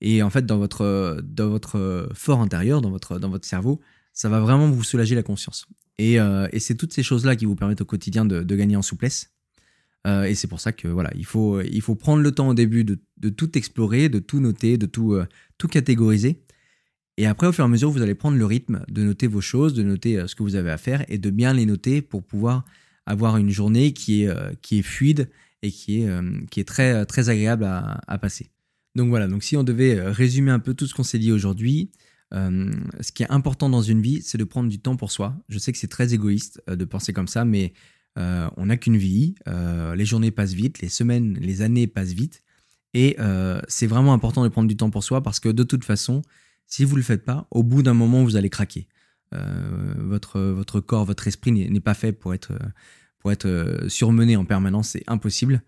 Et 0.00 0.22
en 0.22 0.30
fait 0.30 0.44
dans 0.46 0.58
votre, 0.58 1.20
dans 1.22 1.48
votre 1.48 2.08
fort 2.14 2.40
intérieur, 2.40 2.80
dans 2.80 2.90
votre, 2.90 3.18
dans 3.18 3.30
votre 3.30 3.46
cerveau, 3.46 3.80
ça 4.12 4.28
va 4.28 4.40
vraiment 4.40 4.70
vous 4.70 4.82
soulager 4.82 5.14
la 5.14 5.22
conscience. 5.22 5.66
Et, 5.98 6.18
c'est 6.58 6.74
toutes 6.74 6.92
ces 6.92 7.02
choses-là 7.02 7.36
qui 7.36 7.44
vous 7.44 7.54
permettent 7.54 7.82
au 7.82 7.86
quotidien 7.86 8.24
de 8.24 8.56
gagner 8.56 8.76
en 8.76 8.82
souplesse. 8.82 9.32
Euh, 10.06 10.24
et 10.24 10.34
c'est 10.34 10.48
pour 10.48 10.60
ça 10.60 10.72
que 10.72 10.88
voilà, 10.88 11.10
il 11.14 11.24
faut, 11.24 11.60
il 11.60 11.80
faut 11.80 11.94
prendre 11.94 12.22
le 12.22 12.32
temps 12.32 12.48
au 12.48 12.54
début 12.54 12.84
de, 12.84 12.98
de 13.18 13.28
tout 13.28 13.56
explorer, 13.56 14.08
de 14.08 14.18
tout 14.18 14.40
noter, 14.40 14.76
de 14.76 14.86
tout, 14.86 15.14
euh, 15.14 15.26
tout 15.58 15.68
catégoriser. 15.68 16.42
Et 17.16 17.26
après, 17.26 17.46
au 17.46 17.52
fur 17.52 17.64
et 17.64 17.66
à 17.66 17.68
mesure, 17.68 17.90
vous 17.90 18.02
allez 18.02 18.14
prendre 18.14 18.38
le 18.38 18.46
rythme 18.46 18.84
de 18.88 19.02
noter 19.02 19.26
vos 19.26 19.40
choses, 19.40 19.74
de 19.74 19.82
noter 19.82 20.18
euh, 20.18 20.26
ce 20.26 20.34
que 20.34 20.42
vous 20.42 20.56
avez 20.56 20.70
à 20.70 20.78
faire 20.78 21.04
et 21.08 21.18
de 21.18 21.30
bien 21.30 21.52
les 21.52 21.66
noter 21.66 22.02
pour 22.02 22.22
pouvoir 22.22 22.64
avoir 23.06 23.36
une 23.36 23.50
journée 23.50 23.92
qui 23.92 24.22
est, 24.22 24.60
qui 24.62 24.78
est 24.78 24.82
fluide 24.82 25.28
et 25.62 25.72
qui 25.72 26.02
est, 26.02 26.08
qui 26.52 26.60
est 26.60 26.64
très, 26.64 27.04
très 27.04 27.30
agréable 27.30 27.64
à, 27.64 28.18
passer. 28.18 28.48
Donc 28.94 29.08
voilà, 29.08 29.26
donc 29.26 29.42
si 29.42 29.56
on 29.56 29.64
devait 29.64 30.00
résumer 30.00 30.52
un 30.52 30.60
peu 30.60 30.72
tout 30.72 30.86
ce 30.86 30.94
qu'on 30.94 31.02
s'est 31.02 31.18
dit 31.18 31.32
aujourd'hui, 31.32 31.90
ce 32.30 33.10
qui 33.12 33.24
est 33.24 33.30
important 33.30 33.68
dans 33.68 33.82
une 33.82 34.00
vie, 34.00 34.22
c'est 34.22 34.38
de 34.38 34.44
prendre 34.44 34.70
du 34.70 34.78
temps 34.78 34.94
pour 34.94 35.10
soi. 35.10 35.34
Je 35.48 35.58
sais 35.58 35.72
que 35.72 35.78
c'est 35.78 35.88
très 35.88 36.14
égoïste 36.14 36.62
de 36.68 36.84
penser 36.84 37.12
comme 37.12 37.26
ça, 37.26 37.44
mais 37.44 37.72
euh, 38.18 38.48
on 38.56 38.66
n'a 38.66 38.76
qu'une 38.76 38.96
vie, 38.96 39.34
euh, 39.48 39.94
les 39.94 40.04
journées 40.04 40.30
passent 40.30 40.52
vite, 40.52 40.80
les 40.80 40.88
semaines, 40.88 41.38
les 41.40 41.62
années 41.62 41.86
passent 41.86 42.12
vite, 42.12 42.42
et 42.94 43.16
euh, 43.20 43.60
c'est 43.68 43.86
vraiment 43.86 44.12
important 44.12 44.42
de 44.42 44.48
prendre 44.48 44.68
du 44.68 44.76
temps 44.76 44.90
pour 44.90 45.02
soi 45.02 45.22
parce 45.22 45.40
que 45.40 45.48
de 45.48 45.62
toute 45.62 45.84
façon, 45.84 46.20
si 46.66 46.84
vous 46.84 46.92
ne 46.92 47.00
le 47.00 47.04
faites 47.04 47.24
pas, 47.24 47.46
au 47.50 47.62
bout 47.62 47.82
d'un 47.82 47.94
moment, 47.94 48.24
vous 48.24 48.36
allez 48.36 48.50
craquer. 48.50 48.88
votre, 49.32 50.40
votre 50.40 50.80
corps, 50.80 51.04
votre 51.04 51.26
esprit 51.26 51.52
n'est 51.52 51.80
pas 51.80 51.94
fait 51.94 52.12
pour 52.12 52.34
être, 52.34 52.52
pour 53.18 53.32
être 53.32 53.84
surmené 53.88 54.36
en 54.36 54.44
permanence, 54.44 54.90
c'est 54.90 55.04
impossible. 55.06 55.62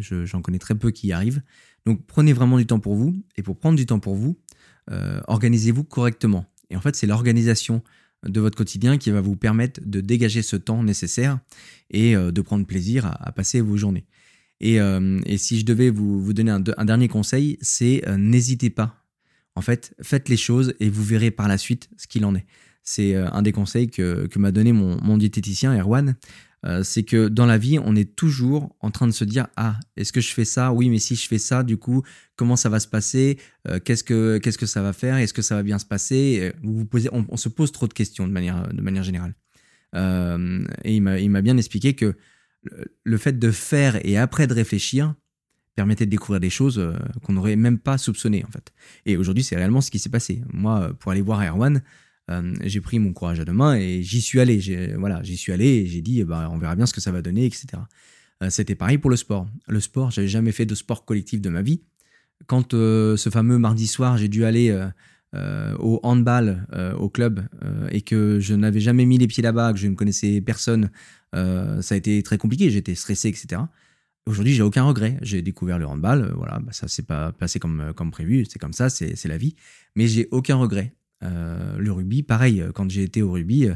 J'en 0.00 0.42
connais 0.42 0.58
très 0.58 0.74
peu 0.74 0.90
qui 0.90 1.08
y 1.08 1.12
arrivent. 1.12 1.42
Donc 1.86 2.06
prenez 2.06 2.32
vraiment 2.32 2.58
du 2.58 2.66
temps 2.66 2.80
pour 2.80 2.94
vous, 2.94 3.14
et 3.36 3.42
pour 3.42 3.58
prendre 3.58 3.76
du 3.76 3.86
temps 3.86 4.00
pour 4.00 4.14
vous, 4.14 4.38
organisez-vous 5.26 5.84
correctement. 5.84 6.46
Et 6.70 6.76
en 6.76 6.80
fait, 6.80 6.96
c'est 6.96 7.06
l'organisation 7.06 7.82
de 8.26 8.40
votre 8.40 8.56
quotidien 8.56 8.98
qui 8.98 9.10
va 9.10 9.20
vous 9.20 9.36
permettre 9.36 9.80
de 9.84 10.00
dégager 10.00 10.42
ce 10.42 10.56
temps 10.56 10.82
nécessaire 10.82 11.38
et 11.90 12.16
euh, 12.16 12.30
de 12.30 12.40
prendre 12.40 12.66
plaisir 12.66 13.06
à, 13.06 13.32
passer 13.32 13.60
vos 13.60 13.76
journées. 13.76 14.06
Euh, 14.64 15.20
et, 15.26 15.38
si 15.38 15.58
je 15.58 15.64
devais 15.64 15.90
vous, 15.90 16.32
donner 16.32 16.52
un, 16.52 16.60
dernier 16.60 17.08
conseil, 17.08 17.58
c'est 17.60 18.06
euh, 18.08 18.16
n'hésitez 18.16 18.70
pas. 18.70 19.01
En 19.54 19.60
fait, 19.60 19.94
faites 20.02 20.28
les 20.28 20.36
choses 20.36 20.74
et 20.80 20.88
vous 20.88 21.04
verrez 21.04 21.30
par 21.30 21.48
la 21.48 21.58
suite 21.58 21.90
ce 21.96 22.06
qu'il 22.06 22.24
en 22.24 22.34
est. 22.34 22.46
C'est 22.82 23.14
un 23.14 23.42
des 23.42 23.52
conseils 23.52 23.88
que, 23.88 24.28
m'a 24.36 24.50
donné 24.50 24.72
mon, 24.72 25.00
mon 25.02 25.16
diététicien, 25.16 25.78
Erwan. 25.78 26.16
Euh, 26.64 26.82
c'est 26.84 27.02
que 27.02 27.28
dans 27.28 27.46
la 27.46 27.58
vie, 27.58 27.78
on 27.78 27.96
est 27.96 28.14
toujours 28.14 28.76
en 28.80 28.90
train 28.90 29.06
de 29.08 29.12
se 29.12 29.24
dire 29.24 29.48
ah 29.56 29.80
est-ce 29.96 30.12
que 30.12 30.20
je 30.20 30.32
fais 30.32 30.44
ça? 30.44 30.72
Oui, 30.72 30.90
mais 30.90 30.98
si 30.98 31.16
je 31.16 31.26
fais 31.26 31.38
ça, 31.38 31.62
du 31.62 31.76
coup, 31.76 32.02
comment 32.36 32.56
ça 32.56 32.68
va 32.68 32.78
se 32.78 32.86
passer? 32.86 33.38
Euh, 33.68 33.80
Qu'est-ce 33.80 34.04
que 34.04 34.38
que 34.38 34.66
ça 34.66 34.82
va 34.82 34.92
faire? 34.92 35.16
Est-ce 35.16 35.34
que 35.34 35.42
ça 35.42 35.56
va 35.56 35.62
bien 35.62 35.78
se 35.78 35.86
passer? 35.86 36.52
Vous 36.62 36.76
vous 36.78 36.86
posez, 36.86 37.08
on, 37.12 37.36
se 37.36 37.48
pose 37.48 37.72
trop 37.72 37.88
de 37.88 37.92
questions 37.92 38.26
de 38.28 38.32
manière 38.32 38.68
de 38.72 38.80
manière 38.80 39.02
générale. 39.02 39.34
Euh, 39.94 40.64
et 40.84 40.96
il 40.96 41.02
m'a 41.02 41.42
bien 41.42 41.56
expliqué 41.56 41.94
que 41.94 42.14
le 43.02 43.18
fait 43.18 43.38
de 43.38 43.50
faire 43.50 44.04
et 44.06 44.16
après 44.16 44.46
de 44.46 44.54
réfléchir 44.54 45.14
permettait 45.74 46.06
de 46.06 46.10
découvrir 46.10 46.40
des 46.40 46.50
choses 46.50 46.82
qu'on 47.22 47.32
n'aurait 47.32 47.56
même 47.56 47.78
pas 47.78 47.98
soupçonnées 47.98 48.44
en 48.46 48.50
fait. 48.50 48.72
Et 49.06 49.16
aujourd'hui, 49.16 49.42
c'est 49.42 49.56
réellement 49.56 49.80
ce 49.80 49.90
qui 49.90 49.98
s'est 49.98 50.10
passé. 50.10 50.42
Moi, 50.52 50.92
pour 50.98 51.12
aller 51.12 51.22
voir 51.22 51.42
Erwan, 51.42 51.82
euh, 52.30 52.54
j'ai 52.62 52.80
pris 52.80 52.98
mon 52.98 53.12
courage 53.12 53.40
à 53.40 53.44
deux 53.44 53.52
mains 53.52 53.74
et 53.74 54.02
j'y 54.02 54.20
suis 54.20 54.40
allé. 54.40 54.60
Voilà, 54.98 55.22
j'y 55.22 55.36
suis 55.36 55.52
allé 55.52 55.66
et 55.66 55.86
j'ai 55.86 56.00
dit, 56.00 56.22
bah, 56.24 56.48
on 56.52 56.58
verra 56.58 56.76
bien 56.76 56.86
ce 56.86 56.92
que 56.92 57.00
ça 57.00 57.12
va 57.12 57.22
donner, 57.22 57.44
etc. 57.44 57.66
Euh, 58.42 58.50
c'était 58.50 58.74
pareil 58.74 58.98
pour 58.98 59.10
le 59.10 59.16
sport. 59.16 59.48
Le 59.68 59.80
sport, 59.80 60.10
j'avais 60.10 60.28
jamais 60.28 60.52
fait 60.52 60.66
de 60.66 60.74
sport 60.74 61.04
collectif 61.04 61.40
de 61.40 61.48
ma 61.48 61.62
vie. 61.62 61.82
Quand 62.46 62.74
euh, 62.74 63.16
ce 63.16 63.30
fameux 63.30 63.58
mardi 63.58 63.86
soir, 63.86 64.16
j'ai 64.16 64.28
dû 64.28 64.44
aller 64.44 64.76
au 65.78 65.98
handball, 66.02 66.66
au 66.98 67.08
club, 67.08 67.42
et 67.90 68.02
que 68.02 68.38
je 68.38 68.54
n'avais 68.54 68.80
jamais 68.80 69.06
mis 69.06 69.16
les 69.16 69.26
pieds 69.26 69.42
là-bas, 69.42 69.72
que 69.72 69.78
je 69.78 69.86
ne 69.86 69.94
connaissais 69.94 70.42
personne, 70.42 70.90
ça 71.32 71.94
a 71.94 71.94
été 71.94 72.22
très 72.22 72.36
compliqué. 72.36 72.70
J'étais 72.70 72.94
stressé, 72.94 73.28
etc. 73.28 73.62
Aujourd'hui, 74.26 74.54
j'ai 74.54 74.62
aucun 74.62 74.84
regret. 74.84 75.18
J'ai 75.22 75.42
découvert 75.42 75.78
le 75.78 75.86
handball. 75.86 76.32
voilà, 76.36 76.60
bah, 76.60 76.72
ça 76.72 76.88
s'est 76.88 77.02
pas 77.02 77.32
passé 77.32 77.58
comme, 77.58 77.92
comme 77.94 78.10
prévu. 78.10 78.44
C'est 78.48 78.58
comme 78.58 78.72
ça, 78.72 78.88
c'est 78.88 79.26
la 79.26 79.36
vie. 79.36 79.54
Mais 79.96 80.06
j'ai 80.06 80.28
aucun 80.30 80.56
regret. 80.56 80.94
Euh, 81.22 81.78
le 81.78 81.92
rugby, 81.92 82.22
pareil, 82.22 82.64
quand 82.74 82.90
j'ai 82.90 83.02
été 83.02 83.22
au 83.22 83.32
rugby, 83.32 83.68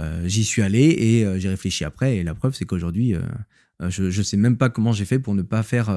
euh, 0.00 0.28
j'y 0.28 0.44
suis 0.44 0.62
allé 0.62 0.94
et 0.98 1.24
euh, 1.24 1.38
j'ai 1.38 1.48
réfléchi 1.48 1.84
après. 1.84 2.16
Et 2.16 2.22
la 2.22 2.34
preuve, 2.34 2.54
c'est 2.54 2.64
qu'aujourd'hui, 2.64 3.14
je 3.80 4.04
ne 4.04 4.22
sais 4.22 4.36
même 4.36 4.56
pas 4.56 4.70
comment 4.70 4.92
j'ai 4.92 5.04
fait 5.04 5.18
pour 5.18 5.34
ne 5.34 5.42
pas 5.42 5.62
faire 5.62 5.94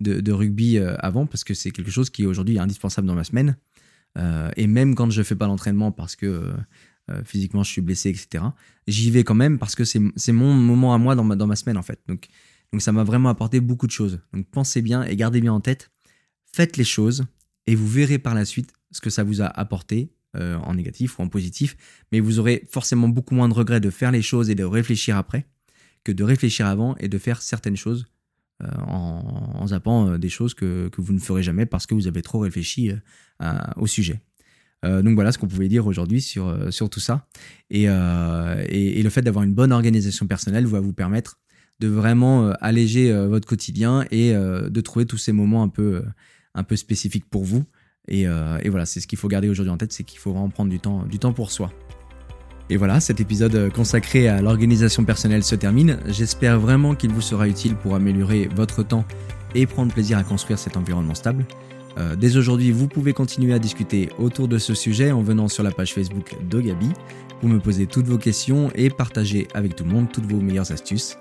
de, 0.00 0.32
rugby 0.32 0.78
avant, 0.78 1.26
parce 1.26 1.44
que 1.44 1.54
c'est 1.54 1.70
quelque 1.70 1.90
chose 1.90 2.10
qui 2.10 2.26
aujourd'hui 2.26 2.56
est 2.56 2.60
indispensable 2.60 3.06
dans 3.06 3.14
ma 3.14 3.24
semaine. 3.24 3.56
et 4.56 4.66
même 4.66 4.94
quand 4.94 5.10
je 5.10 5.20
ne 5.20 5.24
fais 5.24 5.36
pas 5.36 5.46
l'entraînement 5.46 5.92
parce 5.92 6.16
que 6.16 6.52
physiquement 7.24 7.62
je 7.62 7.70
suis 7.70 7.82
blessé, 7.82 8.08
etc., 8.08 8.44
j'y 8.88 9.10
vais 9.10 9.22
quand 9.22 9.34
même 9.34 9.58
parce 9.58 9.74
que 9.74 9.84
c'est 9.84 10.32
mon 10.32 10.54
moment 10.54 10.94
à 10.94 10.98
moi 10.98 11.14
dans 11.14 11.24
ma, 11.24 11.36
dans 11.36 11.46
ma 11.46 11.56
semaine 11.56 11.76
en 11.76 11.82
fait. 11.82 12.00
Donc, 12.08 12.28
donc 12.74 12.82
ça 12.82 12.90
m'a 12.90 13.04
vraiment 13.04 13.28
apporté 13.28 13.60
beaucoup 13.60 13.86
de 13.86 13.92
choses. 13.92 14.18
Donc 14.32 14.48
pensez 14.50 14.82
bien 14.82 15.04
et 15.04 15.14
gardez 15.14 15.40
bien 15.40 15.52
en 15.52 15.60
tête, 15.60 15.92
faites 16.44 16.76
les 16.76 16.82
choses 16.82 17.24
et 17.68 17.76
vous 17.76 17.86
verrez 17.86 18.18
par 18.18 18.34
la 18.34 18.44
suite 18.44 18.72
ce 18.90 19.00
que 19.00 19.10
ça 19.10 19.22
vous 19.22 19.42
a 19.42 19.46
apporté 19.46 20.12
euh, 20.36 20.56
en 20.56 20.74
négatif 20.74 21.16
ou 21.16 21.22
en 21.22 21.28
positif, 21.28 21.76
mais 22.10 22.18
vous 22.18 22.40
aurez 22.40 22.66
forcément 22.68 23.06
beaucoup 23.06 23.36
moins 23.36 23.48
de 23.48 23.54
regrets 23.54 23.78
de 23.78 23.90
faire 23.90 24.10
les 24.10 24.22
choses 24.22 24.50
et 24.50 24.56
de 24.56 24.64
réfléchir 24.64 25.16
après 25.16 25.46
que 26.02 26.10
de 26.10 26.24
réfléchir 26.24 26.66
avant 26.66 26.96
et 26.96 27.06
de 27.06 27.16
faire 27.16 27.42
certaines 27.42 27.76
choses 27.76 28.06
en, 28.60 29.66
zappant 29.68 30.18
des 30.18 30.28
choses 30.28 30.54
que, 30.54 30.90
vous 30.98 31.12
ne 31.12 31.20
ferez 31.20 31.44
jamais 31.44 31.66
parce 31.66 31.86
que 31.86 31.94
vous 31.94 32.08
avez 32.08 32.22
trop 32.22 32.40
réfléchi 32.40 32.90
au 33.76 33.86
sujet. 33.86 34.20
donc 34.82 35.14
voilà 35.14 35.32
ce 35.32 35.38
qu'on 35.38 35.48
pouvait 35.48 35.68
dire 35.68 35.86
aujourd'hui 35.86 36.20
sur, 36.20 36.90
tout 36.90 37.00
ça. 37.00 37.28
Et 37.70 37.86
le 37.86 39.10
fait 39.10 39.22
d'avoir 39.22 39.44
une 39.44 39.54
bonne 39.54 39.72
organisation 39.72 40.26
personnelle 40.26 40.66
va 40.66 40.80
vous 40.80 40.92
permettre 40.92 41.38
de 41.80 41.88
vraiment 41.88 42.50
alléger 42.60 43.12
votre 43.26 43.46
quotidien 43.46 44.04
et 44.10 44.32
de 44.32 44.80
trouver 44.80 45.06
tous 45.06 45.18
ces 45.18 45.32
moments 45.32 45.62
un 45.62 45.68
peu, 45.68 46.04
un 46.54 46.62
peu 46.62 46.76
spécifiques 46.76 47.28
pour 47.28 47.44
vous 47.44 47.64
euh, 48.12 48.58
et, 48.62 48.68
voilà, 48.68 48.86
c'est 48.86 49.00
ce 49.00 49.06
qu'il 49.06 49.18
faut 49.18 49.28
garder 49.28 49.48
aujourd'hui 49.48 49.72
en 49.72 49.76
tête, 49.76 49.92
c'est 49.92 50.04
qu'il 50.04 50.18
faut 50.18 50.32
vraiment 50.32 50.50
prendre 50.50 50.70
du 50.70 50.78
temps, 50.78 51.04
du 51.04 51.18
temps 51.18 51.32
pour 51.32 51.50
soi. 51.50 51.72
Et 52.70 52.76
voilà, 52.76 53.00
cet 53.00 53.20
épisode 53.20 53.70
consacré 53.72 54.28
à 54.28 54.40
l'organisation 54.40 55.04
personnelle 55.04 55.44
se 55.44 55.54
termine. 55.54 55.98
J'espère 56.06 56.58
vraiment 56.58 56.94
qu'il 56.94 57.12
vous 57.12 57.20
sera 57.20 57.46
utile 57.46 57.76
pour 57.76 57.94
améliorer 57.94 58.48
votre 58.54 58.82
temps 58.82 59.04
et 59.54 59.66
prendre 59.66 59.92
plaisir 59.92 60.16
à 60.16 60.22
construire 60.22 60.58
cet 60.58 60.76
environnement 60.76 61.14
stable. 61.14 61.44
Euh, 61.98 62.16
dès 62.16 62.36
aujourd'hui, 62.36 62.72
vous 62.72 62.88
pouvez 62.88 63.12
continuer 63.12 63.52
à 63.52 63.58
discuter 63.58 64.08
autour 64.18 64.48
de 64.48 64.58
ce 64.58 64.74
sujet 64.74 65.12
en 65.12 65.22
venant 65.22 65.48
sur 65.48 65.62
la 65.62 65.70
page 65.70 65.92
Facebook 65.92 66.34
d'Ogabi 66.48 66.88
pour 67.40 67.48
me 67.48 67.60
poser 67.60 67.86
toutes 67.86 68.06
vos 68.06 68.18
questions 68.18 68.70
et 68.74 68.88
partager 68.90 69.46
avec 69.54 69.76
tout 69.76 69.84
le 69.84 69.90
monde 69.90 70.10
toutes 70.10 70.26
vos 70.26 70.40
meilleures 70.40 70.72
astuces. 70.72 71.18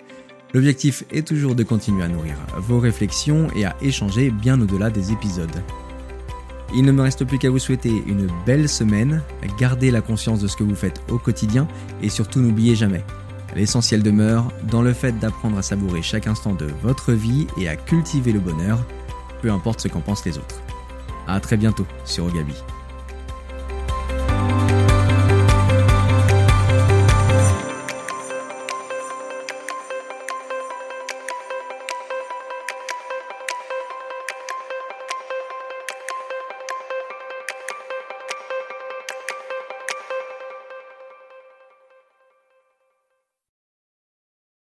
L'objectif 0.54 1.04
est 1.10 1.28
toujours 1.28 1.56
de 1.56 1.63
continuer 1.63 2.04
à 2.04 2.08
nourrir 2.08 2.36
vos 2.58 2.80
réflexions 2.80 3.48
et 3.56 3.66
à 3.66 3.76
échanger 3.82 4.30
bien 4.30 4.62
au-delà 4.62 4.92
des 4.92 5.12
épisodes. 5.12 5.63
Il 6.76 6.86
ne 6.86 6.92
me 6.92 7.02
reste 7.02 7.26
plus 7.26 7.39
qu'à 7.39 7.50
vous 7.50 7.60
souhaiter 7.60 8.04
une 8.06 8.28
belle 8.46 8.70
semaine, 8.70 9.24
gardez 9.60 9.89
la 9.89 10.02
conscience 10.02 10.39
de 10.39 10.48
ce 10.48 10.56
que 10.56 10.63
vous 10.63 10.76
faites 10.76 11.02
au 11.10 11.18
quotidien 11.18 11.68
et 12.04 12.10
surtout 12.10 12.39
n'oubliez 12.39 12.76
jamais, 12.76 13.04
l'essentiel 13.56 14.04
demeure 14.04 14.52
dans 14.70 14.84
le 14.84 14.94
fait 14.94 15.18
d'apprendre 15.18 15.58
à 15.58 15.63
savourer 15.63 16.04
chaque 16.04 16.28
instant 16.28 16.54
de 16.54 16.68
votre 16.84 17.13
vie 17.13 17.48
et 17.58 17.68
à 17.68 17.76
cultiver 17.76 18.32
le 18.32 18.39
bonheur, 18.39 18.86
peu 19.42 19.52
importe 19.52 19.82
ce 19.82 19.88
qu'en 19.88 20.02
pensent 20.02 20.26
les 20.26 20.38
autres. 20.38 20.62
A 21.28 21.39
très 21.39 21.58
bientôt 21.58 21.86
sur 22.06 22.26
Ogabi. 22.26 22.56